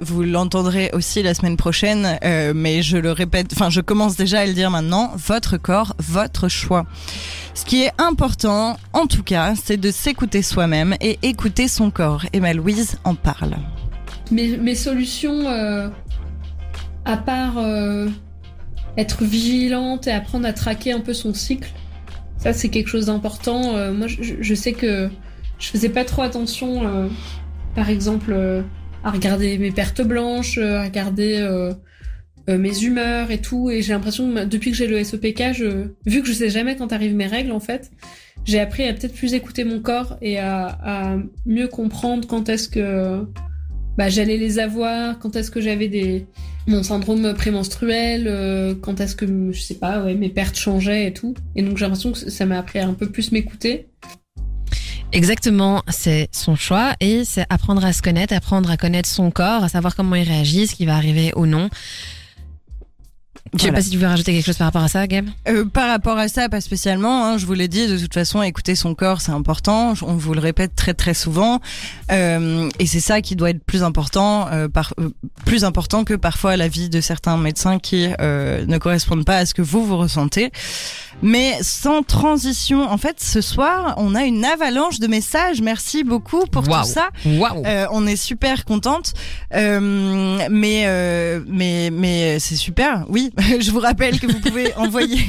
Vous 0.00 0.22
l'entendrez 0.22 0.90
aussi 0.92 1.24
la 1.24 1.34
semaine 1.34 1.56
prochaine, 1.56 2.18
euh, 2.22 2.52
mais 2.54 2.82
je 2.82 2.96
le 2.96 3.10
répète, 3.10 3.52
enfin 3.52 3.68
je 3.68 3.80
commence 3.80 4.16
déjà 4.16 4.40
à 4.40 4.46
le 4.46 4.52
dire 4.52 4.70
maintenant, 4.70 5.10
votre 5.16 5.56
corps, 5.56 5.96
votre 5.98 6.48
choix. 6.48 6.86
Ce 7.54 7.64
qui 7.64 7.82
est 7.82 7.90
important, 7.98 8.76
en 8.92 9.08
tout 9.08 9.24
cas, 9.24 9.54
c'est 9.56 9.76
de 9.76 9.90
s'écouter 9.90 10.42
soi-même 10.42 10.94
et 11.00 11.18
écouter 11.22 11.66
son 11.66 11.90
corps. 11.90 12.26
Emma 12.32 12.52
Louise 12.52 12.98
en 13.02 13.16
parle. 13.16 13.56
Mes, 14.30 14.56
mes 14.56 14.76
solutions, 14.76 15.48
euh, 15.48 15.88
à 17.04 17.16
part 17.16 17.58
euh, 17.58 18.06
être 18.96 19.24
vigilante 19.24 20.06
et 20.06 20.12
apprendre 20.12 20.46
à 20.46 20.52
traquer 20.52 20.92
un 20.92 21.00
peu 21.00 21.12
son 21.12 21.34
cycle, 21.34 21.72
ça 22.36 22.52
c'est 22.52 22.68
quelque 22.68 22.88
chose 22.88 23.06
d'important. 23.06 23.72
moi 23.92 24.06
je, 24.06 24.34
je, 24.40 24.54
sais 24.54 24.74
que 24.74 25.10
je 25.58 25.68
faisais 25.68 25.88
pas 25.88 26.04
trop 26.04 26.22
attention, 26.22 27.10
par 27.74 27.90
exemple 27.90 28.62
à 29.04 29.10
regarder 29.10 29.58
mes 29.58 29.70
pertes 29.70 30.02
blanches, 30.02 30.58
à 30.58 30.82
regarder 30.82 31.38
euh, 31.38 31.72
euh, 32.48 32.58
mes 32.58 32.82
humeurs 32.82 33.30
et 33.30 33.38
tout. 33.38 33.70
Et 33.70 33.82
j'ai 33.82 33.92
l'impression 33.92 34.32
que 34.32 34.44
depuis 34.44 34.70
que 34.70 34.76
j'ai 34.76 34.86
le 34.86 35.02
SOPK, 35.02 35.52
je, 35.52 35.88
vu 36.06 36.22
que 36.22 36.28
je 36.28 36.32
sais 36.32 36.50
jamais 36.50 36.76
quand 36.76 36.92
arrivent 36.92 37.14
mes 37.14 37.26
règles 37.26 37.52
en 37.52 37.60
fait, 37.60 37.90
j'ai 38.44 38.60
appris 38.60 38.84
à 38.84 38.92
peut-être 38.94 39.14
plus 39.14 39.34
écouter 39.34 39.64
mon 39.64 39.80
corps 39.80 40.16
et 40.22 40.38
à, 40.38 41.18
mieux 41.44 41.68
comprendre 41.68 42.26
quand 42.26 42.48
est-ce 42.48 42.68
que 42.68 43.26
bah, 43.98 44.08
j'allais 44.08 44.38
les 44.38 44.58
avoir, 44.58 45.18
quand 45.18 45.36
est-ce 45.36 45.50
que 45.50 45.60
j'avais 45.60 45.88
des 45.88 46.26
mon 46.68 46.82
syndrome 46.82 47.34
prémenstruel, 47.34 48.26
euh, 48.28 48.74
quand 48.74 49.00
est-ce 49.00 49.16
que 49.16 49.52
je 49.52 49.60
sais 49.60 49.74
pas, 49.74 50.04
ouais, 50.04 50.14
mes 50.14 50.28
pertes 50.28 50.56
changeaient 50.56 51.06
et 51.06 51.12
tout. 51.12 51.34
Et 51.56 51.62
donc 51.62 51.78
j'ai 51.78 51.86
l'impression 51.86 52.12
que 52.12 52.18
ça 52.18 52.46
m'a 52.46 52.58
appris 52.58 52.78
à 52.78 52.86
un 52.86 52.94
peu 52.94 53.10
plus 53.10 53.32
m'écouter. 53.32 53.88
Exactement, 55.12 55.82
c'est 55.88 56.28
son 56.32 56.54
choix 56.54 56.92
et 57.00 57.24
c'est 57.24 57.46
apprendre 57.48 57.82
à 57.82 57.94
se 57.94 58.02
connaître, 58.02 58.34
apprendre 58.34 58.70
à 58.70 58.76
connaître 58.76 59.08
son 59.08 59.30
corps, 59.30 59.64
à 59.64 59.68
savoir 59.70 59.96
comment 59.96 60.14
il 60.16 60.28
réagit, 60.28 60.66
ce 60.66 60.74
qui 60.74 60.84
va 60.84 60.96
arriver 60.96 61.32
ou 61.34 61.46
non. 61.46 61.70
Je 63.56 63.62
sais 63.62 63.72
pas 63.72 63.80
si 63.82 63.90
tu 63.90 63.98
veux 63.98 64.06
rajouter 64.06 64.32
quelque 64.32 64.46
chose 64.46 64.56
par 64.56 64.66
rapport 64.66 64.82
à 64.82 64.88
ça, 64.88 65.06
Gab. 65.06 65.26
Euh, 65.48 65.64
par 65.64 65.88
rapport 65.88 66.18
à 66.18 66.28
ça, 66.28 66.48
pas 66.48 66.60
spécialement. 66.60 67.26
Hein, 67.26 67.38
je 67.38 67.46
vous 67.46 67.54
l'ai 67.54 67.68
dit, 67.68 67.86
de 67.86 67.98
toute 67.98 68.14
façon, 68.14 68.42
écouter 68.42 68.74
son 68.74 68.94
corps, 68.94 69.20
c'est 69.20 69.32
important. 69.32 69.94
On 70.02 70.14
vous 70.14 70.34
le 70.34 70.40
répète 70.40 70.74
très 70.74 70.94
très 70.94 71.14
souvent, 71.14 71.60
euh, 72.10 72.68
et 72.78 72.86
c'est 72.86 73.00
ça 73.00 73.20
qui 73.20 73.36
doit 73.36 73.50
être 73.50 73.64
plus 73.64 73.82
important, 73.82 74.48
euh, 74.50 74.68
par, 74.68 74.94
euh, 75.00 75.10
plus 75.44 75.64
important 75.64 76.04
que 76.04 76.14
parfois 76.14 76.56
la 76.56 76.68
vie 76.68 76.88
de 76.88 77.00
certains 77.00 77.36
médecins 77.36 77.78
qui 77.78 78.08
euh, 78.20 78.64
ne 78.66 78.78
correspondent 78.78 79.24
pas 79.24 79.38
à 79.38 79.46
ce 79.46 79.54
que 79.54 79.62
vous 79.62 79.84
vous 79.84 79.96
ressentez. 79.96 80.50
Mais 81.22 81.58
sans 81.62 82.02
transition, 82.02 82.88
en 82.88 82.96
fait, 82.96 83.20
ce 83.20 83.40
soir, 83.40 83.94
on 83.96 84.14
a 84.14 84.22
une 84.24 84.44
avalanche 84.44 85.00
de 85.00 85.08
messages. 85.08 85.60
Merci 85.60 86.04
beaucoup 86.04 86.46
pour 86.46 86.62
tout 86.62 86.84
ça. 86.84 87.08
Wow. 87.24 87.64
Euh, 87.66 87.86
on 87.90 88.06
est 88.06 88.16
super 88.16 88.64
contente. 88.64 89.14
Euh, 89.54 90.38
mais 90.50 90.84
euh, 90.86 91.40
mais 91.48 91.90
mais 91.92 92.38
c'est 92.38 92.56
super. 92.56 93.04
Oui, 93.08 93.32
je 93.60 93.70
vous 93.70 93.78
rappelle 93.78 94.18
que 94.18 94.26
vous 94.26 94.40
pouvez 94.40 94.74
envoyer 94.76 95.20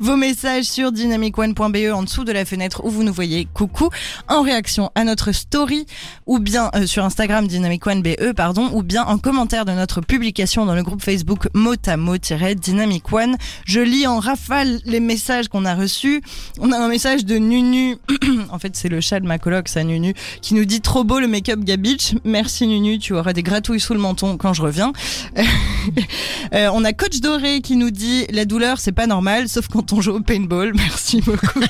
vos 0.00 0.16
messages 0.16 0.64
sur 0.64 0.90
dynamicone.be 0.90 1.92
en 1.92 2.02
dessous 2.02 2.24
de 2.24 2.32
la 2.32 2.44
fenêtre 2.44 2.84
où 2.84 2.90
vous 2.90 3.04
nous 3.04 3.12
voyez. 3.12 3.46
Coucou 3.54 3.90
en 4.28 4.42
réaction 4.42 4.90
à 4.94 5.04
notre 5.04 5.30
story 5.32 5.86
ou 6.26 6.40
bien 6.40 6.70
euh, 6.74 6.86
sur 6.86 7.04
Instagram 7.04 7.46
dynamicone.be 7.46 8.32
pardon 8.34 8.70
ou 8.72 8.82
bien 8.82 9.04
en 9.04 9.18
commentaire 9.18 9.64
de 9.64 9.72
notre 9.72 10.00
publication 10.00 10.66
dans 10.66 10.74
le 10.74 10.82
groupe 10.82 11.02
Facebook 11.02 11.48
motamo-dynamic 11.54 13.12
one. 13.12 13.36
Je 13.64 13.80
lis 13.80 14.06
en 14.06 14.18
rafale 14.18 14.80
les 14.84 15.00
messages 15.00 15.48
qu'on 15.48 15.64
a 15.64 15.74
reçus. 15.74 16.22
On 16.58 16.72
a 16.72 16.76
un 16.76 16.88
message 16.88 17.24
de 17.24 17.36
Nunu. 17.36 17.98
en 18.50 18.58
fait, 18.58 18.74
c'est 18.74 18.88
le 18.88 19.00
chat 19.00 19.20
de 19.20 19.26
ma 19.26 19.38
coloc, 19.38 19.68
ça 19.68 19.84
Nunu, 19.84 20.14
qui 20.42 20.54
nous 20.54 20.64
dit 20.64 20.80
trop 20.80 21.04
beau 21.04 21.20
le 21.20 21.28
make-up 21.28 21.60
Gabitch. 21.60 22.14
Merci 22.24 22.66
Nunu, 22.66 22.98
tu 22.98 23.14
auras 23.14 23.32
des 23.32 23.44
gratouilles 23.44 23.80
sous 23.80 23.94
le 23.94 24.00
menton 24.00 24.36
quand 24.36 24.54
je 24.54 24.62
reviens. 24.62 24.92
euh, 26.54 26.68
on 26.72 26.84
a 26.84 26.92
Coach 26.92 27.17
Doré 27.20 27.60
qui 27.60 27.76
nous 27.76 27.90
dit 27.90 28.26
la 28.30 28.44
douleur 28.44 28.80
c'est 28.80 28.92
pas 28.92 29.06
normal, 29.06 29.48
sauf 29.48 29.68
quand 29.68 29.92
on 29.92 30.00
joue 30.00 30.12
au 30.12 30.20
paintball. 30.20 30.72
Merci 30.76 31.20
beaucoup. 31.20 31.60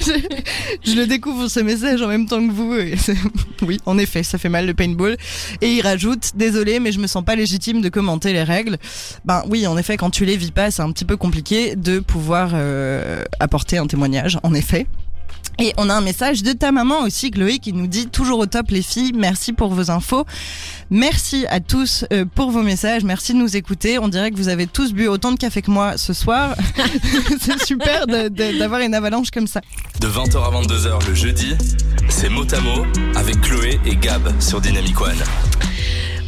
je, 0.00 0.94
le 0.94 1.06
découvre 1.06 1.48
ce 1.48 1.60
message 1.60 2.02
en 2.02 2.08
même 2.08 2.26
temps 2.26 2.46
que 2.46 2.52
vous. 2.52 2.74
oui, 3.62 3.78
en 3.86 3.98
effet, 3.98 4.22
ça 4.22 4.38
fait 4.38 4.48
mal 4.48 4.66
le 4.66 4.74
paintball. 4.74 5.16
Et 5.60 5.74
il 5.74 5.80
rajoute, 5.80 6.32
désolé, 6.34 6.80
mais 6.80 6.92
je 6.92 6.98
me 6.98 7.06
sens 7.06 7.24
pas 7.24 7.36
légitime 7.36 7.80
de 7.80 7.88
commenter 7.88 8.32
les 8.32 8.42
règles. 8.42 8.78
Ben 9.24 9.42
oui, 9.48 9.66
en 9.66 9.76
effet, 9.78 9.96
quand 9.96 10.10
tu 10.10 10.24
les 10.24 10.36
vis 10.36 10.50
pas, 10.50 10.70
c'est 10.70 10.82
un 10.82 10.92
petit 10.92 11.04
peu 11.04 11.16
compliqué 11.16 11.76
de 11.76 12.00
pouvoir 12.00 12.50
euh, 12.54 13.22
apporter 13.40 13.78
un 13.78 13.86
témoignage. 13.86 14.38
En 14.42 14.54
effet. 14.54 14.86
Et 15.60 15.72
on 15.76 15.90
a 15.90 15.94
un 15.94 16.00
message 16.00 16.44
de 16.44 16.52
ta 16.52 16.70
maman 16.70 17.00
aussi, 17.00 17.32
Chloé, 17.32 17.58
qui 17.58 17.72
nous 17.72 17.88
dit 17.88 18.06
toujours 18.06 18.38
au 18.38 18.46
top 18.46 18.70
les 18.70 18.82
filles, 18.82 19.12
merci 19.12 19.52
pour 19.52 19.74
vos 19.74 19.90
infos. 19.90 20.24
Merci 20.88 21.46
à 21.48 21.58
tous 21.58 22.04
euh, 22.12 22.24
pour 22.32 22.52
vos 22.52 22.62
messages, 22.62 23.02
merci 23.02 23.32
de 23.32 23.38
nous 23.38 23.56
écouter. 23.56 23.98
On 23.98 24.06
dirait 24.06 24.30
que 24.30 24.36
vous 24.36 24.48
avez 24.48 24.68
tous 24.68 24.92
bu 24.92 25.08
autant 25.08 25.32
de 25.32 25.36
café 25.36 25.60
que 25.60 25.72
moi 25.72 25.96
ce 25.96 26.12
soir. 26.12 26.54
c'est 27.40 27.60
super 27.66 28.06
d'avoir 28.06 28.82
une 28.82 28.94
avalanche 28.94 29.32
comme 29.32 29.48
ça. 29.48 29.60
De 30.00 30.06
20h 30.06 30.36
à 30.36 30.62
22h 30.62 31.08
le 31.08 31.14
jeudi, 31.14 31.56
c'est 32.08 32.28
Motamo 32.28 32.86
avec 33.16 33.40
Chloé 33.40 33.80
et 33.84 33.96
Gab 33.96 34.40
sur 34.40 34.60
Dynamic 34.60 35.00
One. 35.00 35.18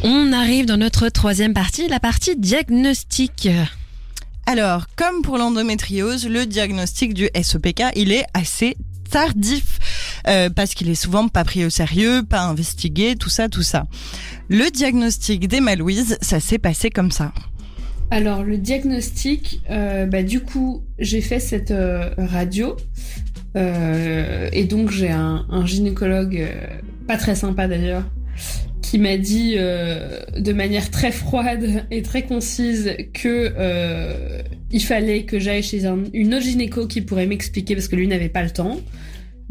On 0.03 0.33
arrive 0.33 0.65
dans 0.65 0.77
notre 0.77 1.07
troisième 1.07 1.53
partie, 1.53 1.87
la 1.87 2.01
partie 2.01 2.35
diagnostic. 2.35 3.47
Alors, 4.45 4.87
comme 4.97 5.21
pour 5.21 5.37
l'endométriose, 5.37 6.27
le 6.27 6.45
diagnostic 6.45 7.13
du 7.13 7.29
SOPK, 7.41 7.83
il 7.95 8.11
est 8.11 8.25
assez 8.33 8.75
tardif 9.11 9.79
euh, 10.27 10.49
parce 10.49 10.73
qu'il 10.73 10.89
est 10.89 10.95
souvent 10.95 11.27
pas 11.27 11.43
pris 11.43 11.65
au 11.65 11.69
sérieux, 11.69 12.23
pas 12.27 12.41
investigué, 12.41 13.15
tout 13.15 13.29
ça, 13.29 13.49
tout 13.49 13.61
ça. 13.61 13.85
Le 14.49 14.71
diagnostic 14.71 15.47
d'Emma 15.47 15.75
Louise, 15.75 16.17
ça 16.21 16.39
s'est 16.39 16.59
passé 16.59 16.89
comme 16.89 17.11
ça. 17.11 17.33
Alors 18.09 18.43
le 18.43 18.57
diagnostic, 18.57 19.61
euh, 19.69 20.05
bah, 20.05 20.23
du 20.23 20.41
coup 20.41 20.83
j'ai 20.99 21.21
fait 21.21 21.39
cette 21.39 21.71
euh, 21.71 22.09
radio 22.17 22.75
et 23.53 24.63
donc 24.63 24.91
j'ai 24.91 25.11
un, 25.11 25.45
un, 25.49 25.65
gynécologue 25.65 26.47
pas 27.05 27.17
très 27.17 27.35
sympa 27.35 27.67
d'ailleurs 27.67 28.05
qui 28.81 28.97
m'a 28.97 29.17
dit 29.17 29.55
de 29.55 30.53
manière 30.53 30.89
très 30.91 31.11
froide 31.11 31.85
et 31.91 32.01
très 32.01 32.23
concise 32.23 32.95
que 33.13 33.53
il 34.71 34.83
fallait 34.83 35.23
que 35.23 35.39
j'aille 35.39 35.63
chez 35.63 35.85
un, 35.85 35.99
une 36.13 36.33
autre 36.33 36.45
gynéco 36.45 36.87
qui 36.87 37.01
pourrait 37.01 37.27
m'expliquer 37.27 37.75
parce 37.75 37.87
que 37.87 37.95
lui 37.95 38.07
n'avait 38.07 38.29
pas 38.29 38.43
le 38.43 38.51
temps. 38.51 38.79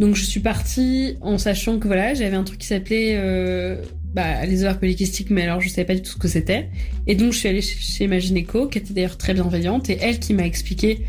Donc 0.00 0.14
je 0.14 0.24
suis 0.24 0.40
partie 0.40 1.18
en 1.20 1.36
sachant 1.36 1.78
que 1.78 1.86
voilà, 1.86 2.14
j'avais 2.14 2.36
un 2.36 2.42
truc 2.42 2.58
qui 2.58 2.66
s'appelait 2.66 3.16
euh, 3.16 3.76
bah, 4.14 4.46
les 4.46 4.62
ovaires 4.62 4.78
polykystiques, 4.78 5.28
mais 5.28 5.42
alors 5.42 5.60
je 5.60 5.68
savais 5.68 5.84
pas 5.84 5.94
du 5.94 6.00
tout 6.00 6.12
ce 6.12 6.16
que 6.16 6.26
c'était. 6.26 6.70
Et 7.06 7.14
donc 7.14 7.32
je 7.32 7.38
suis 7.38 7.48
allée 7.50 7.60
chez 7.60 8.06
ma 8.06 8.18
gynéco, 8.18 8.66
qui 8.66 8.78
était 8.78 8.94
d'ailleurs 8.94 9.18
très 9.18 9.34
bienveillante, 9.34 9.90
et 9.90 9.98
elle 10.00 10.18
qui 10.18 10.32
m'a 10.32 10.46
expliqué 10.46 11.04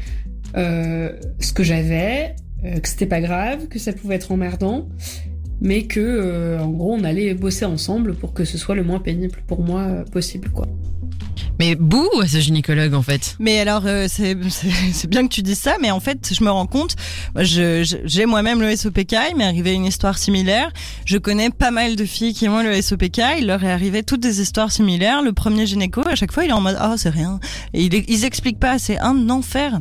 euh, 0.57 1.13
ce 1.39 1.53
que 1.53 1.63
j'avais, 1.63 2.36
euh, 2.65 2.80
que 2.80 2.89
c'était 2.89 3.05
pas 3.05 3.22
grave, 3.22 3.69
que 3.69 3.80
ça 3.80 3.93
pouvait 3.93 4.15
être 4.15 4.34
emmerdant, 4.34 4.89
mais 5.62 5.84
que 5.84 5.99
euh, 5.99 6.59
en 6.59 6.70
gros 6.70 6.95
on 6.95 7.03
allait 7.03 7.34
bosser 7.36 7.66
ensemble 7.66 8.16
pour 8.16 8.34
que 8.34 8.43
ce 8.43 8.57
soit 8.57 8.76
le 8.76 8.84
moins 8.84 8.99
pénible 8.99 9.39
pour 9.47 9.64
moi 9.64 9.82
euh, 9.82 10.03
possible, 10.03 10.49
quoi. 10.49 10.68
Mais 11.59 11.76
bouh 11.76 12.09
à 12.20 12.28
ce 12.28 12.39
gynécologue 12.39 12.95
en 12.95 13.03
fait. 13.03 13.36
Mais 13.39 13.59
alors 13.59 13.84
euh, 13.86 14.07
c'est 14.09 14.34
bien 15.07 15.28
que 15.28 15.34
tu 15.34 15.43
dis 15.43 15.53
ça, 15.53 15.76
mais 15.80 15.91
en 15.91 15.99
fait 15.99 16.34
je 16.34 16.43
me 16.43 16.49
rends 16.49 16.66
compte, 16.66 16.95
j'ai 17.36 18.26
moi-même 18.26 18.62
le 18.62 18.76
SOPK, 18.76 19.16
il 19.30 19.38
m'est 19.38 19.45
arrivé 19.45 19.74
une 19.74 19.86
histoire 19.86 20.18
similaire. 20.18 20.72
Je 21.05 21.20
connais 21.20 21.51
pas 21.51 21.70
mal 21.70 21.95
de 21.95 22.05
filles 22.05 22.34
qui 22.34 22.49
ont 22.49 22.64
le 22.64 22.82
SOPK, 22.82 23.22
il 23.39 23.47
leur 23.47 23.64
est 23.64 23.72
arrivé 23.72 24.01
toutes 24.01 24.22
des 24.22 24.41
histoires 24.41 24.72
similaires. 24.72 25.22
Le 25.22 25.34
premier 25.34 25.68
gynéco, 25.68 26.01
à 26.07 26.16
chaque 26.16 26.32
fois 26.32 26.45
il 26.45 26.49
est 26.49 26.53
en 26.53 26.62
mode 26.62 26.80
oh 26.84 26.95
c'est 26.97 27.09
rien, 27.09 27.39
et 27.74 27.84
ils, 27.84 27.93
ils 28.07 28.26
expliquent 28.26 28.59
pas, 28.59 28.80
c'est 28.80 28.97
un 28.97 29.30
enfer. 29.30 29.80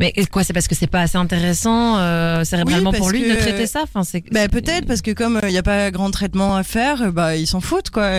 Mais 0.00 0.12
quoi, 0.30 0.44
c'est 0.44 0.52
parce 0.52 0.68
que 0.68 0.74
c'est 0.74 0.86
pas 0.86 1.00
assez 1.00 1.18
intéressant 1.18 1.98
euh, 1.98 2.44
cérébralement 2.44 2.92
pour 2.92 3.10
lui 3.10 3.28
de 3.28 3.34
traiter 3.34 3.66
ça? 3.66 3.80
Enfin, 3.82 4.04
c'est. 4.04 4.22
Bah, 4.32 4.48
peut-être 4.48 4.86
parce 4.86 5.02
que 5.02 5.10
comme 5.10 5.38
il 5.42 5.48
euh, 5.48 5.50
n'y 5.50 5.58
a 5.58 5.62
pas 5.62 5.90
grand 5.90 6.10
traitement 6.10 6.56
à 6.56 6.62
faire, 6.62 7.02
euh, 7.02 7.10
bah 7.10 7.36
ils 7.36 7.46
s'en 7.46 7.60
foutent 7.60 7.90
quoi. 7.90 8.10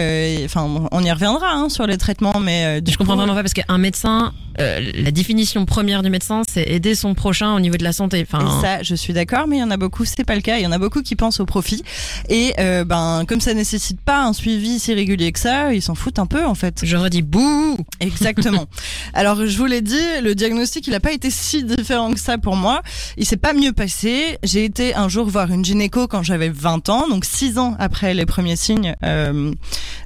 Enfin, 0.46 0.88
on 0.92 1.04
y 1.04 1.12
reviendra 1.12 1.52
hein, 1.52 1.70
sur 1.70 1.88
les 1.88 1.98
traitements, 1.98 2.40
mais 2.40 2.82
je 2.88 2.98
comprends 2.98 3.16
vraiment 3.16 3.36
pas 3.36 3.42
parce 3.42 3.54
qu'un 3.54 3.78
médecin, 3.78 4.34
la 4.58 5.12
définition 5.12 5.66
première 5.66 6.04
du 6.04 6.10
médecin, 6.10 6.44
c'est 6.48 6.64
aider 6.64 6.96
son 6.96 7.14
prochain 7.14 7.56
au 7.56 7.60
niveau 7.60 7.78
de 7.78 7.84
la 7.84 7.94
santé. 7.94 8.26
Enfin. 8.30 8.62
ça, 8.62 8.84
je 8.84 8.96
suis 8.96 9.14
d'accord, 9.14 9.48
mais 9.48 9.58
il 9.58 9.60
y 9.60 9.64
en 9.64 9.72
a 9.72 9.78
beaucoup, 9.78 10.06
c'est 10.06 10.24
pas 10.24 10.36
le 10.36 10.42
cas. 10.42 10.58
Il 10.58 10.64
y 10.64 10.68
en 10.68 10.72
a 10.72 10.78
beaucoup 10.78 11.02
qui 11.02 11.16
pensent 11.16 11.40
au 11.40 11.46
profit 11.46 11.84
et 12.30 12.54
ben 12.58 13.26
comme 13.28 13.42
ça 13.42 13.54
nécessite 13.54 14.02
pas 14.02 14.24
un 14.24 14.34
suivi 14.34 14.80
si 14.80 14.94
régulier 14.94 15.32
que 15.32 15.40
ça, 15.40 15.74
ils 15.74 15.82
s'en 15.82 15.96
foutent 15.96 16.20
un 16.20 16.26
peu 16.26 16.46
en 16.46 16.56
fait. 16.56 16.82
Je 16.84 16.98
redis 16.98 17.22
bouh. 17.22 17.78
Exactement. 18.00 18.66
Alors 19.14 19.46
je 19.46 19.58
vous 19.58 19.66
l'ai 19.66 19.82
dit, 19.82 19.96
le 20.22 20.36
diagnostic 20.36 20.88
il 20.88 20.94
a 20.94 21.00
pas 21.00 21.12
été 21.12 21.30
si 21.30 21.64
différent 21.64 22.12
que 22.14 22.20
ça 22.20 22.38
pour 22.38 22.56
moi. 22.56 22.82
Il 23.18 23.26
s'est 23.26 23.38
pas 23.38 23.54
mieux 23.54 23.74
passé. 23.74 24.38
J'ai 24.44 24.66
été 24.66 24.96
un 24.96 25.10
jour 25.10 25.28
voir 25.28 25.52
une 25.52 25.64
gynéco 25.64 26.08
quand 26.08 26.24
j'avais 26.24 26.50
20 26.50 26.90
ans, 26.90 27.08
donc 27.10 27.26
6 27.26 27.58
ans 27.58 27.76
après 27.80 28.14
les 28.14 28.26
premiers 28.26 28.56
signes 28.56 28.96
euh, 29.04 29.52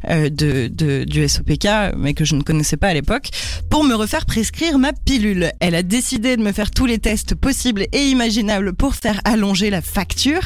euh, 0.10 0.30
de, 0.30 0.68
de, 0.68 1.04
du 1.04 1.28
SOPK, 1.28 1.95
mais 1.98 2.14
que 2.14 2.26
je 2.26 2.36
ne 2.36 2.41
connaissais 2.41 2.78
pas 2.78 2.88
à 2.88 2.93
l'époque, 2.93 3.30
pour 3.70 3.84
me 3.84 3.95
refaire 3.95 4.26
prescrire 4.38 4.77
ma 4.77 4.93
pilule. 4.93 5.51
Elle 5.59 5.73
a 5.73 5.81
décidé 5.81 6.38
de 6.38 6.43
me 6.43 6.51
faire 6.51 6.69
tous 6.69 6.85
les 6.85 6.99
tests 6.99 7.33
possibles 7.33 7.88
et 7.91 8.03
imaginables 8.09 8.73
pour 8.73 8.93
faire 8.93 9.19
allonger 9.25 9.71
la 9.71 9.81
facture 9.81 10.41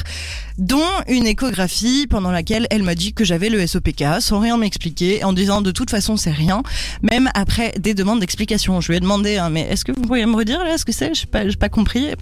dont 0.56 0.88
une 1.08 1.26
échographie 1.26 2.06
pendant 2.08 2.30
laquelle 2.30 2.66
elle 2.70 2.84
m'a 2.84 2.94
dit 2.94 3.12
que 3.12 3.22
j'avais 3.22 3.50
le 3.50 3.66
SOPK 3.66 4.02
sans 4.20 4.40
rien 4.40 4.56
m'expliquer, 4.56 5.24
en 5.24 5.34
disant 5.34 5.60
de 5.60 5.72
toute 5.72 5.90
façon 5.90 6.16
c'est 6.16 6.30
rien, 6.30 6.62
même 7.02 7.28
après 7.34 7.74
des 7.78 7.92
demandes 7.92 8.20
d'explication. 8.20 8.80
Je 8.80 8.92
lui 8.92 8.96
ai 8.96 9.00
demandé, 9.00 9.36
hein, 9.36 9.50
mais 9.50 9.68
est-ce 9.68 9.84
que 9.84 9.92
vous 9.92 10.00
pourriez 10.00 10.24
me 10.24 10.36
redire 10.36 10.64
là 10.64 10.78
ce 10.78 10.86
que 10.86 10.92
c'est? 10.92 11.14
Je 11.14 11.26
n'ai 11.26 11.26
pas, 11.26 11.44
pas 11.60 11.68
compris. 11.68 12.12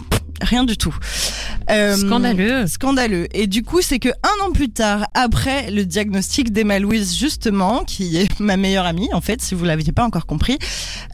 Rien 0.41 0.63
du 0.63 0.77
tout. 0.77 0.95
Euh, 1.69 1.95
scandaleux. 1.95 2.67
Scandaleux. 2.67 3.27
Et 3.33 3.47
du 3.47 3.63
coup, 3.63 3.81
c'est 3.81 3.99
que 3.99 4.09
un 4.09 4.45
an 4.45 4.51
plus 4.51 4.69
tard, 4.69 5.07
après 5.13 5.69
le 5.71 5.85
diagnostic 5.85 6.51
d'Emma 6.51 6.79
Louise, 6.79 7.17
justement, 7.17 7.83
qui 7.83 8.17
est 8.17 8.39
ma 8.39 8.57
meilleure 8.57 8.85
amie, 8.85 9.09
en 9.13 9.21
fait, 9.21 9.41
si 9.41 9.55
vous 9.55 9.65
l'aviez 9.65 9.91
pas 9.91 10.03
encore 10.03 10.25
compris, 10.25 10.57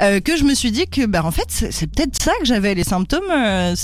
euh, 0.01 0.19
que 0.19 0.37
je 0.37 0.43
me 0.43 0.55
suis 0.55 0.71
dit 0.71 0.87
que, 0.87 1.05
bah, 1.05 1.23
en 1.25 1.31
fait, 1.31 1.47
c'est 1.49 1.87
peut-être 1.87 2.21
ça 2.21 2.31
que 2.39 2.45
j'avais 2.45 2.73
les 2.73 2.83
symptômes. 2.83 3.29
Euh, 3.29 3.75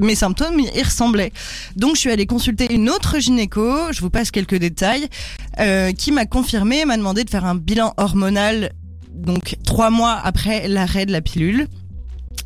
mes 0.00 0.14
symptômes 0.14 0.58
y 0.58 0.82
ressemblaient. 0.82 1.32
Donc, 1.76 1.94
je 1.94 2.00
suis 2.00 2.10
allée 2.10 2.26
consulter 2.26 2.72
une 2.72 2.90
autre 2.90 3.18
gynéco. 3.18 3.92
Je 3.92 4.00
vous 4.00 4.10
passe 4.10 4.30
quelques 4.30 4.56
détails, 4.56 5.08
euh, 5.60 5.92
qui 5.92 6.12
m'a 6.12 6.26
confirmé, 6.26 6.84
m'a 6.84 6.96
demandé 6.96 7.24
de 7.24 7.30
faire 7.30 7.44
un 7.44 7.54
bilan 7.54 7.94
hormonal. 7.96 8.72
Donc, 9.14 9.56
trois 9.64 9.90
mois 9.90 10.18
après 10.22 10.66
l'arrêt 10.68 11.06
de 11.06 11.12
la 11.12 11.20
pilule. 11.20 11.68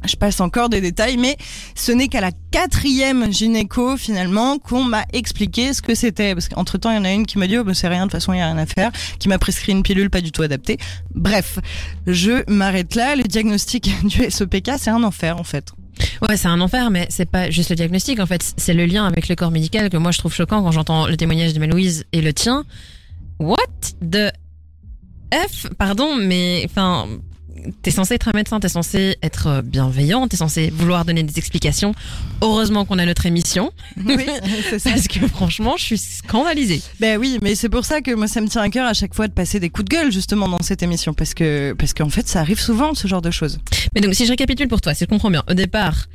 Je 0.04 0.16
passe 0.16 0.40
encore 0.40 0.68
des 0.68 0.80
détails, 0.80 1.16
mais 1.16 1.36
ce 1.74 1.92
n'est 1.92 2.08
qu'à 2.08 2.20
la 2.20 2.30
quatrième 2.50 3.32
gynéco 3.32 3.96
finalement 3.96 4.58
qu'on 4.58 4.84
m'a 4.84 5.04
expliqué 5.12 5.72
ce 5.72 5.82
que 5.82 5.94
c'était. 5.94 6.34
Parce 6.34 6.48
qu'entre 6.48 6.78
temps, 6.78 6.90
il 6.90 6.96
y 6.96 6.98
en 6.98 7.04
a 7.04 7.12
une 7.12 7.26
qui 7.26 7.38
m'a 7.38 7.46
dit 7.46 7.58
oh, 7.58 7.64
ben, 7.64 7.74
c'est 7.74 7.88
rien, 7.88 8.06
de 8.06 8.10
toute 8.10 8.20
façon 8.20 8.32
il 8.32 8.38
y 8.38 8.40
a 8.40 8.46
rien 8.46 8.58
à 8.58 8.66
faire, 8.66 8.90
qui 9.18 9.28
m'a 9.28 9.38
prescrit 9.38 9.72
une 9.72 9.82
pilule 9.82 10.10
pas 10.10 10.20
du 10.20 10.32
tout 10.32 10.42
adaptée. 10.42 10.78
Bref, 11.14 11.58
je 12.06 12.48
m'arrête 12.50 12.94
là. 12.94 13.16
Le 13.16 13.24
diagnostic 13.24 13.90
du 14.04 14.30
SOPK, 14.30 14.72
c'est 14.78 14.90
un 14.90 15.02
enfer 15.02 15.38
en 15.38 15.44
fait. 15.44 15.72
Ouais, 16.28 16.36
c'est 16.36 16.48
un 16.48 16.60
enfer, 16.60 16.90
mais 16.90 17.06
c'est 17.08 17.30
pas 17.30 17.50
juste 17.50 17.70
le 17.70 17.76
diagnostic. 17.76 18.20
En 18.20 18.26
fait, 18.26 18.54
c'est 18.56 18.74
le 18.74 18.84
lien 18.86 19.06
avec 19.06 19.28
le 19.28 19.34
corps 19.34 19.50
médical 19.50 19.88
que 19.90 19.96
moi 19.96 20.10
je 20.10 20.18
trouve 20.18 20.34
choquant 20.34 20.62
quand 20.62 20.72
j'entends 20.72 21.06
le 21.06 21.16
témoignage 21.16 21.54
de 21.54 21.64
Louise 21.64 22.04
et 22.12 22.20
le 22.20 22.32
tien. 22.32 22.64
What 23.38 23.56
the 24.00 24.32
F, 25.32 25.68
pardon, 25.78 26.16
mais 26.16 26.62
enfin, 26.66 27.06
t'es 27.82 27.90
censé 27.90 28.14
être 28.14 28.28
un 28.28 28.32
médecin, 28.34 28.60
t'es 28.60 28.68
censé 28.68 29.16
être 29.22 29.62
bienveillant, 29.62 30.28
t'es 30.28 30.36
censé 30.36 30.70
vouloir 30.70 31.04
donner 31.04 31.22
des 31.22 31.38
explications. 31.38 31.94
Heureusement 32.42 32.84
qu'on 32.84 32.98
a 32.98 33.06
notre 33.06 33.26
émission. 33.26 33.72
Oui, 34.04 34.26
c'est 34.70 34.78
ça. 34.78 34.90
Parce 34.90 35.08
que 35.08 35.26
franchement, 35.28 35.76
je 35.76 35.84
suis 35.84 35.98
scandalisée. 35.98 36.82
Ben 37.00 37.18
oui, 37.18 37.38
mais 37.42 37.54
c'est 37.54 37.68
pour 37.68 37.84
ça 37.84 38.00
que 38.00 38.12
moi, 38.14 38.28
ça 38.28 38.40
me 38.40 38.48
tient 38.48 38.62
à 38.62 38.68
cœur 38.68 38.86
à 38.86 38.94
chaque 38.94 39.14
fois 39.14 39.28
de 39.28 39.32
passer 39.32 39.60
des 39.60 39.70
coups 39.70 39.88
de 39.88 39.96
gueule, 39.96 40.12
justement, 40.12 40.48
dans 40.48 40.62
cette 40.62 40.82
émission. 40.82 41.14
Parce 41.14 41.34
que, 41.34 41.74
parce 41.78 41.94
qu'en 41.94 42.08
fait, 42.08 42.28
ça 42.28 42.40
arrive 42.40 42.60
souvent, 42.60 42.94
ce 42.94 43.08
genre 43.08 43.22
de 43.22 43.30
choses. 43.30 43.58
Mais 43.94 44.00
donc, 44.00 44.14
si 44.14 44.24
je 44.24 44.30
récapitule 44.30 44.68
pour 44.68 44.80
toi, 44.80 44.94
si 44.94 45.04
je 45.04 45.08
comprends 45.08 45.30
bien, 45.30 45.42
au 45.48 45.54
départ, 45.54 46.06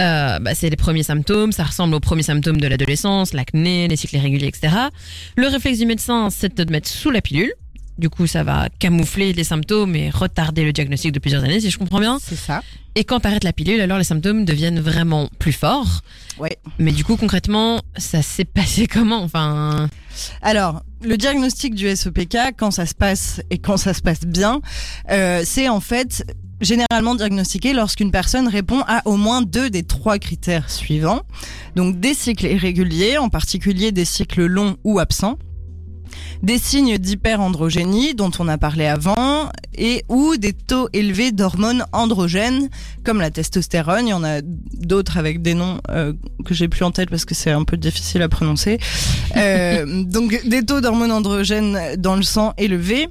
euh, 0.00 0.38
bah, 0.38 0.54
c'est 0.54 0.70
les 0.70 0.76
premiers 0.76 1.02
symptômes, 1.02 1.52
ça 1.52 1.64
ressemble 1.64 1.94
aux 1.94 2.00
premiers 2.00 2.22
symptômes 2.22 2.60
de 2.60 2.66
l'adolescence, 2.66 3.32
l'acné, 3.32 3.88
les 3.88 3.96
cycles 3.96 4.16
irréguliers, 4.16 4.48
etc. 4.48 4.74
Le 5.36 5.46
réflexe 5.48 5.78
du 5.78 5.86
médecin, 5.86 6.30
c'est 6.30 6.56
de 6.56 6.64
te 6.64 6.72
mettre 6.72 6.88
sous 6.88 7.10
la 7.10 7.20
pilule. 7.20 7.52
Du 7.98 8.08
coup, 8.08 8.26
ça 8.26 8.42
va 8.42 8.68
camoufler 8.78 9.32
les 9.32 9.44
symptômes 9.44 9.94
et 9.94 10.10
retarder 10.10 10.64
le 10.64 10.72
diagnostic 10.72 11.12
de 11.12 11.18
plusieurs 11.18 11.44
années, 11.44 11.60
si 11.60 11.70
je 11.70 11.78
comprends 11.78 12.00
bien. 12.00 12.18
C'est 12.22 12.36
ça. 12.36 12.62
Et 12.94 13.04
quand 13.04 13.20
t'arrêtes 13.20 13.44
la 13.44 13.52
pilule, 13.52 13.80
alors 13.80 13.98
les 13.98 14.04
symptômes 14.04 14.44
deviennent 14.44 14.80
vraiment 14.80 15.28
plus 15.38 15.52
forts. 15.52 16.02
Ouais. 16.38 16.58
Mais 16.78 16.92
du 16.92 17.04
coup, 17.04 17.16
concrètement, 17.16 17.80
ça 17.96 18.22
s'est 18.22 18.44
passé 18.44 18.86
comment 18.86 19.22
Enfin? 19.22 19.88
Alors, 20.42 20.82
le 21.02 21.16
diagnostic 21.16 21.74
du 21.74 21.94
SOPK, 21.94 22.54
quand 22.56 22.70
ça 22.70 22.86
se 22.86 22.94
passe 22.94 23.40
et 23.50 23.58
quand 23.58 23.76
ça 23.76 23.94
se 23.94 24.02
passe 24.02 24.20
bien, 24.20 24.60
euh, 25.10 25.42
c'est 25.44 25.68
en 25.68 25.80
fait 25.80 26.24
généralement 26.60 27.14
diagnostiqué 27.14 27.72
lorsqu'une 27.72 28.10
personne 28.10 28.46
répond 28.46 28.82
à 28.86 29.02
au 29.06 29.16
moins 29.16 29.42
deux 29.42 29.68
des 29.68 29.82
trois 29.82 30.18
critères 30.18 30.70
suivants. 30.70 31.22
Donc 31.76 31.98
des 31.98 32.14
cycles 32.14 32.46
irréguliers, 32.46 33.18
en 33.18 33.28
particulier 33.28 33.90
des 33.92 34.04
cycles 34.04 34.46
longs 34.46 34.76
ou 34.84 34.98
absents 34.98 35.38
des 36.42 36.58
signes 36.58 36.98
d'hyperandrogénie 36.98 38.14
dont 38.14 38.30
on 38.38 38.48
a 38.48 38.58
parlé 38.58 38.86
avant 38.86 39.50
et 39.76 40.04
ou 40.08 40.36
des 40.36 40.52
taux 40.52 40.88
élevés 40.92 41.32
d'hormones 41.32 41.84
androgènes 41.92 42.68
comme 43.04 43.20
la 43.20 43.30
testostérone. 43.30 44.06
Il 44.06 44.10
y 44.10 44.14
en 44.14 44.24
a 44.24 44.40
d'autres 44.42 45.16
avec 45.16 45.42
des 45.42 45.54
noms 45.54 45.80
euh, 45.90 46.12
que 46.44 46.54
j'ai 46.54 46.68
plus 46.68 46.84
en 46.84 46.90
tête 46.90 47.10
parce 47.10 47.24
que 47.24 47.34
c'est 47.34 47.50
un 47.50 47.64
peu 47.64 47.76
difficile 47.76 48.22
à 48.22 48.28
prononcer. 48.28 48.78
Euh, 49.36 50.04
donc 50.04 50.46
des 50.46 50.64
taux 50.64 50.80
d'hormones 50.80 51.12
androgènes 51.12 51.96
dans 51.98 52.16
le 52.16 52.22
sang 52.22 52.54
élevés 52.58 53.08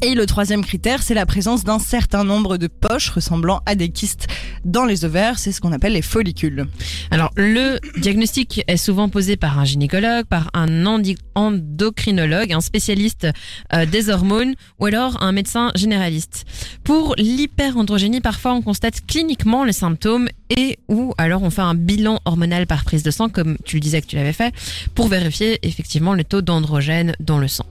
Et 0.00 0.14
le 0.14 0.26
troisième 0.26 0.64
critère, 0.64 1.02
c'est 1.02 1.14
la 1.14 1.26
présence 1.26 1.64
d'un 1.64 1.80
certain 1.80 2.22
nombre 2.22 2.56
de 2.56 2.68
poches 2.68 3.10
ressemblant 3.10 3.62
à 3.66 3.74
des 3.74 3.88
kystes 3.88 4.28
dans 4.64 4.84
les 4.84 5.04
ovaires. 5.04 5.40
C'est 5.40 5.50
ce 5.50 5.60
qu'on 5.60 5.72
appelle 5.72 5.94
les 5.94 6.02
follicules. 6.02 6.68
Alors, 7.10 7.32
le 7.36 7.80
diagnostic 7.98 8.62
est 8.68 8.76
souvent 8.76 9.08
posé 9.08 9.36
par 9.36 9.58
un 9.58 9.64
gynécologue, 9.64 10.24
par 10.26 10.50
un 10.54 10.86
endocrinologue, 10.86 12.52
un 12.52 12.60
spécialiste 12.60 13.26
euh, 13.72 13.86
des 13.86 14.08
hormones 14.08 14.54
ou 14.78 14.86
alors 14.86 15.20
un 15.20 15.32
médecin 15.32 15.72
généraliste. 15.74 16.44
Pour 16.84 17.16
l'hyperandrogénie, 17.18 18.20
parfois 18.20 18.52
on 18.52 18.62
constate 18.62 19.04
cliniquement 19.04 19.64
les 19.64 19.72
symptômes 19.72 20.28
et 20.56 20.78
ou 20.86 21.12
alors 21.18 21.42
on 21.42 21.50
fait 21.50 21.62
un 21.62 21.74
bilan 21.74 22.20
hormonal 22.24 22.68
par 22.68 22.84
prise 22.84 23.02
de 23.02 23.10
sang, 23.10 23.28
comme 23.28 23.56
tu 23.64 23.76
le 23.76 23.80
disais 23.80 24.00
que 24.00 24.06
tu 24.06 24.14
l'avais 24.14 24.32
fait, 24.32 24.54
pour 24.94 25.08
vérifier 25.08 25.58
effectivement 25.66 26.14
le 26.14 26.22
taux 26.22 26.40
d'androgène 26.40 27.16
dans 27.18 27.38
le 27.38 27.48
sang. 27.48 27.66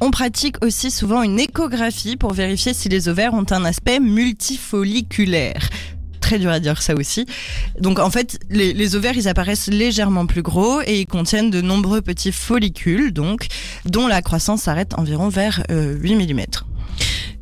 On 0.00 0.10
pratique 0.10 0.64
aussi 0.64 0.90
souvent 0.90 1.22
une 1.22 1.40
échographie 1.40 2.16
pour 2.16 2.32
vérifier 2.32 2.72
si 2.72 2.88
les 2.88 3.08
ovaires 3.08 3.34
ont 3.34 3.46
un 3.50 3.64
aspect 3.64 3.98
multifolliculaire 3.98 5.68
très 6.20 6.38
dur 6.38 6.50
à 6.50 6.60
dire 6.60 6.82
ça 6.82 6.94
aussi. 6.94 7.24
Donc 7.80 7.98
en 7.98 8.10
fait, 8.10 8.38
les, 8.50 8.96
ovaires, 8.96 9.16
ils 9.16 9.28
apparaissent 9.28 9.68
légèrement 9.68 10.26
plus 10.26 10.42
gros 10.42 10.82
et 10.82 11.00
ils 11.00 11.06
contiennent 11.06 11.50
de 11.50 11.62
nombreux 11.62 12.02
petits 12.02 12.32
follicules, 12.32 13.12
donc 13.12 13.46
dont 13.86 14.06
la 14.06 14.20
croissance 14.20 14.62
s'arrête 14.62 14.98
environ 14.98 15.28
vers 15.28 15.64
8 15.70 15.72
euh, 15.72 16.34
mm. 16.34 16.44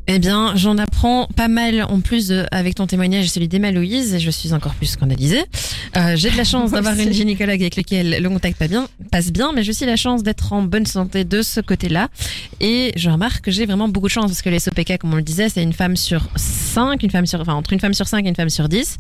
Eh 0.09 0.21
bien, 0.21 0.55
j'en 0.55 0.79
apprends 0.79 1.27
pas 1.35 1.49
mal 1.49 1.83
en 1.83 2.01
plus 2.01 2.33
avec 2.53 2.77
ton 2.77 2.87
témoignage 2.87 3.25
et 3.25 3.29
celui 3.29 3.49
d'Emma 3.49 3.73
Louise, 3.73 4.15
et 4.15 4.21
je 4.21 4.31
suis 4.31 4.53
encore 4.53 4.75
plus 4.75 4.87
scandalisée. 4.87 5.43
Euh, 5.97 6.15
j'ai 6.15 6.31
de 6.31 6.37
la 6.37 6.45
chance 6.45 6.71
d'avoir 6.73 6.97
une 6.97 7.13
gynécologue 7.13 7.61
avec 7.61 7.75
laquelle 7.75 8.23
le 8.23 8.29
contact 8.29 8.57
pas 8.57 8.69
bien, 8.69 8.89
passe 9.11 9.33
bien, 9.33 9.51
mais 9.53 9.65
j'ai 9.65 9.71
aussi 9.71 9.85
la 9.85 9.97
chance 9.97 10.23
d'être 10.23 10.53
en 10.53 10.63
bonne 10.63 10.87
santé 10.87 11.25
de 11.25 11.43
ce 11.43 11.61
côté-là. 11.61 12.09
Et 12.61 12.93
je 12.95 13.11
remarque 13.11 13.45
que 13.45 13.51
j'ai 13.51 13.67
vraiment 13.67 13.89
beaucoup 13.89 14.07
de 14.07 14.13
chance 14.13 14.27
parce 14.27 14.43
que 14.43 14.49
les 14.49 14.61
SOPK, 14.61 14.99
comme 14.99 15.13
on 15.13 15.17
le 15.17 15.23
disait, 15.23 15.49
c'est 15.49 15.63
une 15.63 15.73
femme 15.73 15.97
sur 15.97 16.29
5, 16.37 17.03
une 17.03 17.11
femme 17.11 17.27
sur, 17.27 17.41
enfin, 17.41 17.55
entre 17.55 17.73
une 17.73 17.81
femme 17.81 17.95
sur 17.95 18.07
5 18.07 18.25
et 18.25 18.29
une 18.29 18.37
femme 18.37 18.49
sur 18.49 18.69
10. 18.69 18.99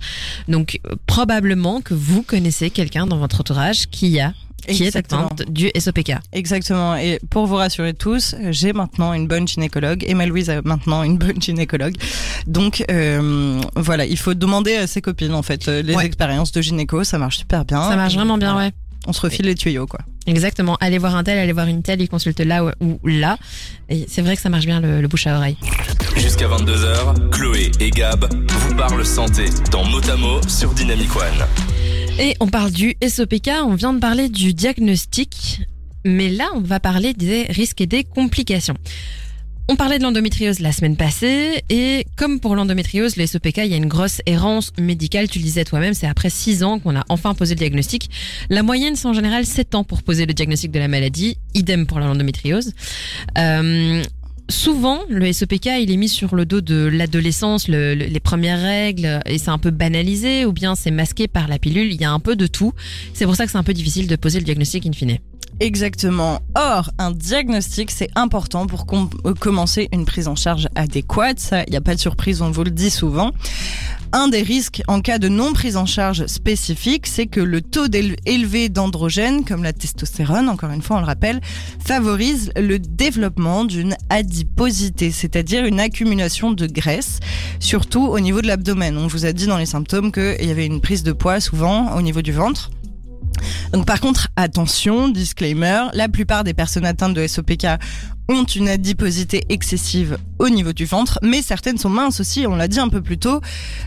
Donc, 0.48 0.80
euh, 0.86 0.96
probablement 1.06 1.82
que 1.82 1.94
vous 1.94 2.22
connaissez 2.22 2.70
quelqu'un 2.70 3.06
dans 3.06 3.18
votre 3.18 3.40
entourage 3.40 3.86
qui 3.86 4.18
a 4.18 4.34
qui 4.68 4.84
est 4.84 4.96
atteinte 4.96 5.42
du 5.50 5.70
SOPK. 5.76 6.14
Exactement. 6.32 6.96
Et 6.96 7.20
pour 7.30 7.46
vous 7.46 7.56
rassurer 7.56 7.94
tous, 7.94 8.34
j'ai 8.50 8.72
maintenant 8.72 9.12
une 9.12 9.26
bonne 9.26 9.46
gynécologue. 9.46 10.04
Emma 10.06 10.26
Louise 10.26 10.50
a 10.50 10.62
maintenant 10.62 11.02
une 11.02 11.18
bonne 11.18 11.40
gynécologue. 11.40 11.94
Donc 12.46 12.84
euh, 12.90 13.60
voilà, 13.74 14.06
il 14.06 14.18
faut 14.18 14.34
demander 14.34 14.76
à 14.76 14.86
ses 14.86 15.00
copines 15.00 15.34
en 15.34 15.42
fait 15.42 15.68
euh, 15.68 15.82
les 15.82 15.96
expériences 16.04 16.52
de 16.52 16.60
gynéco. 16.60 17.04
Ça 17.04 17.18
marche 17.18 17.38
super 17.38 17.64
bien. 17.64 17.82
Ça 17.82 17.96
marche 17.96 18.14
vraiment 18.14 18.38
bien, 18.38 18.56
ouais. 18.56 18.72
On 19.06 19.12
se 19.12 19.20
refile 19.20 19.46
les 19.46 19.54
tuyaux, 19.54 19.86
quoi. 19.86 20.00
Exactement. 20.26 20.76
Allez 20.80 20.98
voir 20.98 21.14
un 21.14 21.22
tel, 21.22 21.38
allez 21.38 21.52
voir 21.52 21.68
une 21.68 21.82
telle, 21.82 22.00
il 22.00 22.08
consulte 22.08 22.40
là 22.40 22.64
ou, 22.80 22.98
là. 23.04 23.38
Et 23.88 24.06
c'est 24.08 24.22
vrai 24.22 24.34
que 24.34 24.42
ça 24.42 24.48
marche 24.48 24.66
bien 24.66 24.80
le, 24.80 25.06
bouche 25.06 25.28
à 25.28 25.36
oreille. 25.36 25.56
Jusqu'à 26.16 26.48
22h, 26.48 27.30
Chloé 27.30 27.70
et 27.78 27.90
Gab 27.90 28.26
vous 28.48 28.74
parlent 28.74 29.06
santé 29.06 29.44
dans 29.70 29.84
Motamo 29.84 30.40
sur 30.48 30.72
Dynamic 30.72 31.14
One. 31.14 31.85
Et 32.18 32.34
on 32.40 32.46
parle 32.46 32.70
du 32.70 32.94
SOPK, 33.06 33.50
on 33.64 33.74
vient 33.74 33.92
de 33.92 33.98
parler 33.98 34.30
du 34.30 34.54
diagnostic, 34.54 35.60
mais 36.06 36.30
là 36.30 36.48
on 36.54 36.60
va 36.60 36.80
parler 36.80 37.12
des 37.12 37.42
risques 37.42 37.82
et 37.82 37.86
des 37.86 38.04
complications. 38.04 38.74
On 39.68 39.76
parlait 39.76 39.98
de 39.98 40.02
l'endométriose 40.02 40.60
la 40.60 40.72
semaine 40.72 40.96
passée 40.96 41.62
et 41.68 42.06
comme 42.16 42.40
pour 42.40 42.56
l'endométriose, 42.56 43.16
le 43.16 43.26
SOPK, 43.26 43.58
il 43.58 43.66
y 43.66 43.74
a 43.74 43.76
une 43.76 43.88
grosse 43.88 44.22
errance 44.24 44.72
médicale, 44.78 45.28
tu 45.28 45.40
le 45.40 45.44
disais 45.44 45.64
toi-même, 45.64 45.92
c'est 45.92 46.06
après 46.06 46.30
6 46.30 46.62
ans 46.62 46.78
qu'on 46.78 46.96
a 46.96 47.04
enfin 47.10 47.34
posé 47.34 47.54
le 47.54 47.58
diagnostic. 47.58 48.08
La 48.48 48.62
moyenne 48.62 48.96
c'est 48.96 49.08
en 49.08 49.12
général 49.12 49.44
7 49.44 49.74
ans 49.74 49.84
pour 49.84 50.02
poser 50.02 50.24
le 50.24 50.32
diagnostic 50.32 50.70
de 50.70 50.78
la 50.78 50.88
maladie, 50.88 51.36
idem 51.52 51.86
pour 51.86 51.98
l'endométriose. 51.98 52.72
Euh, 53.36 54.02
souvent, 54.48 55.00
le 55.08 55.32
SOPK, 55.32 55.66
il 55.80 55.90
est 55.90 55.96
mis 55.96 56.08
sur 56.08 56.34
le 56.34 56.46
dos 56.46 56.60
de 56.60 56.86
l'adolescence, 56.86 57.68
les 57.68 58.20
premières 58.20 58.60
règles, 58.60 59.20
et 59.26 59.38
c'est 59.38 59.50
un 59.50 59.58
peu 59.58 59.70
banalisé, 59.70 60.44
ou 60.44 60.52
bien 60.52 60.74
c'est 60.74 60.90
masqué 60.90 61.28
par 61.28 61.48
la 61.48 61.58
pilule. 61.58 61.92
Il 61.92 62.00
y 62.00 62.04
a 62.04 62.12
un 62.12 62.20
peu 62.20 62.36
de 62.36 62.46
tout. 62.46 62.72
C'est 63.14 63.24
pour 63.24 63.36
ça 63.36 63.44
que 63.44 63.52
c'est 63.52 63.58
un 63.58 63.64
peu 63.64 63.74
difficile 63.74 64.06
de 64.06 64.16
poser 64.16 64.38
le 64.38 64.44
diagnostic 64.44 64.86
in 64.86 64.92
fine. 64.92 65.18
Exactement. 65.58 66.40
Or, 66.54 66.90
un 66.98 67.12
diagnostic, 67.12 67.90
c'est 67.90 68.10
important 68.14 68.66
pour 68.66 68.86
euh, 69.24 69.32
commencer 69.34 69.88
une 69.92 70.04
prise 70.04 70.28
en 70.28 70.36
charge 70.36 70.68
adéquate. 70.74 71.40
Ça, 71.40 71.64
il 71.66 71.70
n'y 71.70 71.76
a 71.76 71.80
pas 71.80 71.94
de 71.94 72.00
surprise, 72.00 72.42
on 72.42 72.50
vous 72.50 72.64
le 72.64 72.70
dit 72.70 72.90
souvent. 72.90 73.32
Un 74.12 74.28
des 74.28 74.42
risques 74.42 74.82
en 74.88 75.00
cas 75.00 75.18
de 75.18 75.28
non 75.28 75.52
prise 75.52 75.76
en 75.76 75.86
charge 75.86 76.26
spécifique, 76.26 77.06
c'est 77.06 77.26
que 77.26 77.40
le 77.40 77.60
taux 77.60 77.86
élevé 78.24 78.68
d'androgènes, 78.68 79.44
comme 79.44 79.62
la 79.62 79.72
testostérone, 79.72 80.48
encore 80.48 80.70
une 80.70 80.82
fois 80.82 80.96
on 80.96 81.00
le 81.00 81.06
rappelle, 81.06 81.40
favorise 81.84 82.50
le 82.56 82.78
développement 82.78 83.64
d'une 83.64 83.96
adiposité, 84.08 85.10
c'est-à-dire 85.10 85.64
une 85.64 85.80
accumulation 85.80 86.52
de 86.52 86.66
graisse, 86.66 87.20
surtout 87.60 88.06
au 88.06 88.20
niveau 88.20 88.40
de 88.42 88.46
l'abdomen. 88.46 88.96
On 88.96 89.06
vous 89.06 89.26
a 89.26 89.32
dit 89.32 89.46
dans 89.46 89.58
les 89.58 89.66
symptômes 89.66 90.12
qu'il 90.12 90.46
y 90.46 90.50
avait 90.50 90.66
une 90.66 90.80
prise 90.80 91.02
de 91.02 91.12
poids 91.12 91.40
souvent 91.40 91.96
au 91.96 92.02
niveau 92.02 92.22
du 92.22 92.32
ventre. 92.32 92.70
Donc 93.72 93.86
par 93.86 94.00
contre, 94.00 94.28
attention, 94.36 95.08
disclaimer, 95.08 95.84
la 95.94 96.08
plupart 96.08 96.44
des 96.44 96.54
personnes 96.54 96.86
atteintes 96.86 97.14
de 97.14 97.26
SOPK 97.26 97.66
ont 98.28 98.44
une 98.44 98.68
adiposité 98.68 99.44
excessive 99.48 100.18
au 100.38 100.48
niveau 100.48 100.72
du 100.72 100.84
ventre, 100.84 101.18
mais 101.22 101.42
certaines 101.42 101.78
sont 101.78 101.88
minces 101.88 102.20
aussi, 102.20 102.46
on 102.46 102.56
l'a 102.56 102.68
dit 102.68 102.80
un 102.80 102.88
peu 102.88 103.00
plus 103.00 103.18
tôt. 103.18 103.40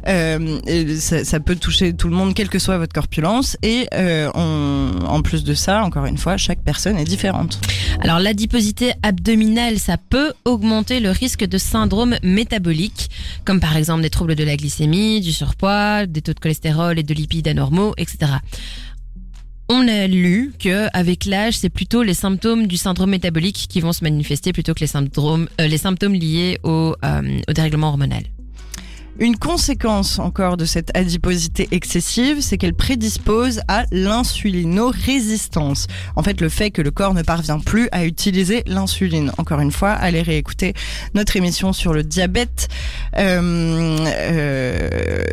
Euh, 0.08 0.60
ça, 0.98 1.40
peut 1.40 1.56
toucher 1.56 1.94
tout 1.94 2.08
le 2.08 2.16
monde, 2.16 2.34
quelle 2.34 2.50
que 2.50 2.60
soit 2.60 2.78
votre 2.78 2.94
corpulence. 2.94 3.58
Et 3.64 3.88
euh, 3.94 4.30
en 4.34 5.22
plus 5.22 5.44
de 5.44 5.54
ça, 5.54 5.84
encore 5.84 6.06
une 6.06 6.18
fois, 6.18 6.38
chaque 6.38 6.62
personne 6.64 6.98
est 6.98 7.04
différente. 7.04 7.60
Alors 8.02 8.20
l'adiposité 8.20 8.94
abdominale, 9.04 9.78
ça 9.78 9.98
peut 9.98 10.34
augmenter 10.46 11.00
le 11.00 11.12
risque 11.12 11.46
de 11.46 11.58
syndrome 11.58 12.16
métabolique, 12.24 13.10
comme 13.46 13.60
par 13.60 13.76
exemple 13.76 14.02
des 14.02 14.10
troubles 14.10 14.36
de 14.36 14.44
la 14.44 14.56
glycémie, 14.56 15.22
du 15.22 15.34
surpoids, 15.34 16.06
des 16.06 16.22
taux 16.22 16.34
de 16.34 16.40
cholestérol 16.40 16.98
et 16.98 17.04
de 17.04 17.14
lipides 17.14 17.48
anormaux, 17.48 17.94
etc. 17.98 18.32
On 19.72 19.88
a 19.88 20.08
lu 20.08 20.52
que 20.58 20.88
avec 20.98 21.26
l'âge, 21.26 21.60
c'est 21.60 21.70
plutôt 21.70 22.02
les 22.02 22.16
symptômes 22.16 22.66
du 22.66 22.76
syndrome 22.76 23.12
métabolique 23.12 23.68
qui 23.70 23.82
vont 23.82 23.94
se 23.94 24.04
manifester 24.04 24.52
plutôt 24.52 24.74
que 24.74 24.80
les 24.80 24.88
symptômes, 24.88 25.48
euh, 25.62 25.68
les 25.68 25.78
symptômes 25.78 26.16
liés 26.16 26.58
au, 26.64 26.96
euh, 27.06 27.40
au 27.48 27.54
dérèglement 27.54 27.90
hormonal. 27.90 28.24
Une 29.20 29.36
conséquence 29.36 30.18
encore 30.18 30.56
de 30.56 30.64
cette 30.64 30.96
adiposité 30.96 31.68
excessive, 31.72 32.40
c'est 32.40 32.58
qu'elle 32.58 32.74
prédispose 32.74 33.60
à 33.68 33.84
l'insulinorésistance. 33.92 35.88
En 36.16 36.24
fait, 36.24 36.40
le 36.40 36.48
fait 36.48 36.72
que 36.72 36.82
le 36.82 36.90
corps 36.90 37.14
ne 37.14 37.22
parvient 37.22 37.60
plus 37.60 37.90
à 37.92 38.06
utiliser 38.06 38.64
l'insuline. 38.66 39.34
Encore 39.38 39.60
une 39.60 39.74
fois, 39.74 39.92
allez 39.92 40.22
réécouter 40.22 40.74
notre 41.16 41.36
émission 41.36 41.74
sur 41.74 41.92
le 41.92 42.04
diabète. 42.04 42.70
Euh, 43.18 43.98
euh, 44.08 44.90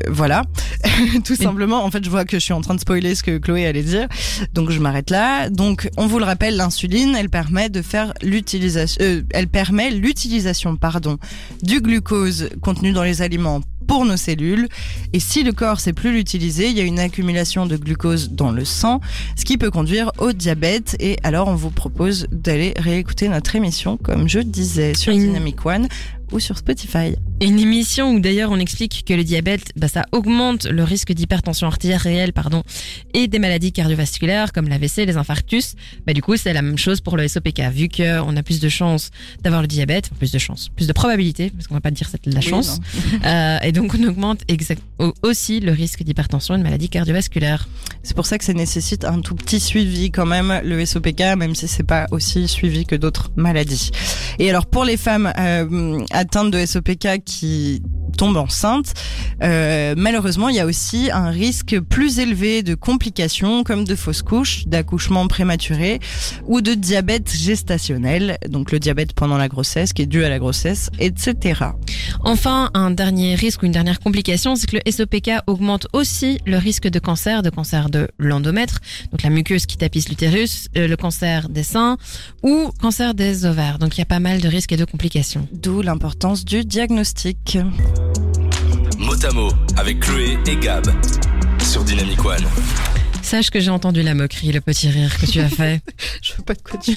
voilà, 0.09 0.43
tout 1.25 1.37
simplement. 1.37 1.85
En 1.85 1.91
fait, 1.93 2.05
je 2.05 2.11
vois 2.11 2.25
que 2.25 2.41
je 2.41 2.45
suis 2.45 2.55
en 2.55 2.63
train 2.63 2.75
de 2.75 2.81
spoiler 2.81 3.15
ce 3.15 3.23
que 3.23 3.39
Chloé 3.39 3.67
allait 3.67 3.85
dire, 3.85 4.09
donc 4.53 4.71
je 4.71 4.81
m'arrête 4.81 5.11
là. 5.11 5.49
Donc, 5.49 5.89
on 5.97 6.09
vous 6.09 6.19
le 6.19 6.25
rappelle, 6.25 6.57
l'insuline, 6.57 7.15
elle 7.17 7.31
permet 7.31 7.69
de 7.69 7.83
faire 7.83 8.13
l'utilisation, 8.21 9.01
euh, 9.05 9.23
elle 9.31 9.47
permet 9.47 9.91
l'utilisation, 9.91 10.75
pardon, 10.75 11.19
du 11.63 11.81
glucose 11.81 12.49
contenu 12.61 12.91
dans 12.91 13.05
les 13.05 13.23
aliments 13.23 13.61
pour 13.87 14.05
nos 14.05 14.17
cellules. 14.17 14.69
Et 15.13 15.21
si 15.21 15.43
le 15.43 15.53
corps 15.53 15.81
sait 15.81 15.93
plus 15.93 16.13
l'utiliser, 16.13 16.69
il 16.69 16.77
y 16.77 16.81
a 16.81 16.85
une 16.85 16.99
accumulation 16.99 17.67
de 17.67 17.77
glucose 17.77 18.31
dans 18.31 18.51
le 18.51 18.65
sang, 18.65 19.01
ce 19.37 19.45
qui 19.45 19.59
peut 19.59 19.71
conduire 19.71 20.13
au 20.19 20.33
diabète. 20.33 20.97
Et 21.01 21.19
alors, 21.23 21.49
on 21.49 21.55
vous 21.55 21.71
propose 21.71 22.27
d'aller 22.31 22.75
réécouter 22.77 23.29
notre 23.29 23.57
émission, 23.57 23.97
comme 23.97 24.29
je 24.29 24.41
disais, 24.41 24.95
sur 24.95 25.13
Dynamic 25.13 25.65
One 25.65 25.89
ou 26.33 26.41
sur 26.41 26.59
Spotify. 26.59 27.15
Une 27.41 27.59
émission 27.59 28.13
où 28.13 28.21
d'ailleurs 28.21 28.51
on 28.51 28.59
explique 28.59 29.05
que 29.07 29.15
le 29.15 29.23
diabète, 29.23 29.73
bah, 29.77 29.89
ça 29.89 30.05
augmente 30.13 30.65
le 30.65 30.85
risque 30.85 31.13
d'hypertension 31.13 31.67
artérielle 31.67 32.33
pardon, 32.33 32.63
et 33.15 33.29
des 33.29 33.39
maladies 33.39 33.73
cardiovasculaires 33.73 34.53
comme 34.53 34.69
l'AVC, 34.69 35.07
les 35.07 35.17
infarctus. 35.17 35.75
Bah, 36.07 36.13
du 36.13 36.23
coup, 36.23 36.37
c'est 36.37 36.53
la 36.53 36.63
même 36.63 36.79
chose 36.79 37.01
pour 37.01 37.17
le 37.17 37.29
SOPK. 37.29 37.61
Vu 37.73 37.89
qu'on 37.89 38.37
a 38.37 38.43
plus 38.43 38.61
de 38.61 38.69
chances 38.69 39.11
d'avoir 39.43 39.63
le 39.63 39.69
diabète, 39.69 40.11
plus 40.19 40.33
de 40.33 40.39
chances, 40.39 40.71
plus 40.71 40.87
de 40.87 40.93
probabilité, 40.93 41.51
parce 41.51 41.67
qu'on 41.67 41.75
va 41.75 41.81
pas 41.81 41.91
dire 41.91 42.09
c'est 42.11 42.25
la 42.27 42.41
chance. 42.41 42.81
euh, 43.25 43.59
et 43.61 43.73
donc 43.73 43.95
on 43.99 44.05
augmente 44.09 44.43
aussi 45.23 45.61
le 45.61 45.73
risque 45.73 46.03
d'hypertension 46.03 46.55
et 46.55 46.59
de 46.59 46.63
maladies 46.63 46.89
cardiovasculaires. 46.89 47.69
C'est 48.03 48.15
pour 48.15 48.27
ça 48.27 48.39
que 48.39 48.45
ça 48.45 48.53
nécessite 48.53 49.05
un 49.05 49.21
tout 49.21 49.35
petit 49.35 49.61
suivi 49.61 50.11
quand 50.11 50.27
même, 50.27 50.61
le 50.65 50.85
SOPK, 50.85 51.37
même 51.37 51.55
si 51.55 51.69
c'est 51.69 51.83
pas 51.83 52.07
aussi 52.11 52.49
suivi 52.49 52.87
que 52.87 52.95
d'autres 52.95 53.31
maladies. 53.37 53.91
Et 54.39 54.49
alors 54.51 54.67
pour 54.67 54.85
les 54.85 54.97
femmes 54.97 55.33
euh, 55.39 55.99
atteintes 56.17 56.51
de 56.51 56.65
SOPK 56.65 57.23
qui 57.25 57.83
tombent 58.17 58.39
enceintes, 58.39 58.95
euh, 59.43 59.95
malheureusement, 59.97 60.49
il 60.49 60.57
y 60.57 60.61
a 60.61 60.67
aussi 60.67 61.11
un 61.13 61.29
risque 61.29 61.79
plus 61.81 62.19
élevé 62.19 62.63
de 62.63 62.75
complications 62.75 63.63
comme 63.63 63.85
de 63.85 63.95
fausses 63.95 64.23
couches, 64.23 64.67
d'accouchement 64.67 65.29
prématuré 65.29 66.01
ou 66.47 66.63
de 66.63 66.73
diabète 66.73 67.31
gestationnel, 67.37 68.39
donc 68.49 68.73
le 68.73 68.79
diabète 68.79 69.13
pendant 69.13 69.37
la 69.37 69.49
grossesse 69.49 69.93
qui 69.93 70.03
est 70.03 70.07
dû 70.07 70.25
à 70.25 70.31
la 70.31 70.39
grossesse, 70.39 70.89
etc. 70.99 71.61
Enfin, 72.21 72.71
un 72.73 72.91
dernier 72.91 73.35
risque 73.35 73.63
ou 73.63 73.67
une 73.67 73.73
dernière 73.73 74.01
complication, 74.01 74.57
c'est 74.57 74.67
que 74.67 74.77
le 74.77 74.91
SOPK 74.91 75.43
augmente 75.47 75.87
aussi 75.93 76.39
le 76.47 76.57
risque 76.57 76.89
de 76.89 76.99
cancer, 76.99 77.43
de 77.43 77.51
cancer 77.51 77.91
de 77.91 78.09
l'endomètre, 78.19 78.81
donc 79.11 79.23
la 79.23 79.31
muqueuse 79.31 79.67
qui 79.67 79.77
tapisse 79.77 80.09
l'utérus, 80.09 80.69
euh, 80.77 80.89
le 80.89 80.97
cancer 80.97 81.51
des 81.51 81.63
seins 81.63 81.99
ou 82.43 82.71
cancer 82.81 83.13
des 83.13 83.45
ovaires. 83.45 83.79
Donc 83.79 83.97
il 83.97 84.01
y 84.01 84.03
a 84.03 84.07
pas 84.07 84.21
mal 84.21 84.41
de 84.41 84.49
risques 84.49 84.73
et 84.73 84.77
de 84.79 84.87
complications. 84.87 85.47
D'où 85.53 85.83
l'importance 85.83 86.06
du 86.45 86.65
diagnostic. 86.65 87.59
Motamo 88.99 89.49
avec 89.77 90.01
Chloé 90.01 90.39
et 90.47 90.57
Gab 90.57 90.87
sur 91.61 91.83
Dynamic 91.83 92.25
One. 92.25 92.45
Sache 93.27 93.51
que 93.51 93.59
j'ai 93.59 93.73
entendu 93.73 94.03
la 94.03 94.15
moquerie, 94.15 94.53
le 94.53 94.61
petit 94.61 94.89
rire 94.89 95.19
que 95.19 95.27
tu 95.27 95.41
as 95.41 95.49
fait. 95.49 95.81
Je 96.23 96.35
veux 96.35 96.45
pas 96.45 96.55
de 96.55 96.63
quoi 96.63 96.79
tu 96.79 96.97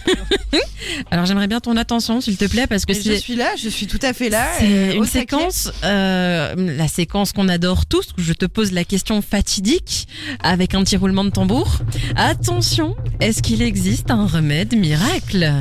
Alors 1.09 1.25
j'aimerais 1.25 1.47
bien 1.47 1.59
ton 1.59 1.75
attention, 1.75 2.21
s'il 2.21 2.37
te 2.37 2.45
plaît, 2.45 2.67
parce 2.67 2.85
que 2.85 2.93
je 2.93 3.01
c'est 3.01 3.17
suis 3.17 3.35
là, 3.35 3.55
je 3.55 3.67
suis 3.67 3.87
tout 3.87 3.97
à 4.03 4.13
fait 4.13 4.29
là. 4.29 4.45
c'est 4.59 4.71
euh, 4.71 4.93
une 4.93 5.05
séquence, 5.05 5.71
euh, 5.83 6.53
la 6.55 6.87
séquence 6.87 7.31
qu'on 7.31 7.49
adore 7.49 7.87
tous, 7.87 8.09
où 8.15 8.21
je 8.21 8.33
te 8.33 8.45
pose 8.45 8.73
la 8.73 8.83
question 8.83 9.23
fatidique 9.23 10.07
avec 10.43 10.75
un 10.75 10.83
petit 10.83 10.97
roulement 10.97 11.23
de 11.23 11.31
tambour. 11.31 11.79
Attention, 12.15 12.95
est-ce 13.21 13.41
qu'il 13.41 13.63
existe 13.63 14.11
un 14.11 14.27
remède 14.27 14.77
miracle? 14.77 15.51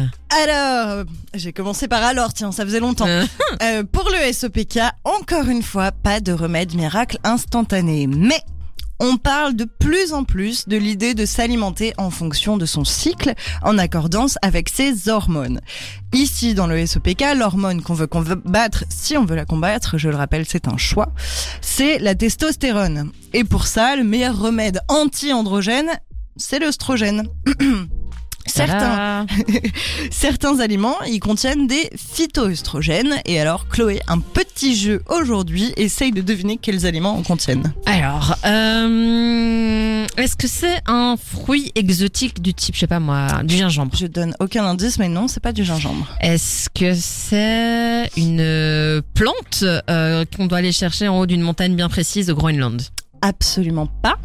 Alors, 0.44 1.04
j'ai 1.32 1.54
commencé 1.54 1.88
par 1.88 2.02
alors, 2.02 2.34
tiens, 2.34 2.52
ça 2.52 2.66
faisait 2.66 2.80
longtemps. 2.80 3.08
Euh, 3.62 3.84
pour 3.90 4.10
le 4.10 4.30
SOPK, 4.30 4.80
encore 5.04 5.48
une 5.48 5.62
fois, 5.62 5.92
pas 5.92 6.20
de 6.20 6.32
remède 6.32 6.74
miracle 6.74 7.18
instantané. 7.24 8.06
Mais 8.06 8.42
on 9.00 9.16
parle 9.16 9.54
de 9.54 9.64
plus 9.64 10.12
en 10.12 10.24
plus 10.24 10.68
de 10.68 10.76
l'idée 10.76 11.14
de 11.14 11.24
s'alimenter 11.24 11.92
en 11.98 12.10
fonction 12.10 12.56
de 12.56 12.66
son 12.66 12.84
cycle, 12.84 13.34
en 13.62 13.78
accordance 13.78 14.38
avec 14.42 14.68
ses 14.68 15.08
hormones. 15.08 15.60
Ici, 16.12 16.54
dans 16.54 16.66
le 16.66 16.84
SOPK, 16.86 17.24
l'hormone 17.36 17.82
qu'on 17.82 17.94
veut 17.94 18.06
combattre, 18.06 18.84
si 18.88 19.16
on 19.16 19.24
veut 19.24 19.36
la 19.36 19.44
combattre, 19.44 19.98
je 19.98 20.08
le 20.08 20.16
rappelle, 20.16 20.46
c'est 20.46 20.68
un 20.68 20.76
choix, 20.76 21.12
c'est 21.60 21.98
la 21.98 22.14
testostérone. 22.14 23.12
Et 23.34 23.44
pour 23.44 23.66
ça, 23.66 23.96
le 23.96 24.04
meilleur 24.04 24.38
remède 24.38 24.80
anti-androgène, 24.88 25.90
c'est 26.36 26.58
l'œstrogène. 26.58 27.28
Certains. 28.48 29.26
Certains 30.10 30.60
aliments, 30.60 30.96
ils 31.06 31.20
contiennent 31.20 31.66
des 31.66 31.90
phytoœstrogènes. 31.96 33.14
Et 33.24 33.40
alors, 33.40 33.68
Chloé, 33.68 34.00
un 34.08 34.18
petit 34.18 34.76
jeu 34.76 35.02
aujourd'hui, 35.08 35.72
essaye 35.76 36.12
de 36.12 36.22
deviner 36.22 36.56
quels 36.56 36.86
aliments 36.86 37.16
en 37.16 37.22
contiennent. 37.22 37.72
Alors, 37.86 38.36
euh, 38.44 40.06
est-ce 40.16 40.36
que 40.36 40.48
c'est 40.48 40.80
un 40.86 41.16
fruit 41.16 41.72
exotique 41.74 42.42
du 42.42 42.54
type, 42.54 42.74
je 42.74 42.80
sais 42.80 42.86
pas 42.86 43.00
moi, 43.00 43.42
du 43.44 43.56
gingembre? 43.56 43.96
Je 43.96 44.06
donne 44.06 44.34
aucun 44.40 44.64
indice, 44.64 44.98
mais 44.98 45.08
non, 45.08 45.28
c'est 45.28 45.40
pas 45.40 45.52
du 45.52 45.64
gingembre. 45.64 46.06
Est-ce 46.20 46.68
que 46.70 46.94
c'est 46.94 48.10
une 48.16 48.40
euh, 48.40 49.00
plante 49.14 49.64
euh, 49.90 50.24
qu'on 50.36 50.46
doit 50.46 50.58
aller 50.58 50.72
chercher 50.72 51.08
en 51.08 51.18
haut 51.18 51.26
d'une 51.26 51.42
montagne 51.42 51.76
bien 51.76 51.88
précise 51.88 52.30
au 52.30 52.34
Groenland? 52.34 52.82
Absolument 53.22 53.86
pas. 53.86 54.18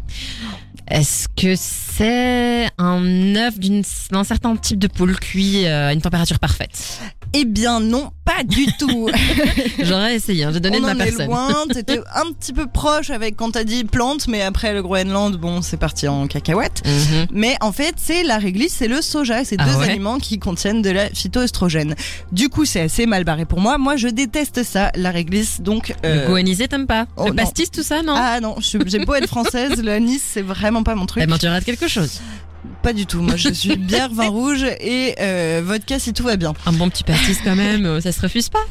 Est-ce 0.88 1.28
que 1.28 1.54
c'est 1.56 2.68
un 2.76 3.36
œuf 3.36 3.58
d'un 3.58 4.24
certain 4.24 4.54
type 4.56 4.78
de 4.78 4.86
poule 4.86 5.18
cuit 5.18 5.66
euh, 5.66 5.88
à 5.88 5.92
une 5.92 6.02
température 6.02 6.38
parfaite? 6.38 7.00
Eh 7.36 7.44
bien 7.44 7.80
non, 7.80 8.10
pas 8.24 8.44
du 8.44 8.66
tout. 8.78 9.10
J'aurais 9.80 10.14
essayé, 10.14 10.44
hein, 10.44 10.50
j'ai 10.52 10.60
donné 10.60 10.76
On 10.78 10.82
de 10.82 10.86
ma 10.86 10.92
en 10.92 11.00
est 11.00 11.04
personne. 11.04 11.26
loin. 11.26 11.52
T'étais 11.72 11.98
un 12.14 12.32
petit 12.32 12.52
peu 12.52 12.66
proche 12.68 13.10
avec 13.10 13.36
quand 13.36 13.50
t'as 13.50 13.64
dit 13.64 13.82
plante, 13.82 14.28
mais 14.28 14.40
après 14.42 14.72
le 14.72 14.82
Groenland, 14.82 15.36
bon, 15.36 15.60
c'est 15.60 15.76
parti 15.76 16.06
en 16.06 16.28
cacahuète. 16.28 16.82
Mhm. 16.86 17.26
Mais 17.32 17.56
en 17.60 17.72
fait, 17.72 17.94
c'est 17.98 18.22
la 18.22 18.38
réglisse, 18.38 18.74
c'est 18.78 18.86
le 18.86 19.02
soja, 19.02 19.44
c'est 19.44 19.56
Ah 19.58 19.64
deux 19.66 19.76
ouais 19.78 19.90
aliments 19.90 20.18
qui 20.18 20.38
contiennent 20.38 20.80
de 20.80 20.90
la 20.90 21.08
phytoestrogène. 21.10 21.96
Du 22.30 22.48
coup, 22.48 22.64
c'est 22.64 22.82
assez 22.82 23.06
mal 23.06 23.24
barré 23.24 23.46
pour 23.46 23.60
moi. 23.60 23.78
Moi, 23.78 23.96
je 23.96 24.06
déteste 24.06 24.62
ça, 24.62 24.92
la 24.94 25.10
réglisse. 25.10 25.60
Donc, 25.60 25.88
Le 26.04 26.08
euh, 26.08 26.28
goanisé, 26.28 26.68
t'aimes 26.68 26.86
pas 26.86 27.06
oh, 27.16 27.26
Le 27.26 27.34
pastis, 27.34 27.70
tout 27.70 27.82
ça, 27.82 28.02
non 28.02 28.14
ah 28.16 28.38
non, 28.40 28.54
j'ai 28.60 29.04
beau 29.04 29.14
être 29.14 29.26
française, 29.26 29.82
le 29.82 29.98
Nice, 29.98 30.22
c'est 30.34 30.42
vraiment 30.42 30.84
pas 30.84 30.94
mon 30.94 31.06
truc. 31.06 31.22
Eh 31.22 31.26
ben, 31.26 31.36
tu 31.36 31.46
rates 31.48 31.64
quelque 31.64 31.88
chose. 31.88 32.20
Pas 32.82 32.92
du 32.92 33.06
tout. 33.06 33.20
Moi, 33.20 33.36
je 33.36 33.48
suis 33.52 33.76
bière, 33.76 34.10
vin 34.12 34.28
rouge 34.28 34.64
et 34.80 35.14
euh, 35.20 35.62
vodka 35.64 35.98
si 35.98 36.12
tout 36.12 36.24
va 36.24 36.36
bien. 36.36 36.52
Un 36.66 36.72
bon 36.72 36.88
petit 36.88 37.04
pastis 37.04 37.38
quand 37.42 37.56
même, 37.56 38.00
ça 38.00 38.12
se 38.12 38.20
refuse 38.20 38.48
pas. 38.48 38.64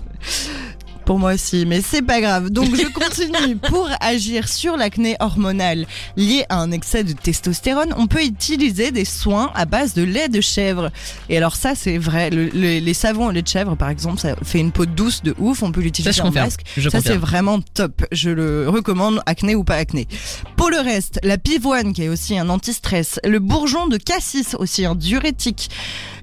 Pour 1.06 1.20
moi 1.20 1.34
aussi, 1.34 1.66
mais 1.66 1.82
c'est 1.82 2.01
pas 2.01 2.22
grave. 2.22 2.49
Donc 2.49 2.76
je 2.76 2.88
continue. 2.93 3.58
Pour 3.58 3.89
agir 3.99 4.47
sur 4.47 4.78
l'acné 4.78 5.16
hormonale 5.20 5.86
liée 6.16 6.45
à 6.49 6.60
un 6.60 6.72
excès 6.72 7.04
de 7.04 7.12
testostérone, 7.12 7.93
on 7.97 8.08
peut 8.08 8.24
utiliser 8.24 8.91
des 8.91 9.06
soins 9.06 9.51
à 9.56 9.66
base 9.66 9.93
de 9.93 10.04
lait 10.04 10.30
de 10.30 10.39
chèvre. 10.41 10.91
Et 11.30 11.38
alors 11.38 11.56
ça, 11.56 11.74
c'est 11.76 11.97
vrai. 11.97 12.30
Le- 12.30 12.45
le- 12.45 12.80
les 12.80 12.93
savons 12.93 13.28
au 13.28 13.32
lait 13.32 13.41
de 13.41 13.47
chèvre, 13.47 13.76
par 13.76 13.89
exemple, 13.89 14.20
ça 14.20 14.36
fait 14.43 14.60
une 14.60 14.72
peau 14.72 14.86
douce 14.86 15.22
de 15.24 15.36
ouf. 15.39 15.62
On 15.64 15.72
peut 15.72 15.82
l'utiliser 15.82 16.12
en 16.22 16.32
masque. 16.45 16.62
Je 16.78 16.89
Ça, 16.89 16.99
c'est 17.01 17.18
vraiment 17.18 17.60
top. 17.74 18.06
Je 18.12 18.30
le 18.30 18.70
recommande, 18.70 19.22
acné 19.26 19.56
ou 19.56 19.64
pas 19.64 19.76
acné. 19.76 20.08
Pour 20.56 20.70
le 20.70 20.78
reste, 20.78 21.20
la 21.24 21.38
pivoine, 21.38 21.93
qui 21.93 22.04
est 22.04 22.10
aussi 22.10 22.38
un 22.38 22.49
anti-stress. 22.49 23.20
Le 23.26 23.39
bourgeon 23.39 23.88
de 23.88 23.97
cassis, 23.97 24.56
aussi 24.58 24.86
un 24.86 24.95
diurétique. 24.95 25.70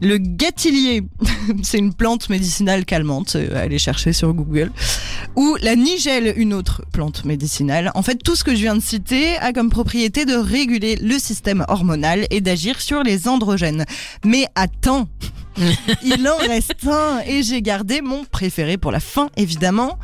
Le 0.00 0.16
gâtillier, 0.16 1.02
c'est 1.62 1.78
une 1.78 1.92
plante 1.92 2.30
médicinale 2.30 2.84
calmante. 2.86 3.36
euh, 3.36 3.62
Allez 3.62 3.78
chercher 3.78 4.12
sur 4.14 4.32
Google. 4.32 4.69
Ou 5.36 5.56
la 5.62 5.76
nigelle, 5.76 6.34
une 6.36 6.52
autre 6.52 6.82
plante 6.92 7.24
médicinale. 7.24 7.92
En 7.94 8.02
fait, 8.02 8.16
tout 8.16 8.36
ce 8.36 8.44
que 8.44 8.52
je 8.52 8.60
viens 8.60 8.74
de 8.74 8.82
citer 8.82 9.36
a 9.38 9.52
comme 9.52 9.70
propriété 9.70 10.24
de 10.24 10.34
réguler 10.34 10.96
le 10.96 11.18
système 11.18 11.64
hormonal 11.68 12.26
et 12.30 12.40
d'agir 12.40 12.80
sur 12.80 13.02
les 13.02 13.28
androgènes. 13.28 13.84
Mais 14.24 14.46
attends, 14.54 15.08
il 16.04 16.28
en 16.28 16.36
reste 16.36 16.86
un 16.86 17.20
et 17.26 17.42
j'ai 17.42 17.62
gardé 17.62 18.00
mon 18.00 18.24
préféré 18.24 18.76
pour 18.76 18.92
la 18.92 19.00
fin, 19.00 19.30
évidemment. 19.36 19.98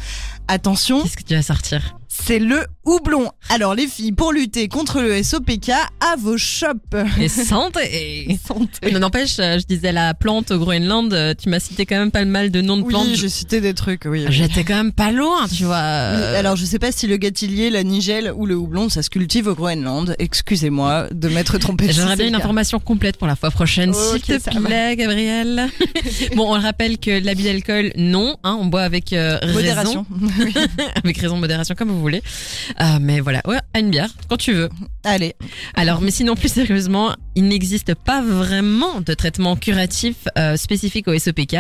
Attention, 0.49 1.03
Qu'est-ce 1.03 1.17
que 1.17 1.25
tu 1.25 1.35
vas 1.35 1.43
sortir? 1.43 1.97
C'est 2.25 2.39
le 2.39 2.67
houblon. 2.85 3.31
Alors 3.49 3.75
les 3.75 3.87
filles, 3.87 4.13
pour 4.13 4.33
lutter 4.33 4.69
contre 4.69 5.01
le 5.01 5.23
SOPK, 5.23 5.71
à 5.71 6.17
vos 6.19 6.37
shops. 6.37 6.97
Et 7.21 7.29
santé 7.29 8.39
Santé. 8.47 8.93
Non, 8.93 9.01
n'empêche, 9.01 9.39
euh, 9.39 9.59
je 9.59 9.67
disais 9.67 9.93
la 9.93 10.15
plante 10.15 10.51
au 10.51 10.59
Groenland, 10.59 11.13
euh, 11.13 11.35
tu 11.35 11.49
m'as 11.49 11.61
cité 11.61 11.87
quand 11.87 11.97
même 11.97 12.11
pas 12.11 12.25
mal 12.25 12.51
de 12.51 12.61
noms 12.61 12.77
de 12.77 12.85
plantes. 12.85 13.07
Oui, 13.09 13.17
j'ai 13.17 13.29
cité 13.29 13.61
des 13.61 13.75
trucs, 13.75 14.05
oui. 14.07 14.25
J'étais 14.29 14.65
quand 14.65 14.77
même 14.77 14.93
pas 14.93 15.11
loin, 15.13 15.47
tu 15.49 15.65
vois. 15.65 15.77
Alors 15.77 16.57
je 16.57 16.65
sais 16.65 16.79
pas 16.79 16.93
si 16.93 17.07
le 17.07 17.17
gâtillier, 17.17 17.71
la 17.71 17.83
nigelle 17.83 18.33
ou 18.35 18.47
le 18.47 18.55
houblon, 18.55 18.89
ça 18.89 19.03
se 19.03 19.11
cultive 19.11 19.47
au 19.49 19.55
Groenland. 19.55 20.15
Excusez-moi 20.19 21.09
de 21.13 21.29
m'être 21.29 21.59
trompée. 21.59 21.93
c'est 21.93 22.17
bien 22.17 22.29
une 22.29 22.35
information 22.35 22.79
complète 22.79 23.17
pour 23.17 23.27
la 23.27 23.37
fois 23.37 23.51
prochaine, 23.51 23.91
Ok, 23.91 24.25
s'il 24.25 24.39
te 24.41 24.59
plaît, 24.65 24.97
Gabriel. 24.97 25.69
bon, 26.37 26.53
on 26.53 26.57
le 26.57 26.63
rappelle 26.63 26.99
que 26.99 27.23
l'abus 27.23 27.45
d'alcool, 27.45 27.93
non, 27.97 28.37
hein, 28.45 28.57
on 28.61 28.67
boit 28.67 28.83
avec 28.83 29.13
euh, 29.13 29.39
raison, 29.43 29.55
Modération. 29.55 30.07
avec 31.05 31.19
raison, 31.19 31.37
modération, 31.37 31.75
comme 31.75 31.91
vous 31.91 32.01
voulez. 32.01 32.06
Euh, 32.09 32.99
mais 33.01 33.21
voilà, 33.21 33.43
ouais, 33.47 33.59
à 33.75 33.81
une 33.81 33.91
bière, 33.91 34.11
quand 34.29 34.37
tu 34.37 34.53
veux. 34.53 34.69
Allez. 35.05 35.35
Alors, 35.75 36.01
mais 36.01 36.11
sinon, 36.11 36.35
plus 36.35 36.53
sérieusement, 36.53 37.15
il 37.35 37.49
n'existe 37.49 37.95
pas 37.95 38.23
vraiment 38.23 39.01
de 39.01 39.15
traitement 39.15 39.57
curatif 39.57 40.17
euh, 40.39 40.57
spécifique 40.57 41.09
au 41.09 41.19
SOPK. 41.19 41.57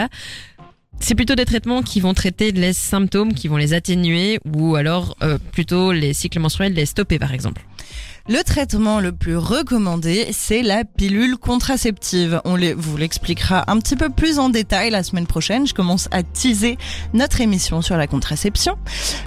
C'est 0.99 1.15
plutôt 1.15 1.35
des 1.35 1.45
traitements 1.45 1.83
qui 1.83 2.01
vont 2.01 2.15
traiter 2.15 2.53
les 2.53 2.73
symptômes, 2.73 3.35
qui 3.35 3.49
vont 3.49 3.59
les 3.59 3.75
atténuer, 3.75 4.41
ou 4.47 4.77
alors 4.77 5.17
euh, 5.23 5.39
plutôt 5.53 5.93
les 5.93 6.15
cycles 6.15 6.39
menstruels, 6.41 6.73
les 6.73 6.87
stopper 6.87 7.19
par 7.19 7.33
exemple. 7.33 7.63
Le 8.29 8.43
traitement 8.43 8.99
le 8.99 9.13
plus 9.13 9.37
recommandé, 9.37 10.27
c'est 10.33 10.63
la 10.63 10.85
pilule 10.85 11.37
contraceptive. 11.37 12.41
On 12.45 12.57
vous 12.77 12.97
l'expliquera 12.97 13.71
un 13.71 13.79
petit 13.79 13.95
peu 13.95 14.09
plus 14.09 14.41
en 14.41 14.49
détail 14.49 14.91
la 14.91 15.05
semaine 15.05 15.29
prochaine. 15.29 15.65
Je 15.65 15.75
commence 15.75 16.09
à 16.11 16.25
teaser 16.25 16.77
notre 17.15 17.41
émission 17.41 17.83
sur 17.83 17.97
la 17.97 18.09
contraception. 18.09 18.79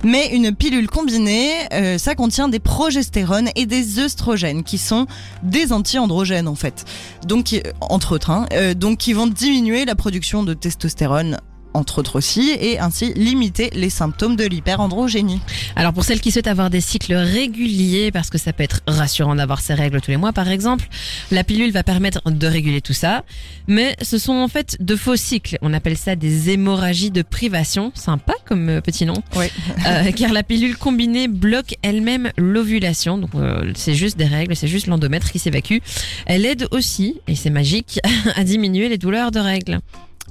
Mais 0.03 0.27
une 0.35 0.53
pilule 0.53 0.89
combinée, 0.89 1.49
euh, 1.71 1.97
ça 1.97 2.13
contient 2.13 2.49
des 2.49 2.59
progestérones 2.59 3.47
et 3.55 3.65
des 3.65 3.99
œstrogènes 3.99 4.65
qui 4.65 4.77
sont 4.77 5.07
des 5.43 5.71
anti-androgènes 5.71 6.49
en 6.49 6.55
fait. 6.55 6.83
Donc, 7.25 7.53
euh, 7.53 7.61
entre 7.79 8.15
autres, 8.15 8.31
hein, 8.31 8.47
euh, 8.51 8.73
donc 8.73 8.97
qui 8.97 9.13
vont 9.13 9.27
diminuer 9.27 9.85
la 9.85 9.95
production 9.95 10.43
de 10.43 10.53
testostérone 10.53 11.37
entre 11.73 11.99
autres 11.99 12.17
aussi, 12.17 12.51
et 12.59 12.79
ainsi 12.79 13.13
limiter 13.13 13.69
les 13.73 13.89
symptômes 13.89 14.35
de 14.35 14.45
l'hyperandrogénie. 14.45 15.39
Alors 15.75 15.93
pour 15.93 16.03
celles 16.03 16.21
qui 16.21 16.31
souhaitent 16.31 16.47
avoir 16.47 16.69
des 16.69 16.81
cycles 16.81 17.13
réguliers, 17.13 18.11
parce 18.11 18.29
que 18.29 18.37
ça 18.37 18.53
peut 18.53 18.63
être 18.63 18.81
rassurant 18.87 19.35
d'avoir 19.35 19.61
ses 19.61 19.73
règles 19.73 20.01
tous 20.01 20.11
les 20.11 20.17
mois 20.17 20.33
par 20.33 20.49
exemple, 20.49 20.87
la 21.31 21.43
pilule 21.43 21.71
va 21.71 21.83
permettre 21.83 22.21
de 22.29 22.47
réguler 22.47 22.81
tout 22.81 22.93
ça. 22.93 23.23
Mais 23.67 23.95
ce 24.01 24.17
sont 24.17 24.33
en 24.33 24.47
fait 24.47 24.77
de 24.79 24.95
faux 24.95 25.15
cycles. 25.15 25.57
On 25.61 25.73
appelle 25.73 25.97
ça 25.97 26.15
des 26.15 26.49
hémorragies 26.49 27.11
de 27.11 27.21
privation. 27.21 27.91
Sympa 27.93 28.33
comme 28.45 28.69
euh, 28.69 28.81
petit 28.81 29.05
nom. 29.05 29.15
Oui. 29.35 29.45
Euh, 29.87 30.11
car 30.15 30.33
la 30.33 30.43
pilule 30.43 30.77
combinée 30.77 31.27
bloque 31.27 31.75
elle-même 31.81 32.31
l'ovulation. 32.37 33.17
Donc 33.17 33.31
euh, 33.35 33.71
c'est 33.75 33.93
juste 33.93 34.17
des 34.17 34.25
règles, 34.25 34.55
c'est 34.55 34.67
juste 34.67 34.87
l'endomètre 34.87 35.31
qui 35.31 35.39
s'évacue. 35.39 35.77
Elle 36.25 36.45
aide 36.45 36.67
aussi, 36.71 37.21
et 37.27 37.35
c'est 37.35 37.49
magique, 37.49 37.99
à 38.35 38.43
diminuer 38.43 38.89
les 38.89 38.97
douleurs 38.97 39.31
de 39.31 39.39
règles. 39.39 39.79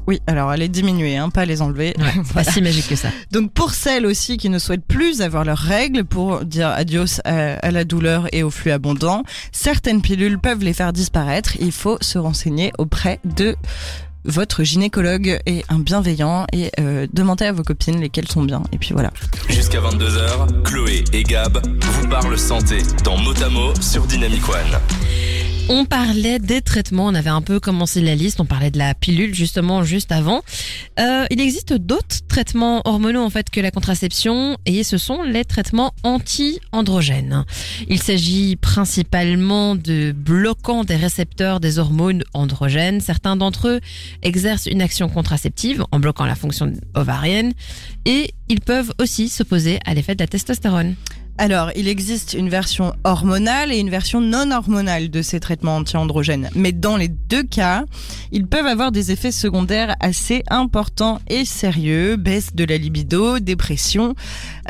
Oui, 0.08 0.20
alors 0.26 0.52
les 0.54 0.68
diminuer, 0.68 1.16
hein, 1.18 1.28
pas 1.28 1.44
les 1.44 1.60
enlever. 1.62 1.94
Ouais, 1.98 2.04
c'est 2.14 2.22
Voilà. 2.32 2.44
pas 2.44 2.44
si 2.44 2.62
magique 2.62 2.88
que 2.88 2.96
ça. 2.96 3.08
Donc 3.30 3.52
pour 3.52 3.74
celles 3.74 4.06
aussi 4.06 4.38
qui 4.38 4.48
ne 4.48 4.58
souhaitent 4.58 4.86
plus 4.86 5.20
avoir 5.20 5.44
leurs 5.44 5.58
règles, 5.58 6.04
pour 6.04 6.44
dire 6.46 6.68
adios 6.68 7.20
à, 7.26 7.54
à 7.56 7.70
la 7.70 7.84
douleur 7.84 8.26
et 8.32 8.42
au 8.42 8.50
flux 8.50 8.70
abondant, 8.72 9.22
certaines 9.52 10.00
pilules 10.00 10.38
peuvent 10.38 10.64
les 10.64 10.72
faire 10.72 10.92
disparaître. 10.94 11.52
Il 11.60 11.72
faut 11.72 11.98
se 12.00 12.18
renseigner 12.18 12.72
auprès 12.78 13.20
de 13.24 13.54
votre 14.24 14.62
gynécologue 14.64 15.38
et 15.46 15.62
un 15.68 15.78
bienveillant 15.78 16.46
et 16.52 16.70
euh, 16.80 17.06
demander 17.12 17.44
à 17.44 17.52
vos 17.52 17.62
copines 17.62 18.00
lesquelles 18.00 18.28
sont 18.28 18.42
bien. 18.42 18.62
Et 18.72 18.78
puis 18.78 18.90
voilà. 18.92 19.10
Jusqu'à 19.48 19.80
22h, 19.80 20.62
Chloé 20.64 21.04
et 21.12 21.22
Gab 21.22 21.58
vous 21.80 22.08
parlent 22.08 22.38
santé 22.38 22.78
dans 23.04 23.16
Motamo 23.18 23.74
sur 23.80 24.06
Dynamic 24.06 24.46
One. 24.48 24.78
On 25.70 25.84
parlait 25.84 26.38
des 26.38 26.62
traitements, 26.62 27.04
on 27.04 27.14
avait 27.14 27.28
un 27.28 27.42
peu 27.42 27.60
commencé 27.60 28.00
la 28.00 28.14
liste, 28.14 28.40
on 28.40 28.46
parlait 28.46 28.70
de 28.70 28.78
la 28.78 28.94
pilule 28.94 29.34
justement 29.34 29.82
juste 29.82 30.12
avant. 30.12 30.40
Euh, 30.98 31.26
il 31.30 31.42
existe 31.42 31.74
d'autres 31.74 32.26
traitements 32.26 32.80
hormonaux 32.86 33.22
en 33.22 33.28
fait 33.28 33.50
que 33.50 33.60
la 33.60 33.70
contraception 33.70 34.56
et 34.64 34.82
ce 34.82 34.96
sont 34.96 35.22
les 35.24 35.44
traitements 35.44 35.92
anti-androgènes. 36.04 37.44
Il 37.88 38.00
s'agit 38.00 38.56
principalement 38.56 39.76
de 39.76 40.12
bloquants 40.12 40.84
des 40.84 40.96
récepteurs 40.96 41.60
des 41.60 41.78
hormones 41.78 42.24
androgènes. 42.32 43.02
Certains 43.02 43.36
d'entre 43.36 43.68
eux 43.68 43.80
exercent 44.22 44.66
une 44.66 44.80
action 44.80 45.10
contraceptive 45.10 45.84
en 45.92 46.00
bloquant 46.00 46.24
la 46.24 46.34
fonction 46.34 46.72
ovarienne 46.94 47.52
et 48.06 48.32
ils 48.48 48.62
peuvent 48.62 48.94
aussi 48.98 49.28
s'opposer 49.28 49.80
à 49.84 49.92
l'effet 49.92 50.14
de 50.14 50.22
la 50.22 50.28
testostérone. 50.28 50.94
Alors, 51.40 51.70
il 51.76 51.86
existe 51.86 52.34
une 52.34 52.48
version 52.48 52.94
hormonale 53.04 53.72
et 53.72 53.78
une 53.78 53.90
version 53.90 54.20
non 54.20 54.50
hormonale 54.50 55.08
de 55.08 55.22
ces 55.22 55.38
traitements 55.38 55.76
anti-androgènes. 55.76 56.50
Mais 56.56 56.72
dans 56.72 56.96
les 56.96 57.06
deux 57.06 57.44
cas, 57.44 57.84
ils 58.32 58.44
peuvent 58.44 58.66
avoir 58.66 58.90
des 58.90 59.12
effets 59.12 59.30
secondaires 59.30 59.94
assez 60.00 60.42
importants 60.50 61.20
et 61.28 61.44
sérieux. 61.44 62.16
Baisse 62.16 62.56
de 62.56 62.64
la 62.64 62.76
libido, 62.76 63.38
dépression, 63.38 64.16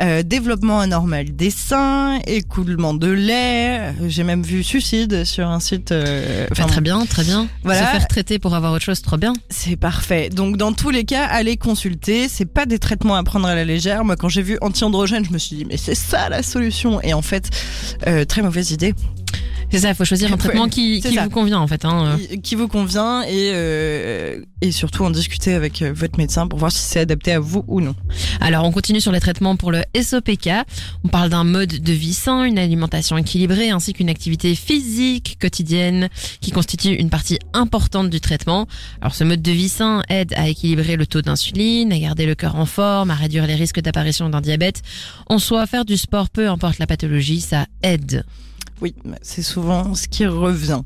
euh, 0.01 0.23
développement 0.23 0.79
anormal 0.79 1.35
des 1.35 1.49
seins, 1.49 2.19
écoulement 2.27 2.93
de 2.93 3.09
lait. 3.09 3.93
J'ai 4.07 4.23
même 4.23 4.43
vu 4.43 4.63
suicide 4.63 5.25
sur 5.25 5.47
un 5.47 5.59
site. 5.59 5.91
euh, 5.91 6.47
Bah, 6.57 6.65
très 6.65 6.81
bien, 6.81 7.05
très 7.05 7.23
bien. 7.23 7.47
Voilà. 7.63 7.85
Se 7.85 7.91
faire 7.91 8.07
traiter 8.07 8.39
pour 8.39 8.55
avoir 8.55 8.73
autre 8.73 8.83
chose, 8.85 9.01
trop 9.01 9.17
bien. 9.17 9.33
c'est 9.49 9.75
parfait. 9.75 10.29
Donc 10.29 10.57
dans 10.57 10.73
tous 10.73 10.89
les 10.89 11.03
cas, 11.03 11.25
allez 11.25 11.57
consulter. 11.57 12.27
C'est 12.29 12.45
pas 12.45 12.65
des 12.65 12.79
traitements 12.79 13.15
à 13.15 13.23
prendre 13.23 13.47
à 13.47 13.55
la 13.55 13.65
légère. 13.65 14.03
Moi, 14.05 14.15
quand 14.15 14.29
j'ai 14.29 14.41
vu 14.41 14.57
anti-androgène, 14.61 15.25
je 15.25 15.31
me 15.31 15.37
suis 15.37 15.55
dit 15.55 15.65
mais 15.65 15.77
c'est 15.77 15.95
ça 15.95 16.29
la 16.29 16.43
solution. 16.43 17.01
Et 17.01 17.13
en 17.13 17.21
fait, 17.21 17.49
euh, 18.07 18.25
très 18.25 18.41
mauvaise 18.41 18.71
idée. 18.71 18.93
C'est 19.71 19.79
ça, 19.79 19.89
il 19.89 19.95
faut 19.95 20.05
choisir 20.05 20.33
un 20.33 20.37
traitement 20.47 20.67
qui, 20.67 20.99
qui 21.09 21.15
vous 21.25 21.29
convient 21.29 21.59
en 21.59 21.67
fait. 21.67 21.85
Hein. 21.85 22.17
Qui- 22.29 22.41
Qui 22.41 22.55
vous 22.55 22.67
convient 22.67 23.21
et 23.23 23.51
euh, 23.53 24.39
et 24.61 24.71
surtout 24.71 25.03
en 25.05 25.09
discuter 25.11 25.53
avec 25.53 25.81
euh, 25.81 25.91
votre 25.95 26.17
médecin 26.17 26.47
pour 26.47 26.57
voir 26.59 26.71
si 26.71 26.79
c'est 26.79 26.99
adapté 27.01 27.31
à 27.31 27.39
vous 27.39 27.63
ou 27.67 27.79
non. 27.81 27.93
Alors 28.41 28.65
on 28.65 28.71
continue 28.71 28.99
sur 29.01 29.11
les 29.11 29.19
traitements 29.19 29.55
pour 29.55 29.71
le 29.71 29.83
SOPK. 29.99 30.49
On 31.03 31.07
parle 31.09 31.29
d'un 31.29 31.43
mode 31.43 31.69
de 31.69 31.93
vie 31.93 32.13
sain, 32.13 32.43
une 32.45 32.57
alimentation 32.57 33.17
équilibrée 33.17 33.69
ainsi 33.69 33.93
qu'une 33.93 34.09
activité 34.09 34.55
physique 34.55 35.37
quotidienne 35.39 36.09
qui 36.41 36.51
constitue 36.51 36.93
une 36.95 37.09
partie 37.09 37.37
importante 37.53 38.09
du 38.09 38.19
traitement. 38.21 38.67
Alors 39.01 39.13
ce 39.15 39.23
mode 39.23 39.41
de 39.41 39.51
vie 39.51 39.69
sain 39.69 40.01
aide 40.09 40.33
à 40.35 40.47
équilibrer 40.49 40.95
le 40.95 41.05
taux 41.05 41.21
d'insuline, 41.21 41.93
à 41.93 41.99
garder 41.99 42.25
le 42.25 42.35
cœur 42.35 42.55
en 42.55 42.65
forme, 42.65 43.11
à 43.11 43.15
réduire 43.15 43.45
les 43.45 43.55
risques 43.55 43.79
d'apparition 43.81 44.29
d'un 44.29 44.41
diabète. 44.41 44.81
En 45.27 45.37
soi, 45.37 45.65
faire 45.67 45.85
du 45.85 45.95
sport, 45.97 46.29
peu 46.29 46.49
importe 46.49 46.79
la 46.79 46.87
pathologie, 46.87 47.39
ça 47.41 47.67
aide. 47.83 48.23
Oui, 48.81 48.95
c'est 49.21 49.41
souvent 49.41 49.93
ce 49.93 50.07
qui 50.07 50.25
revient. 50.25 50.81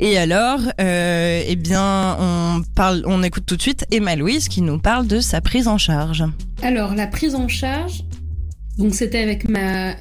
Et 0.00 0.18
alors, 0.18 0.60
euh, 0.80 1.42
eh 1.46 1.56
bien, 1.56 2.16
on 2.18 2.62
parle, 2.74 3.02
on 3.06 3.22
écoute 3.22 3.44
tout 3.46 3.56
de 3.56 3.62
suite 3.62 3.86
Emma 3.90 4.16
Louise 4.16 4.48
qui 4.48 4.60
nous 4.60 4.78
parle 4.78 5.06
de 5.06 5.20
sa 5.20 5.40
prise 5.40 5.68
en 5.68 5.78
charge. 5.78 6.24
Alors, 6.62 6.94
la 6.94 7.06
prise 7.06 7.34
en 7.34 7.46
charge, 7.46 8.04
donc 8.76 8.94
c'était 8.94 9.20
avec 9.20 9.48
ma, 9.48 9.94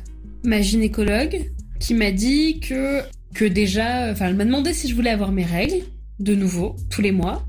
gynécologue 0.61 1.51
qui 1.79 1.93
m'a 1.93 2.11
dit 2.11 2.59
que, 2.59 3.01
que 3.35 3.45
déjà, 3.45 4.11
enfin, 4.11 4.27
elle 4.27 4.35
m'a 4.35 4.45
demandé 4.45 4.73
si 4.73 4.87
je 4.87 4.95
voulais 4.95 5.11
avoir 5.11 5.31
mes 5.31 5.45
règles 5.45 5.83
de 6.19 6.33
nouveau, 6.33 6.75
tous 6.89 7.01
les 7.01 7.11
mois. 7.11 7.45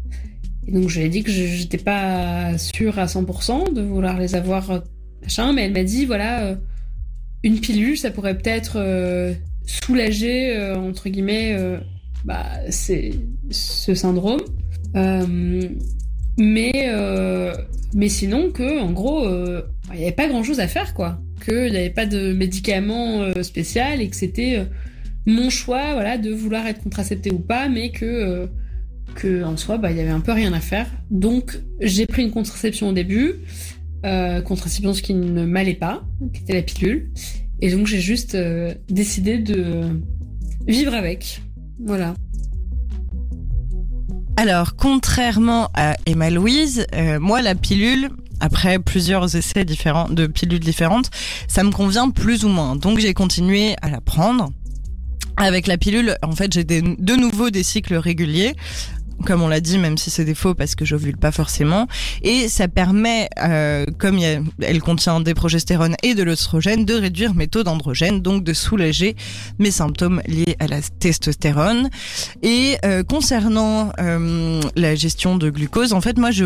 Et 0.67 0.73
donc, 0.73 0.91
je 0.91 0.99
lui 0.99 1.07
ai 1.07 1.09
dit 1.09 1.23
que 1.23 1.31
je 1.31 1.45
j'étais 1.47 1.79
pas 1.79 2.59
sûre 2.59 2.99
à 2.99 3.07
100% 3.07 3.73
de 3.73 3.81
vouloir 3.81 4.19
les 4.19 4.35
avoir, 4.35 4.83
machin, 5.23 5.55
mais 5.55 5.65
elle 5.65 5.73
m'a 5.73 5.85
dit, 5.85 6.05
voilà, 6.05 6.41
euh, 6.45 6.57
une 7.43 7.61
pilule, 7.61 7.97
ça 7.97 8.11
pourrait 8.11 8.37
peut-être 8.37 8.75
euh, 8.77 9.33
soulager, 9.69 10.57
euh, 10.57 10.77
entre 10.77 11.09
guillemets, 11.09 11.55
euh, 11.55 11.79
bah, 12.25 12.47
c'est 12.71 13.13
ce 13.51 13.95
syndrome. 13.95 14.41
Euh, 14.97 15.69
mais, 16.39 16.73
mais 17.95 18.09
sinon, 18.09 18.51
que, 18.51 18.81
en 18.81 18.93
gros, 18.93 19.29
il 19.29 19.97
n'y 19.97 20.05
avait 20.05 20.13
pas 20.13 20.29
grand-chose 20.29 20.61
à 20.61 20.69
faire, 20.69 20.95
quoi. 20.95 21.21
Qu'il 21.45 21.71
n'y 21.71 21.77
avait 21.77 21.91
pas 21.91 22.07
de 22.07 22.33
médicaments 22.33 23.23
euh, 23.23 23.43
spécial 23.43 24.01
et 24.01 24.09
que 24.09 24.17
c'était 24.17 24.65
mon 25.27 25.51
choix, 25.51 25.95
voilà, 25.95 26.17
de 26.17 26.31
vouloir 26.31 26.67
être 26.67 26.83
contracepté 26.83 27.31
ou 27.33 27.39
pas, 27.39 27.69
mais 27.69 27.91
que, 27.91 28.49
que 29.15 29.43
en 29.45 29.57
soi, 29.57 29.79
bah, 29.79 29.91
il 29.91 29.97
y 29.97 30.01
avait 30.01 30.11
un 30.11 30.21
peu 30.21 30.33
rien 30.33 30.53
à 30.53 30.61
faire. 30.61 30.87
Donc, 31.11 31.59
j'ai 31.81 32.07
pris 32.07 32.23
une 32.23 32.31
contraception 32.31 32.89
au 32.89 32.93
début, 32.93 33.35
contraception 34.03 34.95
ce 34.95 35.03
qui 35.03 35.15
ne 35.15 35.45
m'allait 35.45 35.75
pas, 35.75 36.05
qui 36.33 36.43
était 36.43 36.55
la 36.55 36.63
pilule. 36.63 37.11
Et 37.61 37.71
donc, 37.71 37.87
j'ai 37.87 38.01
juste 38.01 38.35
euh, 38.35 38.75
décidé 38.89 39.39
de 39.39 40.01
vivre 40.67 40.95
avec. 40.95 41.43
Voilà. 41.85 42.15
Alors, 44.37 44.77
contrairement 44.77 45.69
à 45.75 45.97
Emma 46.07 46.31
Louise, 46.31 46.87
euh, 46.95 47.19
moi, 47.19 47.43
la 47.43 47.57
pilule, 47.57 48.11
après 48.39 48.79
plusieurs 48.79 49.35
essais 49.35 49.65
différents 49.65 50.09
de 50.09 50.29
pilules 50.29 50.61
différentes, 50.61 51.11
ça 51.49 51.65
me 51.65 51.73
convient 51.73 52.11
plus 52.11 52.45
ou 52.45 52.49
moins. 52.49 52.77
Donc, 52.77 53.01
j'ai 53.01 53.15
continué 53.15 53.75
à 53.83 53.89
la 53.89 54.01
prendre. 54.01 54.51
Avec 55.37 55.67
la 55.67 55.79
pilule, 55.79 56.17
en 56.23 56.33
fait, 56.33 56.53
j'ai 56.53 56.65
de 56.65 57.17
nouveau 57.17 57.51
des 57.51 57.63
cycles 57.63 57.95
réguliers. 57.95 58.55
Comme 59.27 59.43
on 59.43 59.49
l'a 59.49 59.61
dit, 59.61 59.79
même 59.79 59.99
si 59.99 60.11
c'est 60.11 60.25
des 60.25 60.35
faux 60.35 60.55
parce 60.55 60.75
que 60.75 60.85
j'ovule 60.85 61.17
pas 61.17 61.33
forcément, 61.33 61.87
et 62.23 62.49
ça 62.49 62.69
permet, 62.69 63.29
euh, 63.43 63.85
comme 63.99 64.17
y 64.19 64.27
a- 64.27 64.41
elle 64.63 64.81
contient 64.81 65.21
des 65.21 65.35
progestérone 65.35 65.97
et 66.03 66.15
de 66.15 66.23
l'œstrogène, 66.23 66.85
de 66.85 66.95
réduire 66.95 67.35
mes 67.35 67.49
taux 67.49 67.63
d'androgène, 67.65 68.21
donc 68.23 68.45
de 68.45 68.53
soulager 68.53 69.17
mes 69.59 69.71
symptômes 69.71 70.23
liés 70.27 70.57
à 70.61 70.67
la 70.69 70.81
testostérone. 70.81 71.91
Et 72.43 72.77
euh, 72.85 73.03
concernant 73.03 73.91
euh, 73.99 74.61
la 74.77 74.95
gestion 74.95 75.37
de 75.37 75.51
glucose, 75.51 75.93
en 75.93 76.01
fait, 76.01 76.17
moi, 76.17 76.31
je, 76.31 76.45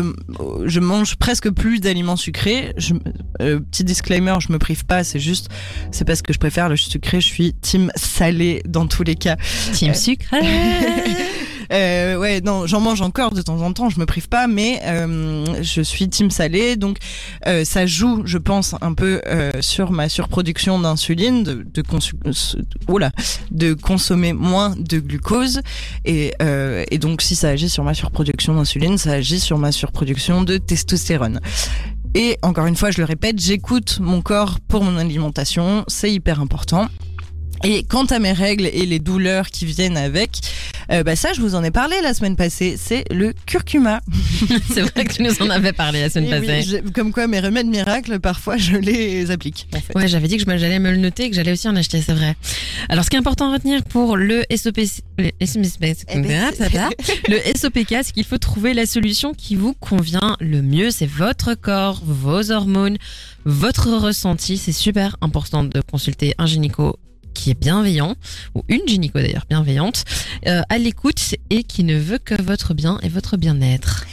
je 0.65 0.79
mange 0.79 1.15
presque 1.15 1.49
plus 1.51 1.79
d'aliments 1.79 2.15
sucrés. 2.15 2.73
Je, 2.77 2.93
euh, 3.41 3.59
petit 3.59 3.83
disclaimer, 3.83 4.35
je 4.39 4.51
me 4.51 4.57
prive 4.57 4.85
pas, 4.85 5.03
c'est 5.03 5.19
juste, 5.19 5.49
c'est 5.91 6.05
parce 6.05 6.21
que 6.21 6.33
je 6.33 6.39
préfère 6.39 6.69
le 6.69 6.75
sucré. 6.77 7.21
Je 7.21 7.27
suis 7.27 7.53
team 7.53 7.91
salé 7.95 8.61
dans 8.67 8.87
tous 8.87 9.03
les 9.03 9.15
cas. 9.15 9.37
Team 9.73 9.91
Euh, 9.91 9.93
sucre. 9.93 10.25
Euh, 11.71 12.17
ouais, 12.17 12.41
non, 12.41 12.67
j'en 12.67 12.81
mange 12.81 13.01
encore 13.01 13.31
de 13.31 13.41
temps 13.41 13.61
en 13.61 13.73
temps, 13.73 13.89
je 13.89 13.99
me 13.99 14.05
prive 14.05 14.27
pas, 14.27 14.47
mais 14.47 14.81
euh, 14.83 15.45
je 15.61 15.81
suis 15.81 16.09
team 16.09 16.29
salé, 16.31 16.75
donc 16.75 16.97
euh, 17.47 17.63
ça 17.65 17.85
joue, 17.85 18.23
je 18.25 18.37
pense, 18.37 18.75
un 18.81 18.93
peu 18.93 19.21
euh, 19.27 19.51
sur 19.61 19.91
ma 19.91 20.09
surproduction 20.09 20.79
d'insuline, 20.79 21.43
de, 21.43 21.65
de, 23.51 23.73
consommer 23.73 24.33
moins 24.33 24.75
de 24.77 24.99
glucose, 24.99 25.61
et, 26.05 26.33
et 26.91 26.97
donc 26.97 27.21
si 27.21 27.35
ça 27.35 27.49
agit 27.49 27.69
sur 27.69 27.83
ma 27.83 27.93
surproduction 27.93 28.55
d'insuline, 28.55 28.97
ça 28.97 29.11
agit 29.11 29.39
sur 29.39 29.57
ma 29.57 29.71
surproduction 29.71 30.41
de 30.43 30.57
testostérone. 30.57 31.39
Et 32.15 32.37
encore 32.43 32.67
une 32.67 32.75
fois, 32.75 32.91
je 32.91 32.99
le 32.99 33.05
répète, 33.05 33.39
j'écoute 33.39 33.97
mon 33.99 34.21
corps 34.21 34.59
pour 34.67 34.83
mon 34.83 34.97
alimentation, 34.97 35.83
c'est 35.87 36.11
hyper 36.11 36.39
important. 36.39 36.87
Et 37.63 37.83
quant 37.83 38.05
à 38.05 38.19
mes 38.19 38.33
règles 38.33 38.65
et 38.65 38.85
les 38.85 38.99
douleurs 38.99 39.47
qui 39.47 39.65
viennent 39.65 39.95
avec, 39.95 40.41
euh, 40.91 41.03
bah 41.03 41.15
ça, 41.15 41.31
je 41.33 41.39
vous 41.39 41.55
en 41.55 41.63
ai 41.63 41.71
parlé 41.71 41.95
la 42.01 42.13
semaine 42.13 42.35
passée. 42.35 42.75
C'est 42.77 43.05
le 43.09 43.33
curcuma. 43.45 44.01
c'est 44.73 44.81
vrai 44.81 45.05
que 45.05 45.13
tu 45.13 45.23
nous 45.23 45.41
en 45.41 45.49
avais 45.49 45.71
parlé 45.71 46.01
la 46.01 46.09
semaine 46.09 46.43
Et 46.43 46.45
passée. 46.45 46.83
comme 46.93 47.13
quoi, 47.13 47.27
mes 47.27 47.39
remèdes 47.39 47.67
miracles, 47.67 48.19
parfois, 48.19 48.57
je 48.57 48.75
les 48.75 49.31
applique. 49.31 49.67
En 49.73 49.79
fait. 49.79 49.95
Ouais, 49.95 50.07
j'avais 50.09 50.27
dit 50.27 50.37
que 50.37 50.57
j'allais 50.57 50.79
me 50.79 50.91
le 50.91 50.97
noter, 50.97 51.29
que 51.29 51.35
j'allais 51.35 51.53
aussi 51.53 51.67
en 51.69 51.75
acheter, 51.75 52.01
c'est 52.01 52.13
vrai. 52.13 52.35
Alors, 52.89 53.05
ce 53.05 53.09
qui 53.09 53.15
est 53.15 53.19
important 53.19 53.49
à 53.49 53.53
retenir 53.53 53.81
pour 53.83 54.17
le 54.17 54.43
SOP, 54.53 54.79
le 55.17 55.31
Eh 56.09 56.19
ben, 56.19 56.89
le 57.29 57.39
SOPK, 57.55 57.95
c'est 58.03 58.11
qu'il 58.11 58.25
faut 58.25 58.37
trouver 58.37 58.73
la 58.73 58.85
solution 58.85 59.33
qui 59.33 59.55
vous 59.55 59.73
convient 59.73 60.35
le 60.41 60.61
mieux. 60.61 60.91
C'est 60.91 61.09
votre 61.09 61.53
corps, 61.53 62.01
vos 62.05 62.51
hormones, 62.51 62.97
votre 63.45 63.89
ressenti. 63.91 64.57
C'est 64.57 64.73
super 64.73 65.15
important 65.21 65.63
de 65.63 65.81
consulter 65.81 66.33
un 66.37 66.45
gynéco 66.45 66.97
qui 67.33 67.51
est 67.51 67.59
bienveillant, 67.59 68.15
ou 68.55 68.63
une 68.69 68.81
gynéco 68.87 69.19
d'ailleurs 69.19 69.45
bienveillante, 69.49 70.05
euh, 70.47 70.61
à 70.69 70.77
l'écoute 70.77 71.35
et 71.49 71.63
qui 71.63 71.83
ne 71.83 71.97
veut 71.97 72.19
que 72.19 72.41
votre 72.41 72.73
bien 72.73 72.99
et 73.03 73.09
votre 73.09 73.37
bien-être. 73.37 74.05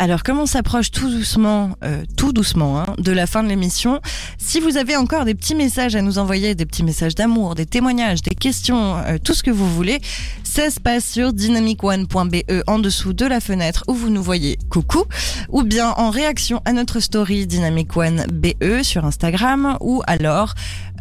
Alors, 0.00 0.22
comme 0.22 0.38
on 0.38 0.46
s'approche 0.46 0.92
tout 0.92 1.10
doucement, 1.10 1.72
euh, 1.82 2.04
tout 2.16 2.32
doucement, 2.32 2.80
hein, 2.80 2.86
de 2.98 3.10
la 3.10 3.26
fin 3.26 3.42
de 3.42 3.48
l'émission, 3.48 4.00
si 4.38 4.60
vous 4.60 4.76
avez 4.76 4.96
encore 4.96 5.24
des 5.24 5.34
petits 5.34 5.56
messages 5.56 5.96
à 5.96 6.02
nous 6.02 6.18
envoyer, 6.18 6.54
des 6.54 6.66
petits 6.66 6.84
messages 6.84 7.16
d'amour, 7.16 7.56
des 7.56 7.66
témoignages, 7.66 8.22
des 8.22 8.36
questions, 8.36 8.96
euh, 8.98 9.18
tout 9.22 9.34
ce 9.34 9.42
que 9.42 9.50
vous 9.50 9.68
voulez, 9.68 10.00
ça 10.44 10.70
se 10.70 10.78
passe 10.78 11.04
sur 11.04 11.32
dynamicone.be 11.32 12.36
en 12.68 12.78
dessous 12.78 13.12
de 13.12 13.26
la 13.26 13.40
fenêtre 13.40 13.82
où 13.88 13.94
vous 13.94 14.08
nous 14.08 14.22
voyez 14.22 14.56
coucou, 14.70 15.02
ou 15.48 15.64
bien 15.64 15.90
en 15.90 16.10
réaction 16.10 16.62
à 16.64 16.72
notre 16.72 17.00
story 17.00 17.48
Dynamic 17.48 17.96
One 17.96 18.24
BE 18.32 18.84
sur 18.84 19.04
Instagram, 19.04 19.78
ou 19.80 20.02
alors 20.06 20.54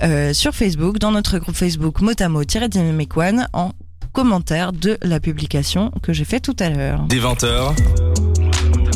euh, 0.03 0.33
sur 0.33 0.53
Facebook, 0.53 0.99
dans 0.99 1.11
notre 1.11 1.39
groupe 1.39 1.55
Facebook 1.55 2.01
Motamo-Dynamic 2.01 3.17
One 3.17 3.47
en 3.53 3.71
commentaire 4.13 4.73
de 4.73 4.97
la 5.01 5.19
publication 5.19 5.91
que 6.01 6.13
j'ai 6.13 6.25
fait 6.25 6.39
tout 6.39 6.55
à 6.59 6.69
l'heure. 6.69 7.03
Des 7.07 7.19
20h, 7.19 7.75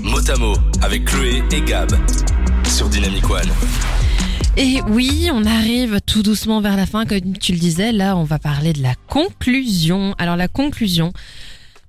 Motamo 0.03 0.53
avec 0.81 1.05
Chloé 1.05 1.43
et 1.51 1.61
Gab 1.61 1.91
sur 2.65 2.89
Dynamic 2.89 3.29
One. 3.29 3.49
Et 4.57 4.81
oui, 4.89 5.29
on 5.33 5.45
arrive 5.45 6.01
tout 6.05 6.23
doucement 6.23 6.59
vers 6.59 6.75
la 6.75 6.85
fin, 6.85 7.05
comme 7.05 7.37
tu 7.37 7.53
le 7.53 7.57
disais. 7.57 7.91
Là, 7.91 8.17
on 8.17 8.23
va 8.23 8.37
parler 8.37 8.73
de 8.73 8.81
la 8.81 8.95
conclusion. 9.07 10.13
Alors 10.17 10.35
la 10.35 10.47
conclusion, 10.47 11.13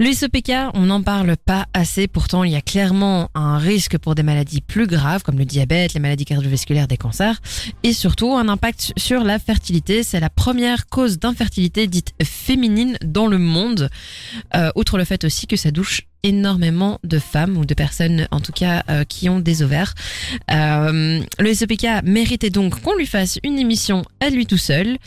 le 0.03 0.13
SOPK, 0.13 0.53
on 0.75 0.87
n'en 0.87 1.01
parle 1.01 1.37
pas 1.37 1.67
assez. 1.75 2.09
Pourtant, 2.09 2.43
il 2.43 2.51
y 2.51 2.57
a 2.57 2.61
clairement 2.61 3.31
un 3.37 3.57
risque 3.57 3.99
pour 3.99 4.17
des 4.17 4.25
maladies 4.25 4.61
plus 4.61 4.89
graves, 4.89 5.23
comme 5.23 5.39
le 5.39 5.45
diabète, 5.45 5.95
les 5.95 6.01
maladies 6.01 6.25
cardiovasculaires, 6.25 6.89
des 6.89 6.97
cancers, 6.97 7.41
et 7.85 7.93
surtout 7.93 8.35
un 8.35 8.49
impact 8.49 8.93
sur 8.97 9.23
la 9.23 9.39
fertilité. 9.39 10.03
C'est 10.03 10.19
la 10.19 10.29
première 10.29 10.87
cause 10.87 11.21
d'infertilité 11.21 11.87
dite 11.87 12.15
féminine 12.21 12.99
dans 13.05 13.29
le 13.29 13.39
monde. 13.39 13.91
Euh, 14.57 14.73
outre 14.75 14.99
le 14.99 15.05
fait 15.05 15.23
aussi 15.23 15.47
que 15.47 15.57
ça 15.57 15.71
douche 15.71 16.03
énormément 16.23 16.99
de 17.05 17.19
femmes 17.19 17.57
ou 17.57 17.65
de 17.65 17.75
personnes 17.75 18.29
en 18.31 18.41
tout 18.41 18.53
cas 18.53 18.83
euh, 18.89 19.05
qui 19.05 19.29
ont 19.29 19.41
des 19.41 19.63
ovaires. 19.63 19.95
Euh, 20.51 21.21
le 21.39 21.55
SOPK 21.55 22.05
méritait 22.05 22.51
donc 22.51 22.81
qu'on 22.81 22.95
lui 22.95 23.07
fasse 23.07 23.39
une 23.43 23.59
émission 23.59 24.05
à 24.21 24.31
lui 24.31 24.47
tout 24.47 24.59
seul. 24.59 24.99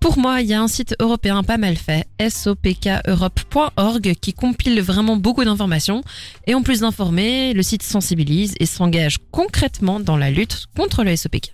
Pour 0.00 0.18
moi, 0.18 0.40
il 0.40 0.46
y 0.48 0.54
a 0.54 0.62
un 0.62 0.68
site 0.68 0.94
européen 0.98 1.42
pas 1.42 1.58
mal 1.58 1.76
fait, 1.76 2.06
sopkeurope.org, 2.30 4.14
qui 4.18 4.32
compile 4.32 4.80
vraiment 4.80 5.16
beaucoup 5.16 5.44
d'informations. 5.44 6.02
Et 6.46 6.54
en 6.54 6.62
plus 6.62 6.80
d'informer, 6.80 7.52
le 7.52 7.62
site 7.62 7.82
sensibilise 7.82 8.54
et 8.60 8.66
s'engage 8.66 9.18
concrètement 9.30 10.00
dans 10.00 10.16
la 10.16 10.30
lutte 10.30 10.66
contre 10.74 11.04
le 11.04 11.14
SOPK. 11.14 11.52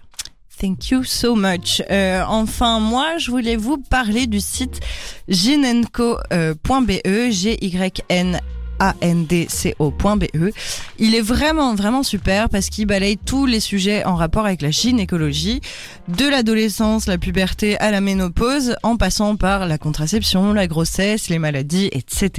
Thank 0.60 0.90
you 0.90 1.04
so 1.04 1.34
much. 1.34 1.82
Euh, 1.90 2.22
enfin, 2.26 2.78
moi, 2.78 3.18
je 3.18 3.30
voulais 3.30 3.56
vous 3.56 3.78
parler 3.78 4.26
du 4.26 4.40
site 4.40 4.80
ginenco.be, 5.28 7.00
G-Y-N 7.04 8.40
andco.be. 8.80 10.52
Il 10.98 11.14
est 11.14 11.20
vraiment, 11.20 11.74
vraiment 11.74 12.02
super 12.02 12.48
parce 12.48 12.68
qu'il 12.68 12.86
balaye 12.86 13.18
tous 13.18 13.46
les 13.46 13.60
sujets 13.60 14.04
en 14.04 14.14
rapport 14.14 14.46
avec 14.46 14.62
la 14.62 14.70
gynécologie, 14.70 15.60
de 16.08 16.28
l'adolescence, 16.28 17.06
la 17.06 17.18
puberté 17.18 17.78
à 17.78 17.90
la 17.90 18.00
ménopause, 18.00 18.76
en 18.82 18.96
passant 18.96 19.36
par 19.36 19.66
la 19.66 19.78
contraception, 19.78 20.52
la 20.52 20.66
grossesse, 20.66 21.28
les 21.28 21.38
maladies, 21.38 21.88
etc. 21.92 22.30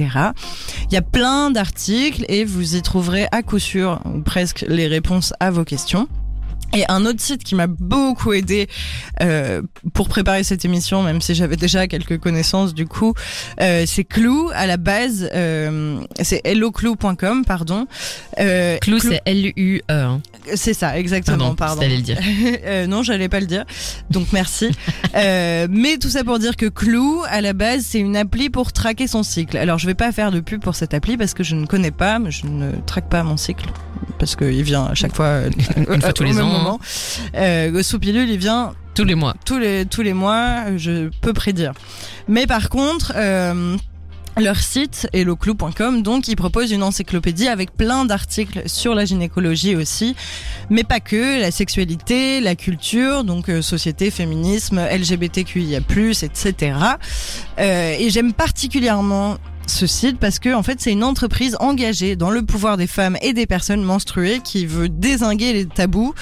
Il 0.90 0.94
y 0.94 0.96
a 0.96 1.02
plein 1.02 1.50
d'articles 1.50 2.24
et 2.28 2.44
vous 2.44 2.76
y 2.76 2.82
trouverez 2.82 3.26
à 3.32 3.42
coup 3.42 3.58
sûr 3.58 4.00
presque 4.24 4.64
les 4.68 4.86
réponses 4.86 5.32
à 5.40 5.50
vos 5.50 5.64
questions. 5.64 6.08
Et 6.74 6.84
un 6.88 7.06
autre 7.06 7.20
site 7.20 7.44
qui 7.44 7.54
m'a 7.54 7.66
beaucoup 7.66 8.32
aidé 8.34 8.68
euh, 9.22 9.62
pour 9.94 10.08
préparer 10.08 10.44
cette 10.44 10.64
émission, 10.66 11.02
même 11.02 11.20
si 11.22 11.34
j'avais 11.34 11.56
déjà 11.56 11.86
quelques 11.86 12.18
connaissances 12.18 12.74
du 12.74 12.86
coup, 12.86 13.14
euh, 13.60 13.84
c'est 13.86 14.04
Clou 14.04 14.50
à 14.54 14.66
la 14.66 14.76
base, 14.76 15.30
euh, 15.34 16.00
c'est 16.20 16.42
helloclou.com, 16.44 17.44
pardon. 17.46 17.86
Euh, 18.38 18.76
Clou, 18.78 18.98
c'est 18.98 19.22
L-U-E. 19.24 19.80
Hein. 19.88 20.20
C'est 20.54 20.74
ça, 20.74 20.98
exactement, 20.98 21.54
pardon. 21.54 21.80
pardon. 21.80 21.94
le 21.94 22.02
dire. 22.02 22.18
euh, 22.66 22.86
non, 22.86 23.02
j'allais 23.02 23.30
pas 23.30 23.40
le 23.40 23.46
dire, 23.46 23.64
donc 24.10 24.28
merci. 24.32 24.70
euh, 25.16 25.66
mais 25.70 25.96
tout 25.96 26.10
ça 26.10 26.22
pour 26.22 26.38
dire 26.38 26.56
que 26.56 26.66
Clou, 26.66 27.22
à 27.28 27.40
la 27.40 27.54
base, 27.54 27.84
c'est 27.88 28.00
une 28.00 28.16
appli 28.16 28.50
pour 28.50 28.72
traquer 28.72 29.06
son 29.06 29.22
cycle. 29.22 29.56
Alors 29.56 29.78
je 29.78 29.86
vais 29.86 29.94
pas 29.94 30.12
faire 30.12 30.30
de 30.30 30.40
pub 30.40 30.60
pour 30.62 30.74
cette 30.74 30.92
appli 30.92 31.16
parce 31.16 31.32
que 31.32 31.42
je 31.42 31.54
ne 31.54 31.66
connais 31.66 31.90
pas, 31.90 32.18
mais 32.18 32.30
je 32.30 32.46
ne 32.46 32.72
traque 32.86 33.08
pas 33.08 33.22
mon 33.22 33.38
cycle 33.38 33.66
parce 34.18 34.36
qu'il 34.36 34.62
vient 34.62 34.84
à 34.86 34.94
chaque 34.94 35.14
fois, 35.14 35.40
une 35.76 36.00
fois 36.00 36.12
tous 36.12 36.24
les 36.24 36.40
ans. 36.40 36.57
Moment. 36.58 36.80
Euh, 37.34 37.82
sous 37.82 37.98
pilule, 37.98 38.28
il 38.28 38.38
vient 38.38 38.72
tous 38.94 39.04
les 39.04 39.14
mois. 39.14 39.34
Tous 39.44 39.58
les 39.58 39.86
tous 39.86 40.02
les 40.02 40.12
mois, 40.12 40.76
je 40.76 41.08
peux 41.20 41.32
prédire. 41.32 41.72
Mais 42.28 42.46
par 42.46 42.68
contre. 42.68 43.12
Euh, 43.16 43.76
leur 44.40 44.56
site 44.56 45.08
helloclou.com 45.12 46.02
donc 46.02 46.28
ils 46.28 46.36
proposent 46.36 46.70
une 46.70 46.82
encyclopédie 46.82 47.48
avec 47.48 47.76
plein 47.76 48.04
d'articles 48.04 48.62
sur 48.66 48.94
la 48.94 49.04
gynécologie 49.04 49.74
aussi 49.74 50.14
mais 50.70 50.84
pas 50.84 51.00
que 51.00 51.40
la 51.40 51.50
sexualité 51.50 52.40
la 52.40 52.54
culture 52.54 53.24
donc 53.24 53.48
euh, 53.48 53.62
société 53.62 54.10
féminisme 54.10 54.80
LGBTQIA+ 54.80 55.80
etc 56.22 56.76
euh, 57.58 57.96
et 57.98 58.10
j'aime 58.10 58.32
particulièrement 58.32 59.38
ce 59.66 59.86
site 59.86 60.18
parce 60.18 60.38
que 60.38 60.54
en 60.54 60.62
fait 60.62 60.80
c'est 60.80 60.92
une 60.92 61.04
entreprise 61.04 61.56
engagée 61.60 62.16
dans 62.16 62.30
le 62.30 62.42
pouvoir 62.42 62.76
des 62.76 62.86
femmes 62.86 63.16
et 63.22 63.32
des 63.32 63.46
personnes 63.46 63.82
menstruées 63.82 64.40
qui 64.42 64.66
veut 64.66 64.88
désinguer 64.88 65.52
les 65.52 65.66
tabous 65.66 66.14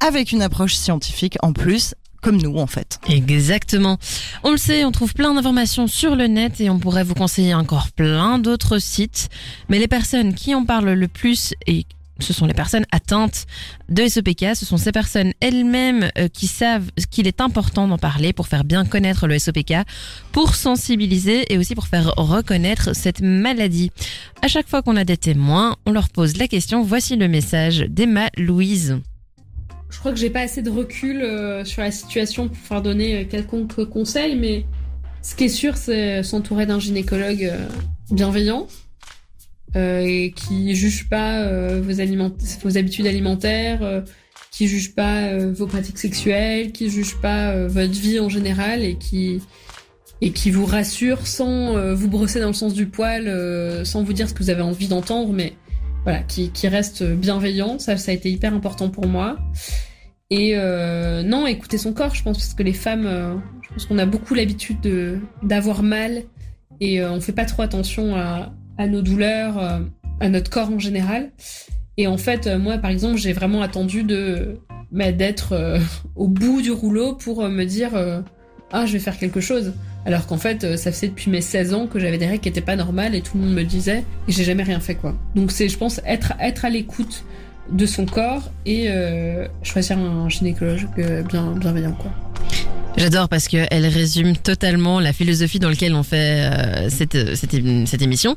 avec 0.00 0.32
une 0.32 0.42
approche 0.42 0.74
scientifique 0.74 1.36
en 1.42 1.52
plus 1.52 1.94
comme 2.20 2.36
nous 2.36 2.56
en 2.58 2.66
fait. 2.66 3.00
Exactement. 3.08 3.98
On 4.44 4.50
le 4.50 4.58
sait, 4.58 4.84
on 4.84 4.92
trouve 4.92 5.14
plein 5.14 5.34
d'informations 5.34 5.86
sur 5.86 6.16
le 6.16 6.26
net 6.26 6.60
et 6.60 6.68
on 6.68 6.78
pourrait 6.78 7.04
vous 7.04 7.14
conseiller 7.14 7.54
encore 7.54 7.90
plein 7.90 8.38
d'autres 8.38 8.78
sites. 8.78 9.30
Mais 9.68 9.78
les 9.78 9.88
personnes 9.88 10.34
qui 10.34 10.54
en 10.54 10.64
parlent 10.64 10.92
le 10.92 11.08
plus 11.08 11.54
et 11.66 11.86
ce 12.18 12.34
sont 12.34 12.46
les 12.46 12.54
personnes 12.54 12.84
atteintes 12.92 13.46
de 13.88 14.06
SOPK. 14.06 14.54
Ce 14.54 14.66
sont 14.66 14.76
ces 14.76 14.92
personnes 14.92 15.32
elles-mêmes 15.40 16.10
euh, 16.18 16.28
qui 16.28 16.46
savent 16.46 16.90
qu'il 17.10 17.26
est 17.26 17.40
important 17.40 17.88
d'en 17.88 17.98
parler 17.98 18.32
pour 18.32 18.46
faire 18.46 18.64
bien 18.64 18.84
connaître 18.84 19.26
le 19.26 19.38
SOPK, 19.38 19.74
pour 20.32 20.54
sensibiliser 20.54 21.52
et 21.52 21.58
aussi 21.58 21.74
pour 21.74 21.86
faire 21.86 22.12
reconnaître 22.16 22.94
cette 22.94 23.22
maladie. 23.22 23.90
À 24.42 24.48
chaque 24.48 24.68
fois 24.68 24.82
qu'on 24.82 24.96
a 24.96 25.04
des 25.04 25.16
témoins, 25.16 25.76
on 25.86 25.92
leur 25.92 26.08
pose 26.10 26.36
la 26.36 26.48
question. 26.48 26.82
Voici 26.82 27.16
le 27.16 27.28
message 27.28 27.86
d'Emma 27.88 28.28
Louise. 28.36 29.00
Je 29.90 29.98
crois 29.98 30.12
que 30.12 30.18
j'ai 30.18 30.30
pas 30.30 30.40
assez 30.40 30.62
de 30.62 30.70
recul 30.70 31.22
euh, 31.22 31.64
sur 31.64 31.82
la 31.82 31.90
situation 31.90 32.48
pour 32.48 32.56
pouvoir 32.56 32.82
donner 32.82 33.26
quelconque 33.26 33.84
conseil, 33.84 34.36
mais 34.36 34.64
ce 35.22 35.34
qui 35.34 35.44
est 35.44 35.48
sûr, 35.48 35.76
c'est 35.76 36.22
s'entourer 36.22 36.66
d'un 36.66 36.78
gynécologue 36.78 37.44
euh, 37.44 37.68
bienveillant, 38.10 38.66
euh, 39.76 40.30
qui 40.30 40.74
juge 40.74 41.08
pas 41.08 41.42
euh, 41.42 41.80
vos, 41.82 41.92
vos 42.62 42.78
habitudes 42.78 43.06
alimentaires, 43.06 43.82
euh, 43.82 44.00
qui 44.50 44.66
juge 44.66 44.94
pas 44.94 45.28
euh, 45.28 45.52
vos 45.52 45.66
pratiques 45.66 45.98
sexuelles, 45.98 46.72
qui 46.72 46.90
juge 46.90 47.16
pas 47.16 47.50
euh, 47.50 47.68
votre 47.68 47.92
vie 47.92 48.18
en 48.18 48.28
général 48.28 48.82
et 48.82 48.96
qui 48.96 49.40
et 50.22 50.32
qui 50.32 50.50
vous 50.50 50.66
rassure 50.66 51.26
sans 51.26 51.76
euh, 51.76 51.94
vous 51.94 52.08
brosser 52.08 52.40
dans 52.40 52.48
le 52.48 52.52
sens 52.52 52.74
du 52.74 52.86
poil, 52.86 53.26
sans 53.86 54.02
vous 54.02 54.12
dire 54.12 54.28
ce 54.28 54.34
que 54.34 54.42
vous 54.42 54.50
avez 54.50 54.60
envie 54.60 54.88
d'entendre, 54.88 55.32
mais 55.32 55.54
voilà, 56.04 56.20
qui, 56.22 56.50
qui 56.50 56.68
reste 56.68 57.02
bienveillant. 57.02 57.78
Ça, 57.78 57.96
ça 57.96 58.10
a 58.10 58.14
été 58.14 58.30
hyper 58.30 58.54
important 58.54 58.88
pour 58.88 59.06
moi. 59.06 59.38
Et 60.30 60.54
non, 61.24 61.46
écouter 61.46 61.76
son 61.76 61.92
corps, 61.92 62.14
je 62.14 62.22
pense, 62.22 62.38
parce 62.38 62.54
que 62.54 62.62
les 62.62 62.72
femmes, 62.72 63.42
je 63.62 63.68
pense 63.68 63.86
qu'on 63.86 63.98
a 63.98 64.06
beaucoup 64.06 64.34
l'habitude 64.34 64.80
de 64.80 65.18
d'avoir 65.42 65.82
mal 65.82 66.22
et 66.80 67.04
on 67.04 67.20
fait 67.20 67.32
pas 67.32 67.46
trop 67.46 67.62
attention 67.62 68.14
à, 68.14 68.52
à 68.80 68.86
nos 68.86 69.02
douleurs, 69.02 69.58
euh, 69.58 69.80
à 70.20 70.28
notre 70.30 70.50
corps 70.50 70.70
en 70.70 70.78
général. 70.78 71.32
Et 71.98 72.06
en 72.06 72.16
fait, 72.16 72.46
euh, 72.46 72.58
moi, 72.58 72.78
par 72.78 72.90
exemple, 72.90 73.18
j'ai 73.18 73.34
vraiment 73.34 73.60
attendu 73.60 74.04
de 74.04 74.58
bah, 74.90 75.12
d'être 75.12 75.52
euh, 75.52 75.78
au 76.16 76.28
bout 76.28 76.62
du 76.62 76.70
rouleau 76.70 77.14
pour 77.14 77.46
me 77.46 77.64
dire 77.64 77.90
ah, 78.72 78.86
je 78.86 78.92
vais 78.94 78.98
faire 78.98 79.18
quelque 79.18 79.40
chose. 79.40 79.74
Alors 80.06 80.26
qu'en 80.26 80.38
fait, 80.38 80.76
ça 80.76 80.92
faisait 80.92 81.08
depuis 81.08 81.30
mes 81.30 81.40
16 81.40 81.74
ans 81.74 81.86
que 81.86 81.98
j'avais 81.98 82.18
des 82.18 82.26
règles 82.26 82.40
qui 82.40 82.48
étaient 82.48 82.60
pas 82.60 82.76
normales 82.76 83.14
et 83.14 83.20
tout 83.20 83.36
le 83.36 83.44
monde 83.44 83.54
me 83.54 83.64
disait 83.64 84.04
et 84.28 84.32
j'ai 84.32 84.44
jamais 84.44 84.62
rien 84.62 84.80
fait 84.80 84.94
quoi. 84.94 85.14
Donc 85.34 85.52
c'est, 85.52 85.68
je 85.68 85.76
pense, 85.76 86.00
être 86.06 86.64
à 86.64 86.70
l'écoute 86.70 87.24
de 87.70 87.86
son 87.86 88.06
corps 88.06 88.50
et 88.66 88.86
euh, 88.88 89.46
choisir 89.62 89.98
un 89.98 90.28
gynécologue 90.28 90.88
bien 91.28 91.52
bienveillant 91.52 91.92
quoi. 91.92 92.10
J'adore 92.96 93.28
parce 93.28 93.48
qu'elle 93.48 93.86
résume 93.86 94.36
totalement 94.36 95.00
la 95.00 95.12
philosophie 95.12 95.58
dans 95.58 95.68
laquelle 95.68 95.94
on 95.94 96.02
fait 96.02 96.50
euh, 96.50 96.90
cette, 96.90 97.36
cette, 97.36 97.52
cette, 97.86 98.02
émission. 98.02 98.36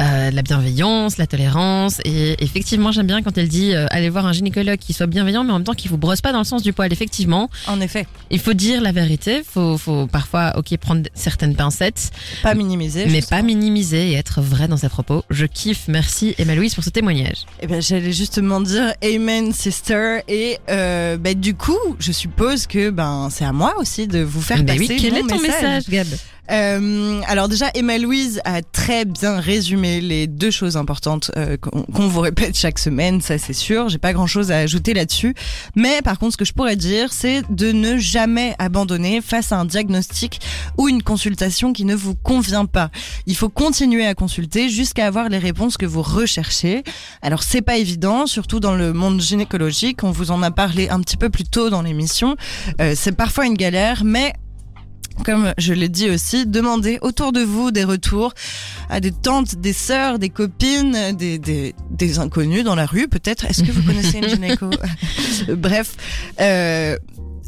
Euh, 0.00 0.30
la 0.30 0.42
bienveillance, 0.42 1.18
la 1.18 1.26
tolérance. 1.26 2.00
Et 2.04 2.42
effectivement, 2.42 2.92
j'aime 2.92 3.06
bien 3.06 3.22
quand 3.22 3.38
elle 3.38 3.48
dit 3.48 3.74
euh, 3.74 3.86
allez 3.90 4.10
voir 4.10 4.26
un 4.26 4.32
gynécologue 4.32 4.78
qui 4.78 4.92
soit 4.92 5.06
bienveillant, 5.06 5.44
mais 5.44 5.52
en 5.52 5.58
même 5.58 5.64
temps 5.64 5.74
qui 5.74 5.88
vous 5.88 5.96
brosse 5.96 6.20
pas 6.20 6.32
dans 6.32 6.40
le 6.40 6.44
sens 6.44 6.62
du 6.62 6.72
poil. 6.72 6.92
Effectivement. 6.92 7.48
En 7.68 7.80
effet. 7.80 8.06
Il 8.30 8.40
faut 8.40 8.52
dire 8.54 8.80
la 8.82 8.92
vérité. 8.92 9.42
Faut, 9.48 9.78
faut 9.78 10.06
parfois, 10.06 10.52
ok, 10.56 10.76
prendre 10.78 11.08
certaines 11.14 11.54
pincettes. 11.54 12.10
Pas 12.42 12.54
minimiser. 12.54 13.04
Mais 13.06 13.20
justement. 13.20 13.38
pas 13.38 13.42
minimiser 13.42 14.10
et 14.10 14.14
être 14.14 14.40
vrai 14.40 14.68
dans 14.68 14.76
ses 14.76 14.88
propos. 14.88 15.24
Je 15.30 15.46
kiffe. 15.46 15.84
Merci 15.88 16.34
Emma 16.38 16.54
Louise 16.54 16.74
pour 16.74 16.84
ce 16.84 16.90
témoignage. 16.90 17.46
Eh 17.60 17.66
ben, 17.66 17.80
j'allais 17.80 18.12
justement 18.12 18.60
dire 18.60 18.94
Amen, 19.02 19.52
sister. 19.52 20.20
Et 20.28 20.58
euh, 20.68 21.16
ben, 21.16 21.38
du 21.38 21.54
coup, 21.54 21.78
je 21.98 22.12
suppose 22.12 22.66
que 22.66 22.90
ben 22.90 23.28
c'est 23.30 23.44
à 23.44 23.52
moi 23.52 23.74
aussi 23.78 23.91
de 24.00 24.22
vous 24.22 24.40
faire 24.40 24.62
ben 24.62 24.78
passer 24.78 24.94
oui, 24.94 24.98
quel 25.00 25.16
est 25.16 25.26
ton 25.26 25.38
message, 25.38 25.88
message 25.88 25.90
Gab? 25.90 26.06
Euh, 26.52 27.20
alors 27.26 27.48
déjà, 27.48 27.70
Emma 27.74 27.98
Louise 27.98 28.40
a 28.44 28.62
très 28.62 29.04
bien 29.04 29.40
résumé 29.40 30.00
les 30.00 30.26
deux 30.26 30.50
choses 30.50 30.76
importantes 30.76 31.30
euh, 31.36 31.56
qu'on 31.56 32.08
vous 32.08 32.20
répète 32.20 32.56
chaque 32.56 32.78
semaine, 32.78 33.20
ça 33.20 33.38
c'est 33.38 33.52
sûr. 33.52 33.88
J'ai 33.88 33.98
pas 33.98 34.12
grand 34.12 34.26
chose 34.26 34.50
à 34.50 34.58
ajouter 34.58 34.92
là-dessus. 34.92 35.34
Mais 35.74 36.02
par 36.02 36.18
contre, 36.18 36.32
ce 36.32 36.36
que 36.36 36.44
je 36.44 36.52
pourrais 36.52 36.76
dire, 36.76 37.12
c'est 37.12 37.42
de 37.50 37.72
ne 37.72 37.96
jamais 37.96 38.54
abandonner 38.58 39.20
face 39.20 39.52
à 39.52 39.58
un 39.58 39.64
diagnostic 39.64 40.40
ou 40.76 40.88
une 40.88 41.02
consultation 41.02 41.72
qui 41.72 41.84
ne 41.84 41.94
vous 41.94 42.14
convient 42.14 42.66
pas. 42.66 42.90
Il 43.26 43.36
faut 43.36 43.48
continuer 43.48 44.06
à 44.06 44.14
consulter 44.14 44.68
jusqu'à 44.68 45.06
avoir 45.06 45.28
les 45.28 45.38
réponses 45.38 45.76
que 45.76 45.86
vous 45.86 46.02
recherchez. 46.02 46.82
Alors 47.22 47.42
c'est 47.42 47.62
pas 47.62 47.78
évident, 47.78 48.26
surtout 48.26 48.60
dans 48.60 48.74
le 48.74 48.92
monde 48.92 49.20
gynécologique. 49.20 50.04
On 50.04 50.10
vous 50.10 50.30
en 50.30 50.42
a 50.42 50.50
parlé 50.50 50.88
un 50.90 51.00
petit 51.00 51.16
peu 51.16 51.30
plus 51.30 51.44
tôt 51.44 51.70
dans 51.70 51.82
l'émission. 51.82 52.36
Euh, 52.80 52.92
c'est 52.94 53.12
parfois 53.12 53.46
une 53.46 53.54
galère, 53.54 54.02
mais 54.04 54.34
comme 55.24 55.52
je 55.58 55.72
l'ai 55.72 55.88
dit 55.88 56.10
aussi, 56.10 56.46
demandez 56.46 56.98
autour 57.02 57.32
de 57.32 57.40
vous 57.40 57.70
des 57.70 57.84
retours 57.84 58.34
à 58.88 59.00
des 59.00 59.12
tantes, 59.12 59.56
des 59.56 59.72
sœurs, 59.72 60.18
des 60.18 60.30
copines, 60.30 61.12
des, 61.16 61.38
des, 61.38 61.74
des 61.90 62.18
inconnus 62.18 62.64
dans 62.64 62.74
la 62.74 62.86
rue 62.86 63.08
peut-être. 63.08 63.44
Est-ce 63.44 63.62
que 63.62 63.72
vous 63.72 63.82
connaissez 63.82 64.18
une 64.18 64.28
gynéco? 64.28 64.70
Bref, 65.56 65.94
euh, 66.40 66.96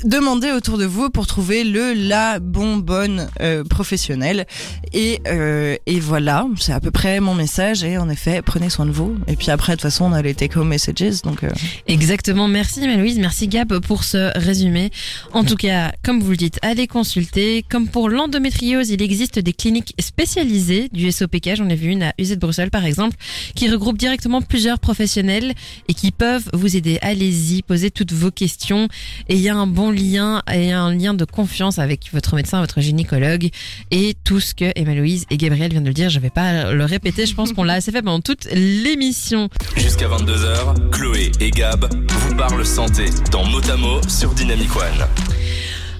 demandez 0.04 0.52
autour 0.52 0.78
de 0.78 0.84
vous 0.84 1.10
pour 1.10 1.26
trouver 1.26 1.64
le 1.64 1.92
la 1.94 2.38
bon 2.40 2.76
bonne 2.76 3.28
euh, 3.40 3.64
professionnel 3.64 4.46
et 4.92 5.20
euh, 5.28 5.76
et 5.86 6.00
voilà 6.00 6.46
c'est 6.56 6.72
à 6.72 6.80
peu 6.80 6.90
près 6.90 7.20
mon 7.20 7.34
message 7.34 7.84
et 7.84 7.98
en 7.98 8.08
effet 8.08 8.42
prenez 8.42 8.70
soin 8.70 8.86
de 8.86 8.90
vous 8.90 9.16
et 9.26 9.36
puis 9.36 9.50
après 9.50 9.72
de 9.72 9.76
toute 9.76 9.82
façon 9.82 10.06
on 10.06 10.12
a 10.12 10.22
les 10.22 10.34
take 10.34 10.58
home 10.58 10.68
messages 10.68 10.94
donc 11.22 11.42
euh, 11.42 11.50
Exactement. 11.86 12.48
Merci 12.48 12.80
Malouise, 12.80 13.18
merci 13.18 13.48
Gab 13.48 13.78
pour 13.80 14.04
ce 14.04 14.36
résumé. 14.38 14.90
En 15.32 15.44
tout 15.44 15.56
cas, 15.56 15.92
comme 16.02 16.20
vous 16.20 16.30
le 16.30 16.36
dites, 16.36 16.58
allez 16.62 16.86
consulter. 16.86 17.64
Comme 17.68 17.88
pour 17.88 18.08
l'endométriose, 18.08 18.90
il 18.90 19.02
existe 19.02 19.38
des 19.38 19.52
cliniques 19.52 19.94
spécialisées 19.98 20.88
du 20.92 21.10
SOPK. 21.10 21.56
J'en 21.56 21.68
ai 21.68 21.74
vu 21.74 21.90
une 21.90 22.04
à 22.04 22.14
UZ 22.18 22.30
de 22.30 22.36
Bruxelles 22.36 22.70
par 22.70 22.84
exemple, 22.84 23.16
qui 23.54 23.70
regroupe 23.70 23.98
directement 23.98 24.42
plusieurs 24.42 24.78
professionnels 24.78 25.54
et 25.88 25.94
qui 25.94 26.10
peuvent 26.10 26.48
vous 26.52 26.76
aider. 26.76 26.98
Allez-y, 27.02 27.62
posez 27.62 27.90
toutes 27.90 28.12
vos 28.12 28.30
questions 28.30 28.88
et 29.28 29.34
il 29.34 29.40
y 29.40 29.48
a 29.48 29.54
un 29.54 29.66
bon 29.66 29.83
lien 29.90 30.42
et 30.52 30.72
un 30.72 30.94
lien 30.94 31.14
de 31.14 31.24
confiance 31.24 31.78
avec 31.78 32.10
votre 32.12 32.34
médecin, 32.34 32.60
votre 32.60 32.80
gynécologue 32.80 33.48
et 33.90 34.14
tout 34.24 34.40
ce 34.40 34.54
que 34.54 34.72
Emma-Louise 34.76 35.26
et 35.30 35.36
Gabriel 35.36 35.70
viennent 35.70 35.84
de 35.84 35.88
le 35.88 35.94
dire. 35.94 36.10
Je 36.10 36.20
vais 36.20 36.30
pas 36.30 36.72
le 36.72 36.84
répéter. 36.84 37.26
Je 37.26 37.34
pense 37.34 37.52
qu'on 37.52 37.64
l'a 37.64 37.74
assez 37.74 37.92
fait 37.92 38.02
pendant 38.02 38.20
toute 38.20 38.46
l'émission. 38.52 39.48
Jusqu'à 39.76 40.08
22h, 40.08 40.90
Chloé 40.90 41.32
et 41.40 41.50
Gab 41.50 41.88
vous 42.08 42.34
parlent 42.36 42.66
santé 42.66 43.06
dans 43.30 43.44
Motamo 43.44 44.00
sur 44.08 44.34
Dynamic 44.34 44.74
One. 44.76 45.06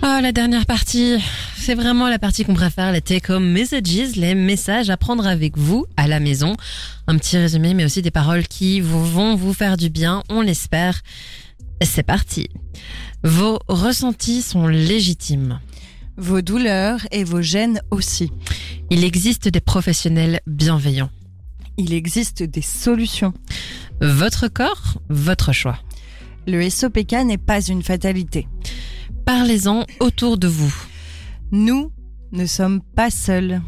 Ah, 0.02 0.20
la 0.20 0.32
dernière 0.32 0.66
partie, 0.66 1.16
c'est 1.56 1.74
vraiment 1.74 2.10
la 2.10 2.18
partie 2.18 2.44
qu'on 2.44 2.52
préfère, 2.52 2.92
les 2.92 3.00
take-home 3.00 3.48
messages, 3.48 4.16
les 4.16 4.34
messages 4.34 4.90
à 4.90 4.98
prendre 4.98 5.26
avec 5.26 5.56
vous 5.56 5.86
à 5.96 6.06
la 6.06 6.20
maison. 6.20 6.56
Un 7.06 7.16
petit 7.16 7.38
résumé, 7.38 7.72
mais 7.72 7.86
aussi 7.86 8.02
des 8.02 8.10
paroles 8.10 8.46
qui 8.46 8.82
vous, 8.82 9.02
vont 9.02 9.34
vous 9.34 9.54
faire 9.54 9.78
du 9.78 9.88
bien, 9.88 10.22
on 10.28 10.42
l'espère. 10.42 11.00
C'est 11.82 12.02
parti. 12.02 12.48
Vos 13.24 13.58
ressentis 13.68 14.42
sont 14.42 14.66
légitimes. 14.66 15.58
vos 16.16 16.42
douleurs 16.42 17.00
et 17.10 17.24
vos 17.24 17.42
gènes 17.42 17.80
aussi. 17.90 18.30
Il 18.90 19.02
existe 19.02 19.48
des 19.48 19.60
professionnels 19.60 20.40
bienveillants. 20.46 21.10
Il 21.76 21.92
existe 21.92 22.42
des 22.42 22.62
solutions. 22.62 23.32
Votre 24.00 24.46
corps, 24.48 25.00
votre 25.08 25.52
choix. 25.52 25.78
Le 26.46 26.68
SOPK 26.68 27.12
n'est 27.24 27.38
pas 27.38 27.62
une 27.62 27.82
fatalité. 27.82 28.46
Parlez-en 29.24 29.86
autour 30.00 30.36
de 30.38 30.46
vous. 30.46 30.72
Nous 31.50 31.90
ne 32.32 32.46
sommes 32.46 32.80
pas 32.94 33.10
seuls. 33.10 33.60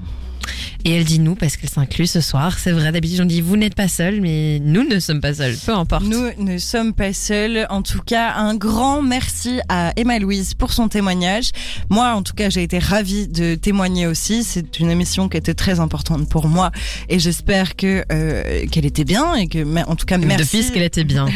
Et 0.86 0.90
elle 0.90 1.04
dit 1.04 1.18
nous 1.18 1.34
parce 1.34 1.56
qu'elle 1.56 1.68
s'inclut 1.68 2.06
ce 2.06 2.20
soir. 2.20 2.60
C'est 2.60 2.70
vrai, 2.70 2.92
d'habitude 2.92 3.20
on 3.20 3.24
dit 3.24 3.40
vous 3.40 3.56
n'êtes 3.56 3.74
pas 3.74 3.88
seul, 3.88 4.20
mais 4.20 4.60
nous 4.60 4.84
ne 4.84 5.00
sommes 5.00 5.20
pas 5.20 5.34
seuls. 5.34 5.56
Peu 5.66 5.74
importe. 5.74 6.04
Nous 6.04 6.30
ne 6.38 6.58
sommes 6.58 6.94
pas 6.94 7.12
seuls. 7.12 7.66
En 7.70 7.82
tout 7.82 8.02
cas, 8.02 8.34
un 8.34 8.54
grand 8.54 9.02
merci 9.02 9.58
à 9.68 9.92
Emma 9.96 10.20
Louise 10.20 10.54
pour 10.54 10.72
son 10.72 10.86
témoignage. 10.86 11.50
Moi, 11.90 12.12
en 12.12 12.22
tout 12.22 12.34
cas, 12.34 12.50
j'ai 12.50 12.62
été 12.62 12.78
ravie 12.78 13.26
de 13.26 13.56
témoigner 13.56 14.06
aussi. 14.06 14.44
C'est 14.44 14.78
une 14.78 14.88
émission 14.88 15.28
qui 15.28 15.36
était 15.36 15.54
très 15.54 15.80
importante 15.80 16.28
pour 16.28 16.46
moi 16.46 16.70
et 17.08 17.18
j'espère 17.18 17.74
que 17.74 18.04
euh, 18.12 18.66
qu'elle 18.68 18.86
était 18.86 19.04
bien 19.04 19.34
et 19.34 19.48
que, 19.48 19.66
en 19.88 19.96
tout 19.96 20.06
cas, 20.06 20.18
merci. 20.18 20.68
De 20.68 20.72
qu'elle 20.72 20.84
était 20.84 21.02
bien. 21.02 21.26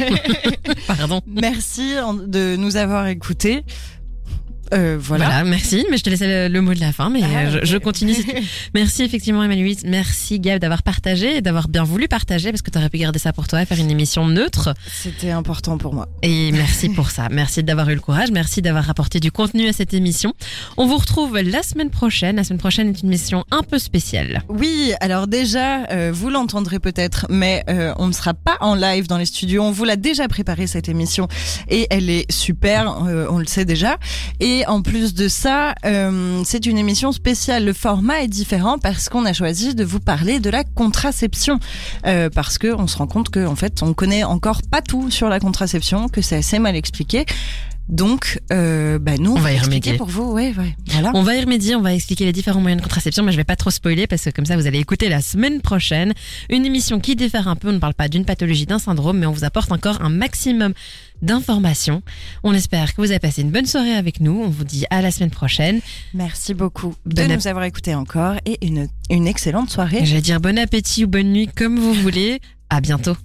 Pardon. 0.87 1.23
Merci 1.27 1.95
de 2.25 2.55
nous 2.55 2.77
avoir 2.77 3.09
écoutés. 3.09 3.65
Euh, 4.73 4.97
voilà. 5.01 5.27
Voilà. 5.27 5.45
merci. 5.45 5.85
Mais 5.91 5.97
je 5.99 6.03
te 6.05 6.11
laisse 6.11 6.21
le, 6.21 6.49
le 6.49 6.61
mot 6.61 6.75
de 6.75 6.81
la 6.81 6.93
fin, 6.93 7.11
mais 7.11 7.21
Ah, 7.25 7.41
euh, 7.47 7.61
je, 7.63 7.67
je 7.73 7.77
continue. 7.79 8.15
Merci 8.75 9.03
effectivement, 9.03 9.43
Emmanuel. 9.43 9.77
Merci 9.85 10.41
Gab 10.41 10.59
d'avoir 10.61 10.83
partagé 10.83 11.37
et 11.37 11.41
d'avoir 11.41 11.69
bien 11.69 11.85
voulu 11.85 12.09
partager 12.09 12.51
parce 12.51 12.63
que 12.63 12.71
tu 12.71 12.79
aurais 12.79 12.89
pu 12.89 12.99
garder 12.99 13.19
ça 13.19 13.33
pour 13.33 13.47
toi, 13.49 13.65
faire 13.67 13.79
une 13.79 13.91
émission 13.91 14.27
neutre. 14.27 14.75
C'était 14.93 15.31
important 15.31 15.77
pour 15.79 15.95
moi. 15.95 16.09
Et 16.23 16.51
merci 16.53 16.89
pour 16.89 17.11
ça. 17.11 17.29
Merci 17.31 17.63
d'avoir 17.63 17.89
eu 17.91 17.95
le 17.95 18.01
courage. 18.01 18.31
Merci 18.31 18.63
d'avoir 18.63 18.89
apporté 18.91 19.21
du 19.21 19.31
contenu 19.33 19.69
à 19.69 19.73
cette 19.73 19.95
émission. 19.95 20.35
On 20.77 20.87
vous 20.87 20.97
retrouve 20.97 21.39
la 21.39 21.63
semaine 21.63 21.91
prochaine. 21.91 22.37
La 22.37 22.45
semaine 22.45 22.59
prochaine 22.59 22.89
est 22.89 23.01
une 23.03 23.09
émission 23.09 23.45
un 23.51 23.63
peu 23.63 23.79
spéciale. 23.79 24.43
Oui, 24.49 24.93
alors 25.01 25.27
déjà, 25.27 25.85
euh, 25.91 26.11
vous 26.13 26.31
l'entendrez 26.31 26.79
peut-être, 26.79 27.27
mais 27.31 27.65
euh, 27.69 27.93
on 27.99 28.07
ne 28.09 28.13
sera 28.13 28.35
pas 28.35 28.57
en 28.61 28.75
live 28.75 29.07
dans 29.07 29.19
les 29.19 29.27
studios. 29.27 29.63
On 29.63 29.71
vous 29.71 29.85
l'a 29.85 29.97
déjà 29.97 30.29
préparé 30.29 30.67
cette 30.67 30.89
émission 30.89 31.29
et 31.69 31.87
elle 31.91 32.11
est 32.11 32.31
super, 32.31 33.05
euh, 33.07 33.27
on 33.31 33.39
le 33.39 33.47
sait 33.47 33.65
déjà. 33.65 33.97
Et 34.41 34.60
en 34.67 34.83
plus 34.83 35.15
de 35.15 35.29
ça, 35.29 35.75
euh, 35.85 36.43
c'est 36.45 36.67
une 36.67 36.79
émission 36.79 37.13
spéciale. 37.13 37.65
Le 37.65 37.73
format 37.73 38.23
est 38.23 38.29
différent 38.29 38.79
parce 38.79 39.09
qu'on 39.09 39.25
a 39.25 39.33
choisi 39.33 39.75
de 39.75 39.85
vous 39.85 40.01
parler 40.01 40.41
de 40.41 40.51
la 40.51 40.65
contraception, 40.65 41.59
Euh, 42.07 42.31
parce 42.31 42.59
que 42.59 42.75
on 42.75 42.87
se 42.87 42.97
rend 42.97 43.07
compte 43.07 43.31
que 43.31 43.47
en 43.47 43.57
fait, 43.57 43.83
on 43.83 43.93
connaît 43.95 44.25
encore 44.25 44.63
pas 44.71 44.83
tout 44.83 45.11
sur 45.11 45.29
la 45.29 45.41
contraception, 45.41 46.09
que 46.09 46.23
c'est 46.23 46.37
assez 46.37 46.59
mal 46.59 46.77
expliqué. 46.77 47.25
Donc, 47.89 48.39
euh, 48.53 49.01
bah 49.01 49.17
nous, 49.19 49.33
on, 49.33 49.37
On 49.37 49.41
va 49.41 49.53
y 49.53 49.59
remédier. 49.59 49.95
pour 49.95 50.07
vous. 50.07 50.31
Ouais, 50.33 50.55
ouais. 50.57 50.77
Voilà. 50.93 51.11
On 51.15 51.23
va 51.25 51.35
y 51.35 51.41
remédier, 51.41 51.75
on 51.75 51.81
va 51.83 51.93
expliquer 51.93 52.25
les 52.25 52.33
différents 52.33 52.61
moyens 52.61 52.81
de 52.81 52.87
contraception, 52.87 53.25
mais 53.25 53.33
je 53.33 53.37
vais 53.37 53.43
pas 53.43 53.57
trop 53.57 53.71
spoiler 53.71 54.07
parce 54.07 54.23
que 54.25 54.31
comme 54.31 54.47
ça 54.47 54.57
vous 54.57 54.69
allez 54.69 54.79
écouter 54.79 55.09
la 55.09 55.21
semaine 55.21 55.61
prochaine 55.61 56.15
une 56.51 56.65
émission 56.65 57.01
qui 57.01 57.17
diffère 57.17 57.49
un 57.49 57.57
peu. 57.57 57.69
On 57.71 57.73
ne 57.73 57.79
parle 57.79 57.95
pas 57.95 58.07
d'une 58.09 58.25
pathologie, 58.25 58.65
d'un 58.65 58.79
syndrome, 58.79 59.19
mais 59.19 59.27
on 59.27 59.33
vous 59.33 59.43
apporte 59.45 59.73
encore 59.73 60.01
un 60.03 60.09
maximum 60.09 60.73
d'informations. 61.23 62.03
On 62.43 62.53
espère 62.53 62.95
que 62.95 63.01
vous 63.01 63.11
avez 63.11 63.19
passé 63.19 63.43
une 63.43 63.51
bonne 63.51 63.67
soirée 63.67 63.95
avec 63.95 64.21
nous. 64.21 64.41
On 64.43 64.49
vous 64.49 64.65
dit 64.65 64.85
à 64.91 65.03
la 65.03 65.11
semaine 65.11 65.31
prochaine. 65.31 65.81
Merci 66.15 66.55
beaucoup 66.55 66.95
de 67.07 67.23
Bon 67.23 67.35
nous 67.35 67.47
avoir 67.47 67.65
écoutés 67.65 67.95
encore 67.95 68.37
et 68.47 68.65
une, 68.67 68.89
une 69.11 69.27
excellente 69.27 69.71
soirée. 69.71 70.05
Je 70.05 70.15
vais 70.15 70.21
dire 70.21 70.41
bon 70.41 70.59
appétit 70.59 71.05
ou 71.05 71.09
bonne 71.09 71.33
nuit 71.33 71.49
comme 71.49 71.79
vous 71.79 71.95
voulez. 71.95 72.41
À 72.69 72.81
bientôt. 72.81 73.17